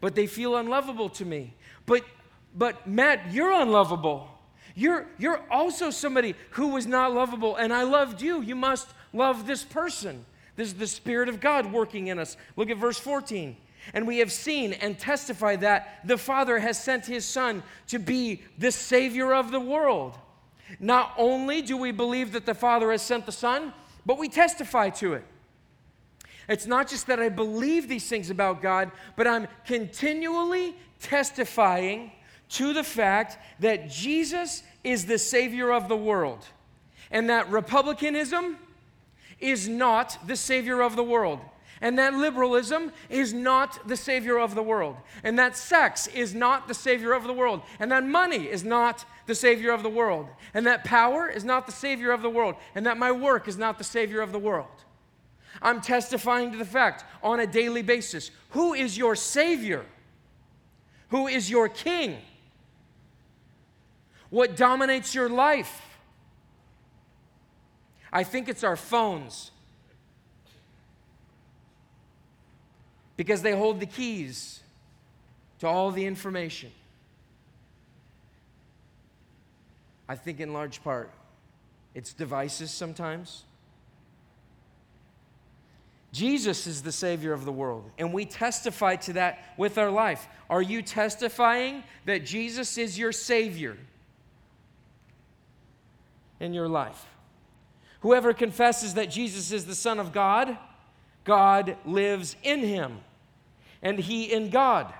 But 0.00 0.14
they 0.14 0.26
feel 0.26 0.56
unlovable 0.56 1.10
to 1.10 1.24
me. 1.24 1.54
But, 1.86 2.04
but 2.54 2.86
Matt, 2.86 3.32
you're 3.32 3.52
unlovable. 3.52 4.28
You're, 4.74 5.06
you're 5.18 5.42
also 5.50 5.90
somebody 5.90 6.34
who 6.50 6.68
was 6.68 6.86
not 6.86 7.12
lovable, 7.12 7.56
and 7.56 7.72
I 7.72 7.82
loved 7.82 8.22
you. 8.22 8.40
You 8.40 8.54
must 8.54 8.88
love 9.12 9.46
this 9.46 9.62
person. 9.62 10.24
This 10.56 10.68
is 10.68 10.74
the 10.74 10.86
Spirit 10.86 11.28
of 11.28 11.40
God 11.40 11.72
working 11.72 12.06
in 12.06 12.18
us. 12.18 12.36
Look 12.56 12.70
at 12.70 12.78
verse 12.78 12.98
14. 12.98 13.56
And 13.92 14.06
we 14.06 14.18
have 14.18 14.30
seen 14.30 14.74
and 14.74 14.98
testify 14.98 15.56
that 15.56 16.00
the 16.04 16.18
Father 16.18 16.58
has 16.58 16.82
sent 16.82 17.06
his 17.06 17.24
Son 17.24 17.62
to 17.88 17.98
be 17.98 18.42
the 18.58 18.70
Savior 18.70 19.34
of 19.34 19.50
the 19.50 19.60
world. 19.60 20.18
Not 20.78 21.12
only 21.16 21.62
do 21.62 21.76
we 21.76 21.90
believe 21.90 22.32
that 22.32 22.46
the 22.46 22.54
Father 22.54 22.90
has 22.90 23.02
sent 23.02 23.26
the 23.26 23.32
Son, 23.32 23.72
but 24.06 24.18
we 24.18 24.28
testify 24.28 24.90
to 24.90 25.14
it. 25.14 25.24
It's 26.48 26.66
not 26.66 26.88
just 26.88 27.06
that 27.06 27.20
I 27.20 27.28
believe 27.28 27.88
these 27.88 28.08
things 28.08 28.30
about 28.30 28.60
God, 28.60 28.90
but 29.16 29.26
I'm 29.26 29.46
continually 29.66 30.74
testifying 31.00 32.12
to 32.50 32.72
the 32.72 32.82
fact 32.82 33.38
that 33.60 33.88
Jesus 33.88 34.62
is 34.82 35.06
the 35.06 35.18
Savior 35.18 35.72
of 35.72 35.88
the 35.88 35.96
world 35.96 36.44
and 37.10 37.30
that 37.30 37.50
republicanism 37.50 38.56
is 39.38 39.68
not 39.68 40.18
the 40.26 40.36
Savior 40.36 40.80
of 40.80 40.96
the 40.96 41.04
world 41.04 41.40
and 41.80 41.98
that 41.98 42.14
liberalism 42.14 42.92
is 43.08 43.32
not 43.32 43.86
the 43.88 43.96
savior 43.96 44.38
of 44.38 44.54
the 44.54 44.62
world, 44.62 44.96
and 45.24 45.38
that 45.38 45.56
sex 45.56 46.06
is 46.08 46.34
not 46.34 46.68
the 46.68 46.74
savior 46.74 47.12
of 47.12 47.24
the 47.24 47.32
world, 47.32 47.62
and 47.78 47.90
that 47.90 48.04
money 48.04 48.48
is 48.48 48.64
not 48.64 49.04
the 49.30 49.34
savior 49.34 49.72
of 49.72 49.82
the 49.82 49.88
world, 49.88 50.28
and 50.52 50.66
that 50.66 50.84
power 50.84 51.26
is 51.26 51.44
not 51.44 51.64
the 51.64 51.72
savior 51.72 52.10
of 52.10 52.20
the 52.20 52.28
world, 52.28 52.56
and 52.74 52.84
that 52.84 52.98
my 52.98 53.10
work 53.10 53.48
is 53.48 53.56
not 53.56 53.78
the 53.78 53.84
savior 53.84 54.20
of 54.20 54.32
the 54.32 54.38
world. 54.38 54.84
I'm 55.62 55.80
testifying 55.80 56.52
to 56.52 56.58
the 56.58 56.64
fact 56.66 57.04
on 57.22 57.40
a 57.40 57.46
daily 57.46 57.82
basis 57.82 58.30
who 58.50 58.74
is 58.74 58.98
your 58.98 59.16
savior? 59.16 59.86
Who 61.08 61.26
is 61.26 61.48
your 61.48 61.68
king? 61.68 62.18
What 64.28 64.56
dominates 64.56 65.14
your 65.14 65.28
life? 65.28 65.80
I 68.12 68.24
think 68.24 68.48
it's 68.48 68.64
our 68.64 68.76
phones. 68.76 69.50
because 73.20 73.42
they 73.42 73.52
hold 73.52 73.80
the 73.80 73.86
keys 73.86 74.60
to 75.58 75.66
all 75.66 75.90
the 75.90 76.06
information. 76.06 76.72
I 80.10 80.16
think, 80.16 80.40
in 80.40 80.52
large 80.52 80.82
part, 80.82 81.08
it's 81.94 82.12
devices 82.12 82.72
sometimes. 82.72 83.44
Jesus 86.10 86.66
is 86.66 86.82
the 86.82 86.90
Savior 86.90 87.32
of 87.32 87.44
the 87.44 87.52
world, 87.52 87.88
and 87.96 88.12
we 88.12 88.24
testify 88.24 88.96
to 88.96 89.12
that 89.12 89.54
with 89.56 89.78
our 89.78 89.88
life. 89.88 90.26
Are 90.50 90.62
you 90.62 90.82
testifying 90.82 91.84
that 92.06 92.26
Jesus 92.26 92.76
is 92.76 92.98
your 92.98 93.12
Savior 93.12 93.76
in 96.40 96.54
your 96.54 96.66
life? 96.66 97.06
Whoever 98.00 98.32
confesses 98.32 98.94
that 98.94 99.12
Jesus 99.12 99.52
is 99.52 99.64
the 99.64 99.76
Son 99.76 100.00
of 100.00 100.12
God, 100.12 100.58
God 101.22 101.76
lives 101.84 102.34
in 102.42 102.64
him 102.64 102.98
and 103.80 103.96
he 103.96 104.24
in 104.24 104.50
God. 104.50 104.92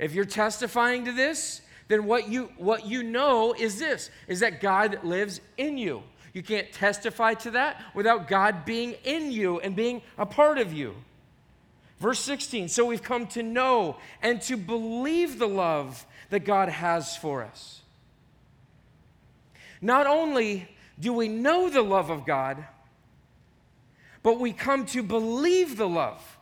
If 0.00 0.12
you're 0.12 0.24
testifying 0.24 1.04
to 1.04 1.12
this, 1.12 1.60
then 1.88 2.06
what 2.06 2.28
you 2.28 2.50
what 2.56 2.86
you 2.86 3.02
know 3.02 3.52
is 3.52 3.78
this 3.78 4.10
is 4.28 4.40
that 4.40 4.60
God 4.60 5.04
lives 5.04 5.40
in 5.56 5.78
you. 5.78 6.02
You 6.32 6.42
can't 6.42 6.72
testify 6.72 7.34
to 7.34 7.52
that 7.52 7.82
without 7.94 8.28
God 8.28 8.64
being 8.64 8.94
in 9.04 9.32
you 9.32 9.60
and 9.60 9.76
being 9.76 10.02
a 10.16 10.24
part 10.24 10.58
of 10.58 10.72
you. 10.72 10.94
Verse 11.98 12.18
16, 12.20 12.68
so 12.68 12.86
we've 12.86 13.02
come 13.02 13.26
to 13.28 13.42
know 13.42 13.96
and 14.22 14.40
to 14.42 14.56
believe 14.56 15.38
the 15.38 15.48
love 15.48 16.04
that 16.30 16.40
God 16.40 16.68
has 16.68 17.16
for 17.16 17.44
us. 17.44 17.82
Not 19.80 20.06
only 20.06 20.68
do 20.98 21.12
we 21.12 21.28
know 21.28 21.68
the 21.68 21.82
love 21.82 22.10
of 22.10 22.24
God, 22.24 22.64
but 24.22 24.40
we 24.40 24.52
come 24.52 24.86
to 24.86 25.02
believe 25.02 25.76
the 25.76 25.88
love. 25.88 26.38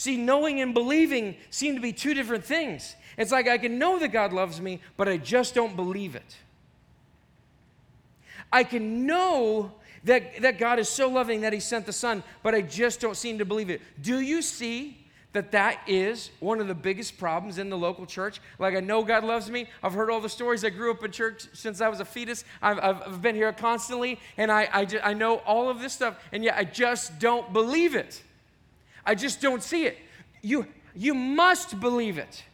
See, 0.00 0.16
knowing 0.16 0.62
and 0.62 0.72
believing 0.72 1.36
seem 1.50 1.74
to 1.74 1.80
be 1.82 1.92
two 1.92 2.14
different 2.14 2.42
things. 2.42 2.96
It's 3.18 3.30
like 3.30 3.46
I 3.46 3.58
can 3.58 3.78
know 3.78 3.98
that 3.98 4.08
God 4.08 4.32
loves 4.32 4.58
me, 4.58 4.80
but 4.96 5.10
I 5.10 5.18
just 5.18 5.54
don't 5.54 5.76
believe 5.76 6.14
it. 6.14 6.38
I 8.50 8.64
can 8.64 9.04
know 9.04 9.72
that, 10.04 10.40
that 10.40 10.56
God 10.56 10.78
is 10.78 10.88
so 10.88 11.10
loving 11.10 11.42
that 11.42 11.52
He 11.52 11.60
sent 11.60 11.84
the 11.84 11.92
Son, 11.92 12.22
but 12.42 12.54
I 12.54 12.62
just 12.62 12.98
don't 12.98 13.14
seem 13.14 13.36
to 13.40 13.44
believe 13.44 13.68
it. 13.68 13.82
Do 14.00 14.20
you 14.20 14.40
see 14.40 14.96
that 15.34 15.52
that 15.52 15.82
is 15.86 16.30
one 16.40 16.60
of 16.60 16.66
the 16.66 16.74
biggest 16.74 17.18
problems 17.18 17.58
in 17.58 17.68
the 17.68 17.76
local 17.76 18.04
church. 18.06 18.40
Like, 18.58 18.74
I 18.74 18.80
know 18.80 19.04
God 19.04 19.22
loves 19.22 19.48
me. 19.48 19.68
I've 19.80 19.92
heard 19.92 20.10
all 20.10 20.20
the 20.20 20.30
stories. 20.30 20.64
I 20.64 20.70
grew 20.70 20.90
up 20.90 21.04
in 21.04 21.12
church 21.12 21.46
since 21.52 21.80
I 21.82 21.88
was 21.88 22.00
a 22.00 22.04
fetus. 22.06 22.44
I've, 22.60 22.80
I've, 22.80 23.22
been 23.22 23.36
here 23.36 23.52
constantly, 23.52 24.18
and 24.36 24.50
I, 24.50 24.68
I, 24.72 24.84
just, 24.86 25.06
I 25.06 25.12
know 25.12 25.36
all 25.46 25.68
of 25.68 25.78
this 25.80 25.92
stuff, 25.92 26.18
and 26.32 26.42
yet 26.42 26.56
I 26.56 26.64
just 26.64 27.20
don't 27.20 27.52
believe 27.52 27.94
it. 27.94 28.22
I 29.10 29.16
just 29.16 29.40
don't 29.40 29.60
see 29.60 29.86
it. 29.86 29.98
You, 30.40 30.68
you 30.94 31.14
must 31.14 31.80
believe 31.80 32.16
it. 32.16 32.44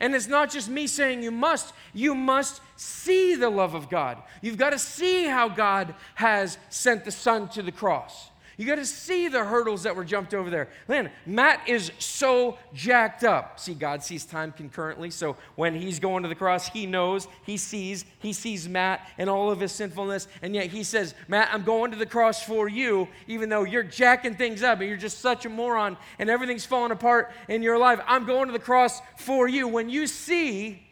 And 0.00 0.12
it's 0.12 0.26
not 0.26 0.50
just 0.50 0.68
me 0.68 0.88
saying 0.88 1.22
you 1.22 1.30
must, 1.30 1.72
you 1.94 2.16
must 2.16 2.60
see 2.74 3.36
the 3.36 3.48
love 3.48 3.74
of 3.74 3.88
God. 3.88 4.20
You've 4.42 4.58
got 4.58 4.70
to 4.70 4.78
see 4.80 5.26
how 5.26 5.48
God 5.48 5.94
has 6.16 6.58
sent 6.68 7.04
the 7.04 7.12
Son 7.12 7.48
to 7.50 7.62
the 7.62 7.70
cross. 7.70 8.29
You 8.60 8.66
got 8.66 8.74
to 8.74 8.84
see 8.84 9.28
the 9.28 9.42
hurdles 9.42 9.84
that 9.84 9.96
were 9.96 10.04
jumped 10.04 10.34
over 10.34 10.50
there. 10.50 10.68
Man, 10.86 11.10
Matt 11.24 11.66
is 11.66 11.90
so 11.98 12.58
jacked 12.74 13.24
up. 13.24 13.58
See, 13.58 13.72
God 13.72 14.02
sees 14.02 14.26
time 14.26 14.52
concurrently. 14.52 15.08
So 15.08 15.38
when 15.54 15.74
he's 15.74 15.98
going 15.98 16.24
to 16.24 16.28
the 16.28 16.34
cross, 16.34 16.68
he 16.68 16.84
knows, 16.84 17.26
he 17.46 17.56
sees, 17.56 18.04
he 18.18 18.34
sees 18.34 18.68
Matt 18.68 19.08
and 19.16 19.30
all 19.30 19.50
of 19.50 19.60
his 19.60 19.72
sinfulness. 19.72 20.28
And 20.42 20.54
yet 20.54 20.66
he 20.66 20.84
says, 20.84 21.14
Matt, 21.26 21.48
I'm 21.50 21.62
going 21.62 21.90
to 21.92 21.96
the 21.96 22.04
cross 22.04 22.42
for 22.42 22.68
you, 22.68 23.08
even 23.26 23.48
though 23.48 23.64
you're 23.64 23.82
jacking 23.82 24.34
things 24.34 24.62
up 24.62 24.80
and 24.80 24.90
you're 24.90 24.98
just 24.98 25.20
such 25.20 25.46
a 25.46 25.48
moron 25.48 25.96
and 26.18 26.28
everything's 26.28 26.66
falling 26.66 26.92
apart 26.92 27.32
in 27.48 27.62
your 27.62 27.78
life. 27.78 28.02
I'm 28.06 28.26
going 28.26 28.48
to 28.48 28.52
the 28.52 28.58
cross 28.58 29.00
for 29.16 29.48
you. 29.48 29.68
When 29.68 29.88
you 29.88 30.06
see 30.06 30.82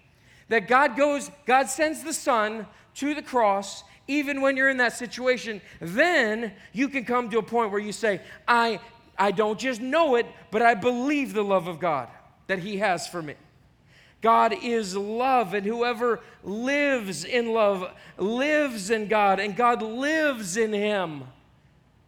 that 0.49 0.69
God 0.69 0.97
goes, 0.97 1.31
God 1.45 1.69
sends 1.69 2.03
the 2.03 2.15
Son 2.15 2.67
to 2.95 3.15
the 3.15 3.21
cross 3.21 3.85
even 4.09 4.41
when 4.41 4.57
you're 4.57 4.71
in 4.71 4.79
that 4.79 4.95
situation, 4.95 5.61
then 5.81 6.53
you 6.73 6.89
can 6.89 7.05
come 7.05 7.31
to 7.31 7.39
a 7.39 7.43
point 7.43 7.71
where 7.71 7.81
you 7.81 7.93
say, 7.93 8.21
I, 8.49 8.81
I 9.17 9.31
don't 9.31 9.59
just 9.59 9.81
know 9.81 10.17
it, 10.17 10.27
but 10.51 10.63
I 10.63 10.75
believe 10.75 11.35
the 11.35 11.45
love 11.45 11.69
of 11.69 11.79
God 11.79 12.09
that 12.47 12.59
He 12.59 12.79
has 12.79 13.07
for 13.07 13.23
me. 13.23 13.35
God 14.21 14.55
is 14.63 14.97
love, 14.97 15.55
and 15.55 15.65
whoever 15.65 16.21
lives 16.43 17.25
in 17.25 17.53
love 17.53 17.89
lives 18.17 18.91
in 18.91 19.07
God, 19.07 19.39
and 19.39 19.55
God 19.55 19.81
lives 19.81 20.57
in 20.57 20.73
him. 20.73 21.21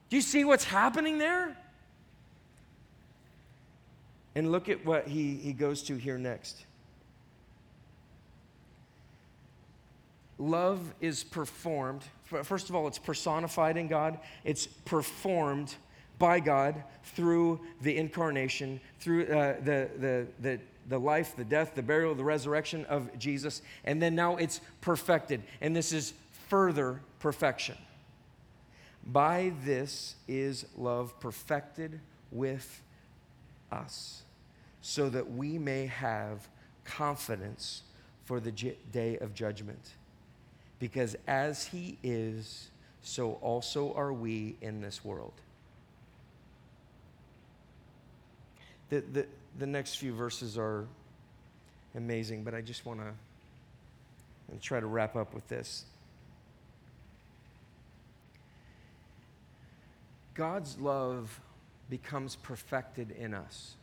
Do 0.09 0.17
you 0.17 0.23
see 0.23 0.45
what's 0.45 0.65
happening 0.65 1.19
there? 1.19 1.57
And 4.35 4.51
look 4.51 4.69
at 4.69 4.85
what 4.85 5.07
he, 5.07 5.37
he 5.37 5.53
goes 5.53 5.83
to 5.85 5.97
here 5.97 6.19
next. 6.19 6.65
Love 10.41 10.95
is 11.01 11.23
performed. 11.23 12.03
First 12.25 12.71
of 12.71 12.75
all, 12.75 12.89
it's 12.89 12.99
personified 12.99 13.77
in 13.77 13.89
God, 13.89 14.19
it's 14.45 14.67
performed 14.67 15.75
by 16.19 16.41
God 16.41 16.83
through 17.05 17.61
the 17.81 17.97
incarnation, 17.97 18.81
through 18.99 19.25
uh, 19.25 19.57
the, 19.63 19.91
the, 19.99 20.27
the, 20.41 20.61
the 20.89 20.99
life, 20.99 21.35
the 21.37 21.45
death, 21.45 21.75
the 21.75 21.83
burial, 21.83 22.15
the 22.15 22.25
resurrection 22.25 22.85
of 22.87 23.17
Jesus. 23.19 23.63
And 23.85 24.01
then 24.01 24.15
now 24.15 24.37
it's 24.37 24.61
perfected. 24.81 25.43
And 25.61 25.75
this 25.75 25.93
is 25.93 26.15
further 26.49 27.01
perfection. 27.21 27.77
By 29.07 29.53
this 29.65 30.17
is 30.29 30.67
love 30.77 31.19
perfected 31.21 32.01
with 32.31 32.83
us, 33.73 34.23
so 34.83 35.09
that 35.09 35.33
we 35.33 35.59
may 35.59 35.87
have 35.87 36.49
confidence 36.85 37.83
for 38.25 38.41
the 38.41 38.53
day 38.53 39.17
of 39.19 39.35
judgment 39.35 39.95
because 40.81 41.15
as 41.29 41.67
he 41.67 41.99
is, 42.03 42.71
so 43.03 43.35
also 43.43 43.93
are 43.95 44.13
we 44.13 44.57
in 44.61 44.81
this 44.81 45.05
world. 45.05 45.35
The, 48.89 49.05
the, 49.13 49.27
the 49.59 49.67
next 49.67 49.97
few 49.97 50.13
verses 50.13 50.59
are 50.59 50.87
amazing, 51.95 52.43
but 52.43 52.55
I 52.55 52.63
just 52.63 52.85
want 52.85 53.01
to 53.01 53.13
try 54.61 54.81
to 54.81 54.87
wrap 54.87 55.15
up 55.15 55.33
with 55.35 55.47
this. 55.49 55.85
God's 60.35 60.79
love 60.79 61.41
becomes 61.91 62.37
perfected 62.37 63.11
in 63.13 63.35
us. 63.35 63.75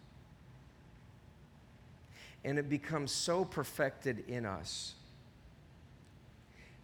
And 2.44 2.58
it 2.58 2.70
becomes 2.70 3.12
so 3.12 3.46
perfected 3.46 4.24
in 4.28 4.46
us 4.46 4.96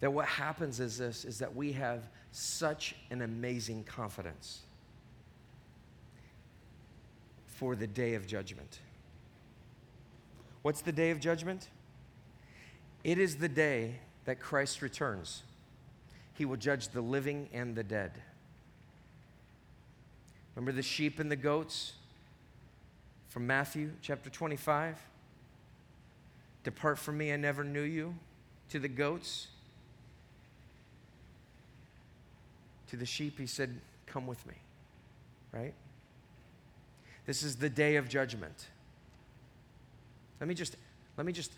that 0.04 0.12
what 0.12 0.26
happens 0.26 0.82
is 0.82 0.98
this 0.98 1.24
is 1.24 1.40
that 1.40 1.56
we 1.56 1.72
have 1.72 2.10
such 2.34 2.94
an 3.10 3.22
amazing 3.22 3.86
confidence 3.86 4.64
for 7.48 7.74
the 7.74 7.88
day 7.88 8.14
of 8.16 8.28
judgment. 8.28 8.80
What's 10.62 10.82
the 10.82 10.92
day 10.92 11.12
of 11.12 11.22
judgment? 11.22 11.70
It 13.06 13.18
is 13.18 13.38
the 13.38 13.48
day 13.48 13.96
that 14.26 14.42
Christ 14.42 14.82
returns. 14.82 15.44
He 16.34 16.44
will 16.44 16.58
judge 16.58 16.90
the 16.90 17.00
living 17.00 17.48
and 17.54 17.74
the 17.74 17.84
dead. 17.84 18.12
Remember 20.54 20.74
the 20.74 20.82
sheep 20.82 21.18
and 21.18 21.32
the 21.32 21.38
goats 21.38 21.94
from 23.30 23.48
Matthew 23.48 23.92
chapter 24.02 24.30
25? 24.30 25.00
Depart 26.66 27.00
from 27.00 27.18
me, 27.18 27.32
I 27.32 27.38
never 27.38 27.64
knew 27.64 27.84
you. 27.84 28.16
To 28.72 28.80
the 28.80 28.90
goats, 28.90 29.48
to 32.94 32.98
the 32.98 33.06
sheep, 33.08 33.40
he 33.40 33.48
said, 33.48 33.82
Come 34.06 34.28
with 34.28 34.46
me, 34.46 34.54
right? 35.52 35.74
This 37.26 37.42
is 37.42 37.56
the 37.56 37.68
day 37.68 37.96
of 37.96 38.08
judgment. 38.08 38.68
Let 40.40 40.48
me 40.48 40.54
just, 40.54 40.76
let 41.18 41.26
me 41.26 41.34
just 41.34 41.52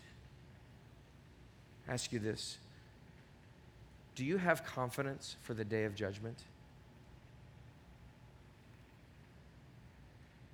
ask 1.86 2.10
you 2.10 2.20
this. 2.20 2.56
Do 4.14 4.24
you 4.24 4.38
have 4.38 4.64
confidence 4.64 5.36
for 5.42 5.52
the 5.52 5.62
day 5.62 5.84
of 5.84 5.94
judgment? 5.94 6.38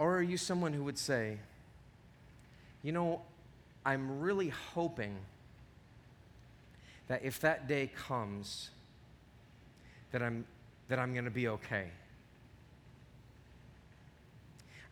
Or 0.00 0.16
are 0.16 0.22
you 0.22 0.36
someone 0.36 0.72
who 0.72 0.82
would 0.82 0.98
say, 0.98 1.38
you 2.82 2.90
know, 2.90 3.22
I'm 3.86 4.18
really 4.18 4.48
hoping 4.48 5.16
that 7.06 7.22
if 7.22 7.38
that 7.38 7.68
day 7.68 7.88
comes, 8.08 8.70
that 10.10 10.24
I'm, 10.24 10.44
that 10.88 10.98
I'm 10.98 11.12
going 11.12 11.24
to 11.24 11.30
be 11.30 11.48
okay. 11.48 11.86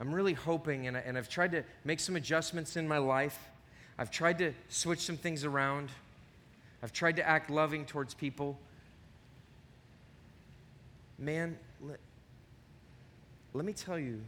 I'm 0.01 0.15
really 0.15 0.33
hoping, 0.33 0.87
and, 0.87 0.97
I, 0.97 1.01
and 1.01 1.19
I've 1.19 1.29
tried 1.29 1.53
to 1.53 1.63
make 1.85 2.01
some 2.01 2.17
adjustments 2.17 2.77
in 2.77 2.89
my 2.89 2.99
life. 2.99 3.39
I've 3.99 4.11
tried 4.11 4.39
to 4.39 4.55
switch 4.71 5.01
some 5.01 5.19
things 5.19 5.45
around. 5.45 5.91
I've 6.83 6.93
tried 6.93 7.17
to 7.17 7.29
act 7.29 7.51
loving 7.51 7.85
towards 7.85 8.15
people. 8.15 8.59
Man, 11.19 11.59
let, 11.83 11.99
let 13.53 13.67
me 13.67 13.75
tell 13.75 13.99
you 13.99 14.21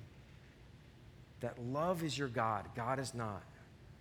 that 1.41 1.59
love 1.59 2.05
is 2.05 2.19
your 2.19 2.29
God. 2.29 2.67
God 2.77 2.99
is 2.99 3.15
not 3.15 3.43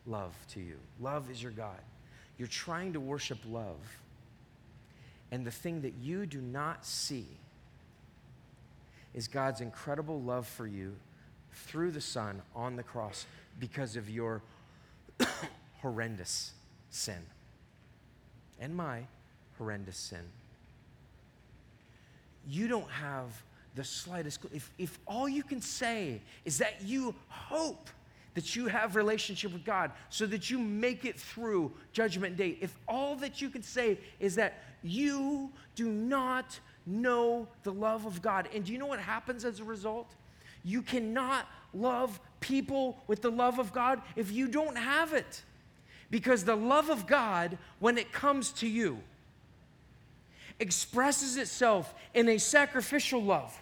love 0.06 0.36
to 0.50 0.60
you. 0.60 0.76
Love 1.00 1.32
is 1.32 1.42
your 1.42 1.54
God. 1.54 1.80
You're 2.38 2.50
trying 2.50 2.94
to 2.94 3.00
worship 3.00 3.38
love. 3.50 3.80
And 5.32 5.46
the 5.46 5.52
thing 5.52 5.82
that 5.84 5.94
you 6.02 6.26
do 6.26 6.42
not 6.42 6.86
see 6.86 7.28
is 9.14 9.28
God's 9.28 9.62
incredible 9.62 10.22
love 10.22 10.48
for 10.48 10.68
you 10.68 10.96
through 11.52 11.92
the 11.92 12.02
Son 12.02 12.42
on 12.56 12.76
the 12.76 12.84
cross 12.84 13.26
because 13.60 13.96
of 13.96 14.10
your 14.10 14.42
horrendous 15.82 16.54
sin 16.90 17.22
and 18.60 18.76
my 18.76 19.02
horrendous 19.58 19.98
sin. 19.98 20.24
You 22.48 22.68
don't 22.68 22.90
have 22.90 23.44
the 23.76 23.84
slightest 23.84 24.40
if, 24.54 24.70
if 24.78 25.00
all 25.08 25.30
you 25.30 25.44
can 25.44 25.62
say 25.62 26.22
is 26.46 26.58
that 26.58 26.82
you 26.82 27.16
hope 27.28 27.90
that 28.34 28.56
you 28.56 28.68
have 28.68 28.96
relationship 28.96 29.52
with 29.52 29.66
God 29.66 29.92
so 30.10 30.26
that 30.26 30.50
you 30.50 30.58
make 30.58 31.06
it 31.06 31.20
through 31.20 31.72
judgment 31.92 32.38
day. 32.38 32.58
If 32.62 32.78
all 32.88 33.16
that 33.18 33.42
you 33.42 33.50
can 33.50 33.62
say 33.62 33.98
is 34.20 34.36
that 34.36 34.64
you 34.84 35.52
do 35.76 35.90
not 35.90 36.60
know 36.86 37.48
the 37.64 37.72
love 37.72 38.06
of 38.06 38.22
God. 38.22 38.50
And 38.54 38.66
do 38.66 38.72
you 38.72 38.78
know 38.78 38.88
what 38.88 39.00
happens 39.00 39.46
as 39.46 39.60
a 39.60 39.64
result? 39.64 40.14
You 40.64 40.82
cannot 40.82 41.48
love 41.74 42.20
people 42.40 43.02
with 43.08 43.22
the 43.22 43.32
love 43.32 43.60
of 43.60 43.72
God 43.72 44.02
if 44.16 44.32
you 44.32 44.48
don't 44.48 44.78
have 44.78 45.14
it. 45.14 45.44
Because 46.10 46.44
the 46.44 46.56
love 46.56 46.90
of 46.90 47.08
God, 47.08 47.58
when 47.80 47.98
it 47.98 48.12
comes 48.12 48.52
to 48.54 48.68
you, 48.68 49.00
expresses 50.60 51.38
itself 51.38 51.94
in 52.14 52.28
a 52.30 52.38
sacrificial 52.38 53.24
love. 53.24 53.58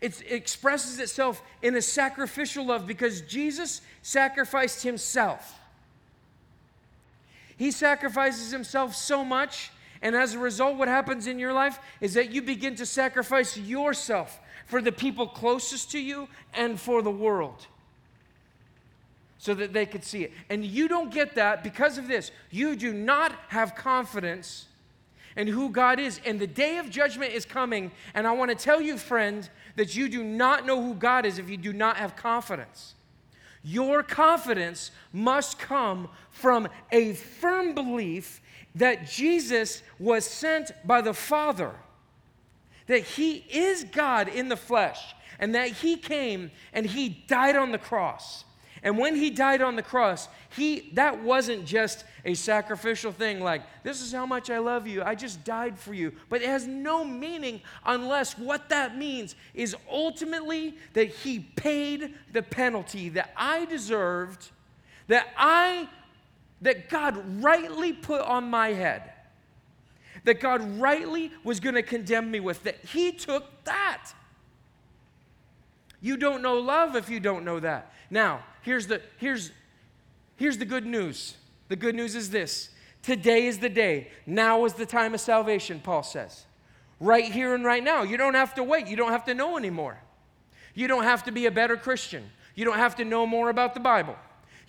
It 0.00 0.22
expresses 0.28 0.98
itself 0.98 1.42
in 1.60 1.76
a 1.76 1.82
sacrificial 1.82 2.64
love 2.64 2.86
because 2.86 3.20
Jesus 3.22 3.82
sacrificed 4.02 4.82
himself. 4.82 5.58
He 7.58 7.70
sacrifices 7.70 8.50
himself 8.50 8.94
so 8.94 9.22
much, 9.22 9.70
and 10.02 10.16
as 10.16 10.34
a 10.34 10.38
result, 10.38 10.76
what 10.76 10.88
happens 10.88 11.26
in 11.26 11.38
your 11.38 11.52
life 11.52 11.78
is 12.00 12.14
that 12.14 12.30
you 12.30 12.42
begin 12.42 12.74
to 12.76 12.86
sacrifice 12.86 13.56
yourself 13.56 14.40
for 14.66 14.80
the 14.80 14.92
people 14.92 15.26
closest 15.26 15.90
to 15.92 15.98
you 15.98 16.28
and 16.54 16.80
for 16.80 17.02
the 17.02 17.10
world 17.10 17.66
so 19.36 19.54
that 19.54 19.72
they 19.72 19.86
could 19.86 20.04
see 20.04 20.24
it. 20.24 20.32
And 20.48 20.64
you 20.64 20.88
don't 20.88 21.12
get 21.12 21.34
that 21.34 21.62
because 21.62 21.98
of 21.98 22.08
this. 22.08 22.30
You 22.50 22.76
do 22.76 22.92
not 22.92 23.32
have 23.48 23.74
confidence 23.74 24.66
in 25.36 25.46
who 25.46 25.70
God 25.70 25.98
is. 25.98 26.20
And 26.24 26.38
the 26.38 26.46
day 26.46 26.78
of 26.78 26.90
judgment 26.90 27.32
is 27.32 27.44
coming. 27.44 27.90
And 28.14 28.26
I 28.26 28.32
want 28.32 28.50
to 28.50 28.54
tell 28.54 28.80
you, 28.80 28.96
friend, 28.96 29.48
that 29.76 29.96
you 29.96 30.08
do 30.08 30.22
not 30.22 30.66
know 30.66 30.82
who 30.82 30.94
God 30.94 31.24
is 31.26 31.38
if 31.38 31.48
you 31.48 31.56
do 31.56 31.72
not 31.72 31.96
have 31.96 32.16
confidence. 32.16 32.94
Your 33.62 34.02
confidence 34.02 34.90
must 35.12 35.58
come 35.58 36.08
from 36.30 36.68
a 36.90 37.12
firm 37.14 37.74
belief 37.74 38.40
that 38.74 39.08
Jesus 39.08 39.82
was 39.98 40.24
sent 40.24 40.72
by 40.84 41.00
the 41.00 41.14
Father, 41.14 41.72
that 42.86 43.02
He 43.02 43.44
is 43.50 43.84
God 43.84 44.28
in 44.28 44.48
the 44.48 44.56
flesh, 44.56 45.14
and 45.38 45.54
that 45.54 45.68
He 45.68 45.96
came 45.96 46.50
and 46.72 46.86
He 46.86 47.08
died 47.08 47.56
on 47.56 47.72
the 47.72 47.78
cross 47.78 48.44
and 48.82 48.96
when 48.96 49.14
he 49.14 49.30
died 49.30 49.60
on 49.60 49.76
the 49.76 49.82
cross, 49.82 50.28
he 50.56 50.90
that 50.94 51.22
wasn't 51.22 51.66
just 51.66 52.04
a 52.24 52.34
sacrificial 52.34 53.12
thing 53.12 53.40
like 53.40 53.62
this 53.82 54.00
is 54.00 54.12
how 54.12 54.24
much 54.24 54.48
I 54.48 54.58
love 54.58 54.86
you. 54.86 55.02
I 55.02 55.14
just 55.14 55.44
died 55.44 55.78
for 55.78 55.92
you. 55.92 56.12
But 56.28 56.42
it 56.42 56.48
has 56.48 56.66
no 56.66 57.04
meaning 57.04 57.60
unless 57.84 58.38
what 58.38 58.68
that 58.70 58.96
means 58.96 59.36
is 59.54 59.76
ultimately 59.90 60.76
that 60.94 61.08
he 61.08 61.40
paid 61.40 62.14
the 62.32 62.42
penalty 62.42 63.10
that 63.10 63.32
I 63.36 63.66
deserved, 63.66 64.50
that 65.08 65.28
I 65.36 65.88
that 66.62 66.88
God 66.88 67.42
rightly 67.42 67.92
put 67.92 68.20
on 68.22 68.50
my 68.50 68.68
head. 68.68 69.02
That 70.24 70.40
God 70.40 70.78
rightly 70.78 71.32
was 71.44 71.60
going 71.60 71.74
to 71.74 71.82
condemn 71.82 72.30
me 72.30 72.40
with 72.40 72.62
that 72.64 72.76
he 72.84 73.12
took 73.12 73.64
that. 73.64 74.12
You 76.00 76.16
don't 76.16 76.42
know 76.42 76.58
love 76.58 76.96
if 76.96 77.08
you 77.08 77.20
don't 77.20 77.44
know 77.44 77.60
that. 77.60 77.92
Now, 78.10 78.42
here's 78.62 78.86
the, 78.86 79.00
here's, 79.18 79.52
here's 80.36 80.58
the 80.58 80.64
good 80.64 80.86
news. 80.86 81.36
The 81.68 81.76
good 81.76 81.94
news 81.94 82.14
is 82.14 82.30
this 82.30 82.70
today 83.02 83.46
is 83.46 83.58
the 83.58 83.68
day. 83.68 84.08
Now 84.26 84.64
is 84.64 84.74
the 84.74 84.86
time 84.86 85.14
of 85.14 85.20
salvation, 85.20 85.80
Paul 85.82 86.02
says. 86.02 86.44
Right 86.98 87.32
here 87.32 87.54
and 87.54 87.64
right 87.64 87.82
now. 87.82 88.02
You 88.02 88.16
don't 88.16 88.34
have 88.34 88.54
to 88.54 88.62
wait. 88.62 88.86
You 88.88 88.96
don't 88.96 89.12
have 89.12 89.24
to 89.24 89.34
know 89.34 89.56
anymore. 89.56 89.98
You 90.74 90.86
don't 90.86 91.04
have 91.04 91.24
to 91.24 91.32
be 91.32 91.46
a 91.46 91.50
better 91.50 91.76
Christian. 91.76 92.30
You 92.54 92.64
don't 92.64 92.76
have 92.76 92.96
to 92.96 93.04
know 93.04 93.26
more 93.26 93.48
about 93.48 93.74
the 93.74 93.80
Bible. 93.80 94.16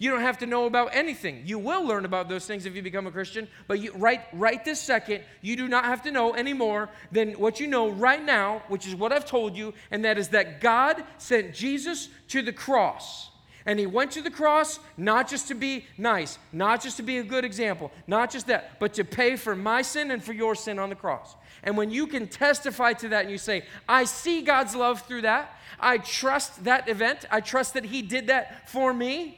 You 0.02 0.10
don't 0.10 0.22
have 0.22 0.39
to 0.39 0.47
know 0.47 0.66
about 0.66 0.95
anything. 0.95 1.43
You 1.45 1.60
will 1.60 1.86
learn 1.86 2.06
about 2.06 2.28
those 2.28 2.47
things 2.47 2.66
if 2.66 2.76
you 2.76 2.82
become 2.82 3.06
a 3.06 3.12
Christian, 3.12 3.47
but 3.68 3.80
you, 3.80 3.91
right, 3.93 4.22
right 4.34 4.66
this 4.66 4.82
second, 4.82 5.24
you 5.41 5.56
do 5.56 5.68
not 5.68 5.86
have 5.86 6.02
to 6.02 6.12
know 6.12 6.32
any 6.32 6.54
more 6.54 6.89
than 7.12 7.34
what 7.34 7.60
you 7.60 7.68
know 7.68 7.88
right 7.88 8.26
now, 8.26 8.64
which 8.68 8.88
is 8.88 8.95
what 8.95 9.12
I've 9.12 9.28
told 9.28 9.56
you, 9.56 9.76
and 9.91 10.04
that 10.04 10.18
is 10.18 10.30
that 10.30 10.60
God 10.60 11.04
sent 11.20 11.54
Jesus 11.54 12.10
to 12.30 12.41
the 12.41 12.52
cross. 12.52 13.30
And 13.68 13.78
he 13.78 13.86
went 13.86 14.10
to 14.14 14.24
the 14.24 14.32
cross 14.32 14.80
not 14.97 15.30
just 15.30 15.49
to 15.49 15.54
be 15.54 15.86
nice, 15.99 16.39
not 16.52 16.82
just 16.82 16.97
to 16.97 17.04
be 17.04 17.20
a 17.20 17.24
good 17.24 17.45
example, 17.45 17.91
not 18.08 18.32
just 18.32 18.47
that, 18.47 18.80
but 18.80 18.95
to 18.95 19.04
pay 19.04 19.36
for 19.36 19.56
my 19.56 19.84
sin 19.84 20.10
and 20.10 20.24
for 20.24 20.34
your 20.34 20.56
sin 20.56 20.80
on 20.80 20.89
the 20.89 20.95
cross. 20.95 21.36
And 21.62 21.78
when 21.78 21.91
you 21.91 22.08
can 22.08 22.28
testify 22.28 22.93
to 22.93 23.10
that 23.10 23.26
and 23.26 23.32
you 23.32 23.38
say, 23.38 23.66
I 23.88 24.06
see 24.06 24.41
God's 24.41 24.74
love 24.74 25.04
through 25.04 25.22
that, 25.22 25.56
I 25.80 25.99
trust 25.99 26.64
that 26.64 26.89
event, 26.89 27.26
I 27.30 27.39
trust 27.39 27.76
that 27.76 27.86
he 27.86 28.02
did 28.02 28.26
that 28.28 28.68
for 28.68 28.95
me, 28.95 29.38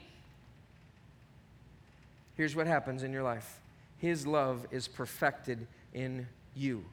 here's 2.35 2.55
what 2.55 2.67
happens 2.67 3.03
in 3.03 3.11
your 3.11 3.23
life 3.23 3.59
His 3.97 4.25
love 4.27 4.65
is 4.71 4.87
perfected 4.87 5.67
in 5.93 6.27
you. 6.55 6.85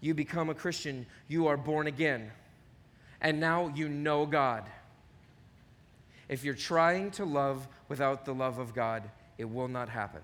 you 0.00 0.14
become 0.14 0.50
a 0.50 0.54
Christian, 0.54 1.06
you 1.28 1.46
are 1.46 1.56
born 1.56 1.86
again. 1.86 2.30
And 3.20 3.40
now 3.40 3.72
you 3.74 3.88
know 3.88 4.26
God. 4.26 4.64
If 6.28 6.44
you're 6.44 6.54
trying 6.54 7.10
to 7.12 7.24
love 7.24 7.66
without 7.88 8.24
the 8.24 8.34
love 8.34 8.58
of 8.58 8.74
God, 8.74 9.04
it 9.38 9.44
will 9.44 9.68
not 9.68 9.88
happen. 9.88 10.20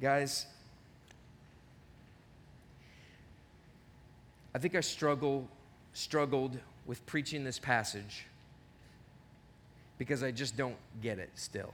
Guys, 0.00 0.46
I 4.54 4.58
think 4.58 4.74
I 4.74 4.80
struggle, 4.80 5.48
struggled 5.92 6.58
with 6.86 7.04
preaching 7.06 7.44
this 7.44 7.58
passage 7.58 8.26
because 9.98 10.22
I 10.22 10.30
just 10.30 10.56
don't 10.56 10.76
get 11.00 11.18
it 11.18 11.30
still. 11.34 11.72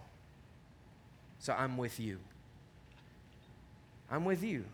So 1.39 1.53
I'm 1.53 1.77
with 1.77 1.99
you. 1.99 2.19
I'm 4.11 4.25
with 4.25 4.43
you. 4.43 4.65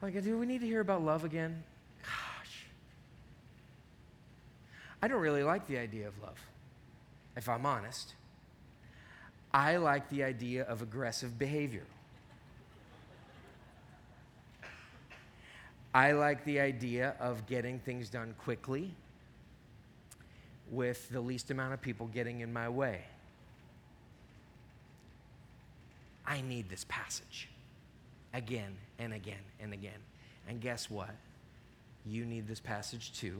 Like, 0.00 0.20
do 0.22 0.38
we 0.38 0.46
need 0.46 0.60
to 0.60 0.66
hear 0.66 0.80
about 0.80 1.02
love 1.02 1.24
again? 1.24 1.62
Gosh. 2.02 2.66
I 5.00 5.08
don't 5.08 5.20
really 5.20 5.44
like 5.44 5.66
the 5.68 5.78
idea 5.78 6.08
of 6.08 6.20
love, 6.20 6.38
if 7.36 7.48
I'm 7.48 7.64
honest. 7.64 8.14
I 9.54 9.76
like 9.76 10.08
the 10.08 10.24
idea 10.24 10.64
of 10.64 10.82
aggressive 10.82 11.38
behavior. 11.38 11.84
I 15.94 16.12
like 16.12 16.44
the 16.44 16.60
idea 16.60 17.14
of 17.20 17.46
getting 17.46 17.78
things 17.78 18.08
done 18.08 18.34
quickly 18.38 18.94
with 20.70 21.08
the 21.10 21.20
least 21.20 21.50
amount 21.50 21.74
of 21.74 21.82
people 21.82 22.06
getting 22.06 22.40
in 22.40 22.52
my 22.52 22.68
way. 22.68 23.02
I 26.26 26.40
need 26.40 26.70
this 26.70 26.86
passage 26.88 27.48
again 28.32 28.74
and 28.98 29.12
again 29.12 29.42
and 29.60 29.74
again. 29.74 30.00
And 30.48 30.60
guess 30.60 30.90
what? 30.90 31.14
You 32.06 32.24
need 32.24 32.48
this 32.48 32.60
passage 32.60 33.12
too, 33.12 33.38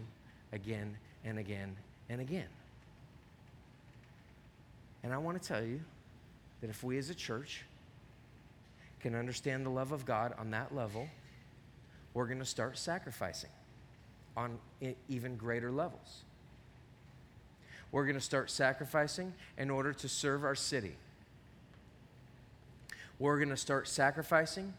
again 0.53 0.96
and 1.24 1.38
again 1.38 1.74
and 2.11 2.20
again. 2.20 2.48
And 5.03 5.12
I 5.12 5.16
want 5.16 5.40
to 5.40 5.48
tell 5.48 5.62
you 5.62 5.80
that 6.61 6.68
if 6.68 6.84
we 6.84 6.98
as 6.98 7.09
a 7.09 7.14
church 7.14 7.64
can 9.00 9.14
understand 9.14 9.64
the 9.64 9.70
love 9.70 9.90
of 9.90 10.05
God 10.05 10.34
on 10.38 10.50
that 10.50 10.74
level, 10.74 11.09
we're 12.14 12.26
going 12.26 12.38
to 12.38 12.44
start 12.44 12.78
sacrificing 12.78 13.50
on 14.36 14.58
even 15.08 15.36
greater 15.36 15.70
levels. 15.70 16.22
We're 17.90 18.04
going 18.04 18.16
to 18.16 18.20
start 18.20 18.50
sacrificing 18.50 19.34
in 19.58 19.70
order 19.70 19.92
to 19.92 20.08
serve 20.08 20.44
our 20.44 20.54
city. 20.54 20.96
We're 23.18 23.36
going 23.36 23.50
to 23.50 23.56
start 23.56 23.86
sacrificing 23.86 24.72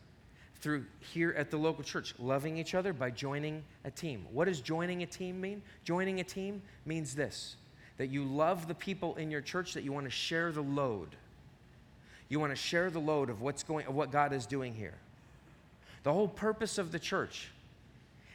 through 0.56 0.86
here 1.00 1.36
at 1.38 1.52
the 1.52 1.58
local 1.58 1.84
church, 1.84 2.16
loving 2.18 2.58
each 2.58 2.74
other 2.74 2.94
by 2.94 3.12
joining 3.12 3.64
a 3.84 3.92
team. 3.92 4.26
What 4.32 4.46
does 4.46 4.62
joining 4.62 5.04
a 5.04 5.06
team 5.06 5.40
mean? 5.40 5.62
Joining 5.84 6.20
a 6.20 6.24
team 6.24 6.62
means 6.86 7.16
this 7.16 7.58
that 7.98 8.08
you 8.08 8.24
love 8.24 8.68
the 8.68 8.74
people 8.74 9.16
in 9.18 9.30
your 9.30 9.42
church, 9.42 9.76
that 9.76 9.84
you 9.84 9.92
want 9.92 10.06
to 10.06 10.10
share 10.10 10.52
the 10.52 10.64
load. 10.64 11.16
You 12.28 12.40
want 12.40 12.52
to 12.52 12.56
share 12.56 12.90
the 12.90 13.00
load 13.00 13.30
of 13.30 13.42
what's 13.42 13.62
going 13.62 13.86
of 13.86 13.94
what 13.94 14.12
God 14.12 14.34
is 14.34 14.48
doing 14.48 14.74
here. 14.74 14.96
The 16.04 16.14
whole 16.14 16.28
purpose 16.28 16.78
of 16.78 16.92
the 16.92 17.00
church 17.00 17.50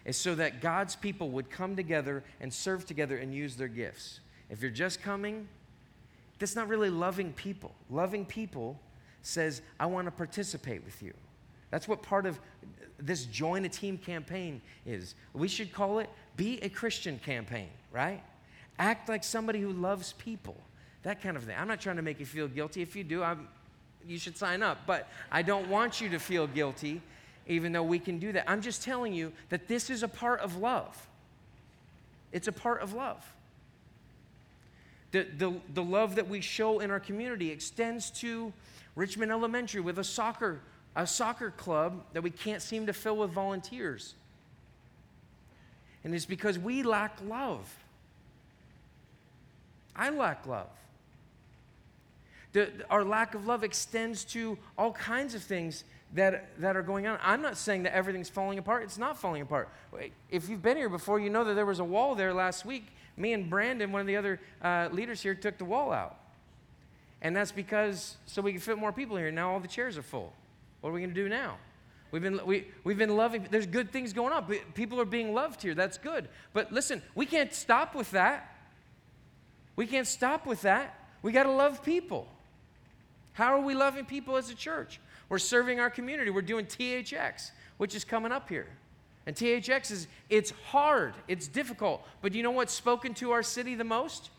is 0.05 0.17
so 0.17 0.35
that 0.35 0.61
God's 0.61 0.97
people 0.97 1.31
would 1.31 1.51
come 1.51 1.77
together 1.77 2.25
and 2.41 2.53
serve 2.53 2.87
together 2.87 3.19
and 3.19 3.35
use 3.35 3.57
their 3.57 3.69
gifts. 3.69 4.21
If 4.49 4.63
you're 4.63 4.71
just 4.71 5.03
coming, 5.03 5.47
that's 6.39 6.57
not 6.57 6.69
really 6.69 6.91
loving 6.91 7.33
people. 7.33 7.75
Loving 7.91 8.25
people 8.25 8.81
says, 9.23 9.61
I 9.79 9.87
want 9.87 10.07
to 10.07 10.11
participate 10.11 10.85
with 10.85 11.03
you. 11.03 11.13
That's 11.71 11.87
what 11.87 12.03
part 12.03 12.25
of 12.25 12.41
this 12.99 13.27
join 13.27 13.65
a 13.65 13.69
team 13.69 13.99
campaign 13.99 14.63
is. 14.87 15.15
We 15.35 15.49
should 15.49 15.73
call 15.73 15.99
it 15.99 16.09
be 16.37 16.59
a 16.63 16.69
Christian 16.69 17.19
campaign, 17.19 17.69
right? 17.93 18.23
Act 18.79 19.09
like 19.09 19.25
somebody 19.25 19.61
who 19.61 19.73
loves 19.73 20.15
people. 20.15 20.57
That 21.03 21.21
kind 21.23 21.37
of 21.37 21.45
thing. 21.45 21.57
I'm 21.59 21.69
not 21.69 21.81
trying 21.81 21.97
to 21.97 22.03
make 22.03 22.21
you 22.21 22.27
feel 22.27 22.49
guilty. 22.49 22.81
If 22.83 22.97
you 22.97 23.05
do, 23.05 23.23
I'm, 23.23 23.49
you 24.07 24.19
should 24.19 24.37
sign 24.37 24.63
up. 24.63 24.79
But 24.87 25.09
I 25.31 25.43
don't 25.43 25.69
want 25.69 26.01
you 26.01 26.09
to 26.11 26.19
feel 26.19 26.47
guilty, 26.47 27.03
even 27.49 27.73
though 27.73 27.83
we 27.83 27.99
can 27.99 28.19
do 28.19 28.33
that. 28.33 28.49
I'm 28.49 28.61
just 28.61 28.83
telling 28.85 29.13
you 29.13 29.33
that 29.49 29.67
this 29.67 29.91
is 29.91 30.03
a 30.03 30.09
part 30.09 30.41
of 30.41 30.57
love. 30.57 31.07
It's 32.31 32.47
a 32.47 32.53
part 32.53 32.83
of 32.83 32.93
love. 32.93 33.25
The, 35.11 35.27
the, 35.37 35.55
the 35.73 35.83
love 35.83 36.17
that 36.17 36.29
we 36.29 36.43
show 36.43 36.81
in 36.81 36.91
our 36.91 37.01
community 37.01 37.51
extends 37.51 38.11
to 38.21 38.53
Richmond 38.95 39.33
Elementary 39.33 39.81
with 39.81 39.99
a 39.99 40.05
soccer, 40.05 40.61
a 40.95 41.07
soccer 41.07 41.51
club 41.51 42.05
that 42.13 42.23
we 42.23 42.31
can't 42.31 42.61
seem 42.61 42.87
to 42.87 42.93
fill 42.93 43.17
with 43.17 43.31
volunteers. 43.31 44.15
And 46.05 46.15
it's 46.15 46.27
because 46.27 46.59
we 46.59 46.83
lack 46.83 47.19
love. 47.27 47.75
I 49.97 50.11
lack 50.11 50.47
love. 50.47 50.69
The, 52.53 52.71
our 52.91 53.05
lack 53.05 53.35
of 53.35 53.47
love 53.47 53.65
extends 53.65 54.25
to 54.27 54.59
all 54.77 54.93
kinds 54.93 55.35
of 55.35 55.43
things 55.43 55.85
that, 56.15 56.49
that 56.61 56.77
are 56.77 56.83
going 56.83 57.07
on. 57.07 57.19
I'm 57.23 57.43
not 57.43 57.57
saying 57.57 57.83
that 57.85 57.95
everything's 57.95 58.29
falling 58.29 58.59
apart. 58.59 58.83
It's 58.83 58.99
not 58.99 59.19
falling 59.19 59.43
apart. 59.43 59.69
If 60.31 60.49
you've 60.49 60.63
been 60.63 60.77
here 60.77 60.89
before, 60.89 61.21
you 61.21 61.31
know 61.31 61.45
that 61.45 61.55
there 61.55 61.67
was 61.67 61.81
a 61.81 61.85
wall 61.85 62.15
there 62.15 62.33
last 62.33 62.65
week. 62.65 62.87
Me 63.17 63.33
and 63.33 63.51
Brandon, 63.51 63.93
one 63.93 64.01
of 64.01 64.07
the 64.07 64.17
other 64.17 64.41
uh, 64.63 64.89
leaders 64.93 65.21
here, 65.21 65.35
took 65.35 65.59
the 65.59 65.65
wall 65.65 65.93
out. 65.93 66.17
And 67.21 67.37
that's 67.37 67.53
because 67.53 68.17
so 68.27 68.41
we 68.41 68.53
can 68.53 68.61
fit 68.61 68.79
more 68.79 68.93
people 68.93 69.17
here. 69.17 69.31
Now 69.31 69.53
all 69.53 69.61
the 69.61 69.69
chairs 69.69 69.99
are 69.99 70.03
full. 70.03 70.33
What 70.81 70.91
are 70.91 70.93
we 70.93 71.01
going 71.01 71.15
to 71.15 71.21
do 71.23 71.29
now? 71.29 71.59
We've 72.11 72.23
been, 72.23 72.41
we, 72.47 72.69
we've 72.85 72.97
been 72.97 73.17
loving, 73.17 73.47
there's 73.51 73.67
good 73.67 73.91
things 73.91 74.13
going 74.13 74.33
on. 74.33 74.47
People 74.75 75.01
are 75.01 75.05
being 75.05 75.35
loved 75.35 75.61
here. 75.61 75.75
That's 75.75 75.99
good. 75.99 76.29
But 76.55 76.73
listen, 76.73 77.03
we 77.15 77.27
can't 77.27 77.53
stop 77.53 77.95
with 77.95 78.11
that. 78.13 78.55
We 79.77 79.87
can't 79.87 80.07
stop 80.07 80.47
with 80.47 80.63
that. 80.63 80.95
We 81.23 81.33
got 81.33 81.43
to 81.43 81.53
love 81.53 81.85
people. 81.85 82.29
How 83.35 83.55
are 83.55 83.61
we 83.61 83.75
loving 83.75 84.05
people 84.05 84.37
as 84.37 84.49
a 84.51 84.55
church? 84.55 85.01
We're 85.29 85.39
serving 85.39 85.81
our 85.81 85.91
community. 85.91 86.31
We're 86.31 86.43
doing 86.43 86.67
THX, 86.67 87.51
which 87.77 87.95
is 87.95 88.05
coming 88.05 88.33
up 88.33 88.49
here. 88.49 88.67
And 89.27 89.37
THX 89.37 89.91
is, 89.91 90.07
it's 90.31 90.53
hard, 90.69 91.13
it's 91.29 91.49
difficult. 91.49 92.03
But 92.23 92.35
you 92.35 92.43
know 92.43 92.51
what's 92.51 92.73
spoken 92.73 93.13
to 93.15 93.33
our 93.33 93.43
city 93.43 93.75
the 93.75 93.85
most? 93.85 94.31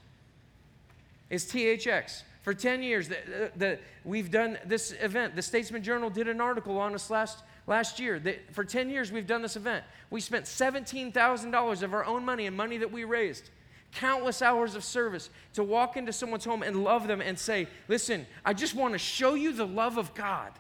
Is 1.30 1.46
THX. 1.46 2.24
For 2.42 2.56
10 2.56 2.82
years, 2.82 3.08
the, 3.08 3.52
the, 3.56 3.80
we've 4.04 4.32
done 4.32 4.58
this 4.66 4.94
event. 5.00 5.36
The 5.36 5.44
Statesman 5.44 5.84
Journal 5.84 6.10
did 6.10 6.28
an 6.28 6.42
article 6.42 6.80
on 6.80 6.96
us 6.96 7.12
last, 7.12 7.44
last 7.68 8.00
year. 8.00 8.18
That 8.18 8.52
for 8.56 8.64
10 8.64 8.90
years, 8.90 9.12
we've 9.12 9.28
done 9.28 9.44
this 9.44 9.56
event. 9.56 9.84
We 10.10 10.22
spent 10.22 10.46
$17,000 10.46 11.84
of 11.84 11.94
our 11.94 12.06
own 12.06 12.26
money 12.26 12.48
and 12.48 12.58
money 12.58 12.78
that 12.78 12.92
we 12.92 13.04
raised 13.04 13.50
countless 13.92 14.42
hours 14.42 14.76
of 14.76 14.84
service 14.84 15.30
to 15.54 15.64
walk 15.64 15.98
into 15.98 16.14
someone's 16.14 16.46
home 16.46 16.64
and 16.64 16.84
love 16.84 17.08
them 17.08 17.22
and 17.22 17.38
say, 17.38 17.68
Listen, 17.88 18.26
I 18.46 18.54
just 18.54 18.76
want 18.76 18.94
to 18.94 19.00
show 19.00 19.34
you 19.34 19.52
the 19.52 19.68
love 19.68 19.98
of 19.98 20.14
God. 20.14 20.52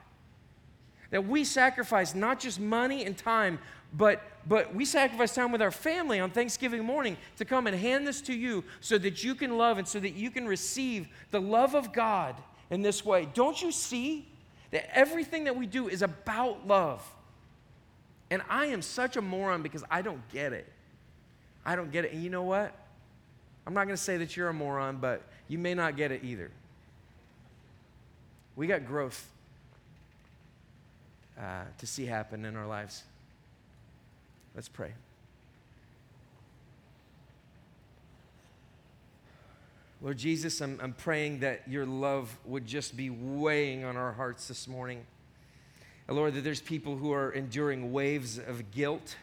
That 1.11 1.27
we 1.27 1.43
sacrifice 1.43 2.13
not 2.13 2.39
just 2.39 2.59
money 2.59 3.05
and 3.05 3.17
time, 3.17 3.59
but, 3.97 4.21
but 4.47 4.75
we 4.75 4.85
sacrifice 4.85 5.33
time 5.33 5.51
with 5.51 5.61
our 5.61 5.71
family 5.71 6.19
on 6.19 6.29
Thanksgiving 6.29 6.83
morning 6.83 7.17
to 7.37 7.45
come 7.45 7.65
and 7.67 7.75
hand 7.75 8.05
this 8.05 8.21
to 8.21 8.33
you 8.33 8.63
so 8.79 8.97
that 8.99 9.23
you 9.23 9.33
can 9.33 9.57
love 9.57 9.77
and 9.77 9.87
so 9.87 9.99
that 9.99 10.11
you 10.11 10.29
can 10.29 10.47
receive 10.47 11.07
the 11.31 11.41
love 11.41 11.73
of 11.73 11.91
God 11.91 12.35
in 12.69 12.81
this 12.81 13.03
way. 13.03 13.27
Don't 13.33 13.59
you 13.61 13.71
see 13.71 14.27
that 14.71 14.95
everything 14.95 15.45
that 15.45 15.55
we 15.55 15.65
do 15.65 15.87
is 15.87 16.01
about 16.01 16.67
love? 16.67 17.03
And 18.29 18.43
I 18.47 18.67
am 18.67 18.83
such 18.83 19.17
a 19.17 19.21
moron 19.21 19.63
because 19.63 19.83
I 19.89 20.03
don't 20.03 20.27
get 20.29 20.53
it. 20.53 20.67
I 21.65 21.75
don't 21.75 21.91
get 21.91 22.05
it. 22.05 22.13
And 22.13 22.23
you 22.23 22.29
know 22.29 22.43
what? 22.43 22.75
I'm 23.65 23.73
not 23.73 23.85
going 23.85 23.95
to 23.95 24.01
say 24.01 24.17
that 24.17 24.37
you're 24.37 24.49
a 24.49 24.53
moron, 24.53 24.97
but 24.97 25.23
you 25.47 25.57
may 25.57 25.73
not 25.73 25.97
get 25.97 26.11
it 26.11 26.23
either. 26.23 26.51
We 28.55 28.67
got 28.67 28.85
growth 28.85 29.27
uh, 31.39 31.63
to 31.77 31.87
see 31.87 32.05
happen 32.05 32.45
in 32.45 32.55
our 32.55 32.67
lives. 32.67 33.03
Let's 34.55 34.67
pray. 34.67 34.93
Lord 40.01 40.17
Jesus, 40.17 40.61
I'm, 40.61 40.79
I'm 40.81 40.93
praying 40.93 41.39
that 41.39 41.67
your 41.67 41.85
love 41.85 42.37
would 42.45 42.65
just 42.65 42.95
be 42.95 43.09
weighing 43.09 43.83
on 43.83 43.97
our 43.97 44.13
hearts 44.13 44.47
this 44.47 44.67
morning. 44.67 45.05
And 46.07 46.15
Lord, 46.15 46.33
that 46.35 46.43
there's 46.43 46.61
people 46.61 46.95
who 46.95 47.11
are 47.11 47.31
enduring 47.31 47.91
waves 47.91 48.37
of 48.37 48.71
guilt 48.71 49.17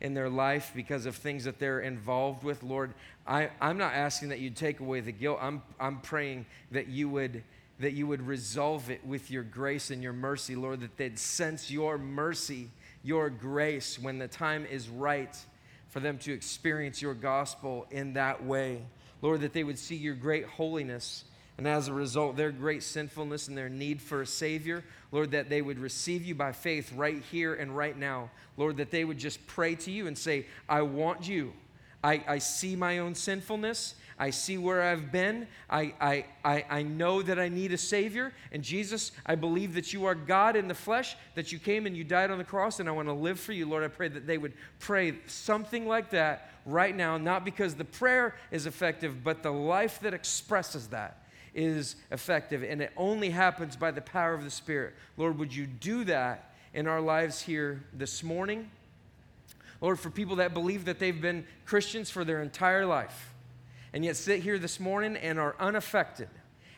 in 0.00 0.14
their 0.14 0.28
life 0.28 0.72
because 0.74 1.04
of 1.04 1.16
things 1.16 1.44
that 1.44 1.58
they're 1.58 1.80
involved 1.80 2.44
with. 2.44 2.62
Lord, 2.62 2.94
I, 3.26 3.50
I'm 3.60 3.76
not 3.76 3.92
asking 3.92 4.30
that 4.30 4.38
you 4.38 4.50
take 4.50 4.80
away 4.80 5.00
the 5.00 5.12
guilt. 5.12 5.38
I'm, 5.42 5.62
I'm 5.78 5.98
praying 6.00 6.46
that 6.70 6.88
you 6.88 7.08
would 7.10 7.42
that 7.80 7.92
you 7.92 8.06
would 8.06 8.26
resolve 8.26 8.90
it 8.90 9.04
with 9.04 9.30
your 9.30 9.42
grace 9.42 9.90
and 9.90 10.02
your 10.02 10.12
mercy, 10.12 10.54
Lord, 10.54 10.80
that 10.80 10.96
they'd 10.96 11.18
sense 11.18 11.70
your 11.70 11.98
mercy, 11.98 12.68
your 13.02 13.30
grace 13.30 13.98
when 13.98 14.18
the 14.18 14.28
time 14.28 14.66
is 14.66 14.88
right 14.88 15.36
for 15.88 16.00
them 16.00 16.18
to 16.18 16.32
experience 16.32 17.02
your 17.02 17.14
gospel 17.14 17.86
in 17.90 18.12
that 18.12 18.44
way. 18.44 18.82
Lord, 19.22 19.40
that 19.40 19.52
they 19.52 19.64
would 19.64 19.78
see 19.78 19.96
your 19.96 20.14
great 20.14 20.46
holiness. 20.46 21.24
And 21.58 21.66
as 21.66 21.88
a 21.88 21.92
result, 21.92 22.36
their 22.36 22.52
great 22.52 22.82
sinfulness 22.82 23.48
and 23.48 23.56
their 23.56 23.68
need 23.68 24.00
for 24.00 24.22
a 24.22 24.26
Savior, 24.26 24.84
Lord, 25.12 25.32
that 25.32 25.50
they 25.50 25.60
would 25.60 25.78
receive 25.78 26.24
you 26.24 26.34
by 26.34 26.52
faith 26.52 26.92
right 26.94 27.22
here 27.30 27.54
and 27.54 27.76
right 27.76 27.96
now. 27.96 28.30
Lord, 28.56 28.78
that 28.78 28.90
they 28.90 29.04
would 29.04 29.18
just 29.18 29.46
pray 29.46 29.74
to 29.74 29.90
you 29.90 30.06
and 30.06 30.16
say, 30.16 30.46
I 30.68 30.82
want 30.82 31.28
you. 31.28 31.52
I, 32.02 32.24
I 32.26 32.38
see 32.38 32.76
my 32.76 32.98
own 32.98 33.14
sinfulness. 33.14 33.94
I 34.20 34.28
see 34.28 34.58
where 34.58 34.82
I've 34.82 35.10
been. 35.10 35.48
I, 35.70 35.94
I, 35.98 36.26
I, 36.44 36.64
I 36.68 36.82
know 36.82 37.22
that 37.22 37.38
I 37.38 37.48
need 37.48 37.72
a 37.72 37.78
Savior. 37.78 38.34
And 38.52 38.62
Jesus, 38.62 39.12
I 39.24 39.34
believe 39.34 39.72
that 39.74 39.94
you 39.94 40.04
are 40.04 40.14
God 40.14 40.56
in 40.56 40.68
the 40.68 40.74
flesh, 40.74 41.16
that 41.34 41.52
you 41.52 41.58
came 41.58 41.86
and 41.86 41.96
you 41.96 42.04
died 42.04 42.30
on 42.30 42.36
the 42.36 42.44
cross, 42.44 42.80
and 42.80 42.88
I 42.88 42.92
want 42.92 43.08
to 43.08 43.14
live 43.14 43.40
for 43.40 43.54
you. 43.54 43.66
Lord, 43.66 43.82
I 43.82 43.88
pray 43.88 44.08
that 44.08 44.26
they 44.26 44.36
would 44.36 44.52
pray 44.78 45.14
something 45.26 45.88
like 45.88 46.10
that 46.10 46.50
right 46.66 46.94
now, 46.94 47.16
not 47.16 47.46
because 47.46 47.74
the 47.74 47.84
prayer 47.84 48.34
is 48.50 48.66
effective, 48.66 49.24
but 49.24 49.42
the 49.42 49.50
life 49.50 50.00
that 50.00 50.12
expresses 50.12 50.88
that 50.88 51.24
is 51.54 51.96
effective. 52.10 52.62
And 52.62 52.82
it 52.82 52.92
only 52.98 53.30
happens 53.30 53.74
by 53.74 53.90
the 53.90 54.02
power 54.02 54.34
of 54.34 54.44
the 54.44 54.50
Spirit. 54.50 54.92
Lord, 55.16 55.38
would 55.38 55.56
you 55.56 55.66
do 55.66 56.04
that 56.04 56.52
in 56.74 56.86
our 56.86 57.00
lives 57.00 57.40
here 57.40 57.82
this 57.94 58.22
morning? 58.22 58.70
Lord, 59.80 59.98
for 59.98 60.10
people 60.10 60.36
that 60.36 60.52
believe 60.52 60.84
that 60.84 60.98
they've 60.98 61.22
been 61.22 61.46
Christians 61.64 62.10
for 62.10 62.22
their 62.22 62.42
entire 62.42 62.84
life 62.84 63.32
and 63.92 64.04
yet 64.04 64.16
sit 64.16 64.42
here 64.42 64.58
this 64.58 64.78
morning 64.78 65.16
and 65.16 65.38
are 65.38 65.56
unaffected 65.58 66.28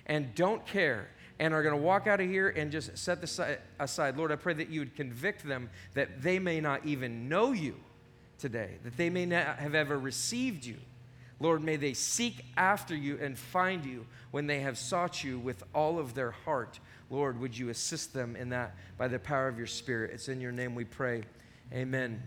and 0.06 0.34
don't 0.34 0.66
care 0.66 1.08
and 1.38 1.52
are 1.52 1.62
going 1.62 1.74
to 1.74 1.82
walk 1.82 2.06
out 2.06 2.20
of 2.20 2.28
here 2.28 2.48
and 2.48 2.70
just 2.70 2.96
set 2.96 3.20
this 3.20 3.40
aside. 3.78 4.16
Lord, 4.16 4.32
I 4.32 4.36
pray 4.36 4.54
that 4.54 4.68
you 4.68 4.80
would 4.80 4.94
convict 4.94 5.46
them 5.46 5.70
that 5.94 6.22
they 6.22 6.38
may 6.38 6.60
not 6.60 6.86
even 6.86 7.28
know 7.28 7.52
you 7.52 7.74
today, 8.38 8.78
that 8.84 8.96
they 8.96 9.10
may 9.10 9.26
not 9.26 9.58
have 9.58 9.74
ever 9.74 9.98
received 9.98 10.64
you. 10.64 10.76
Lord, 11.40 11.62
may 11.62 11.76
they 11.76 11.94
seek 11.94 12.44
after 12.56 12.94
you 12.94 13.18
and 13.20 13.36
find 13.36 13.84
you 13.84 14.06
when 14.30 14.46
they 14.46 14.60
have 14.60 14.78
sought 14.78 15.24
you 15.24 15.38
with 15.38 15.64
all 15.74 15.98
of 15.98 16.14
their 16.14 16.30
heart. 16.30 16.78
Lord, 17.10 17.40
would 17.40 17.58
you 17.58 17.68
assist 17.68 18.14
them 18.14 18.36
in 18.36 18.50
that 18.50 18.76
by 18.96 19.08
the 19.08 19.18
power 19.18 19.48
of 19.48 19.58
your 19.58 19.66
Spirit? 19.66 20.12
It's 20.14 20.28
in 20.28 20.40
your 20.40 20.52
name 20.52 20.74
we 20.74 20.84
pray. 20.84 21.24
Amen. 21.72 22.22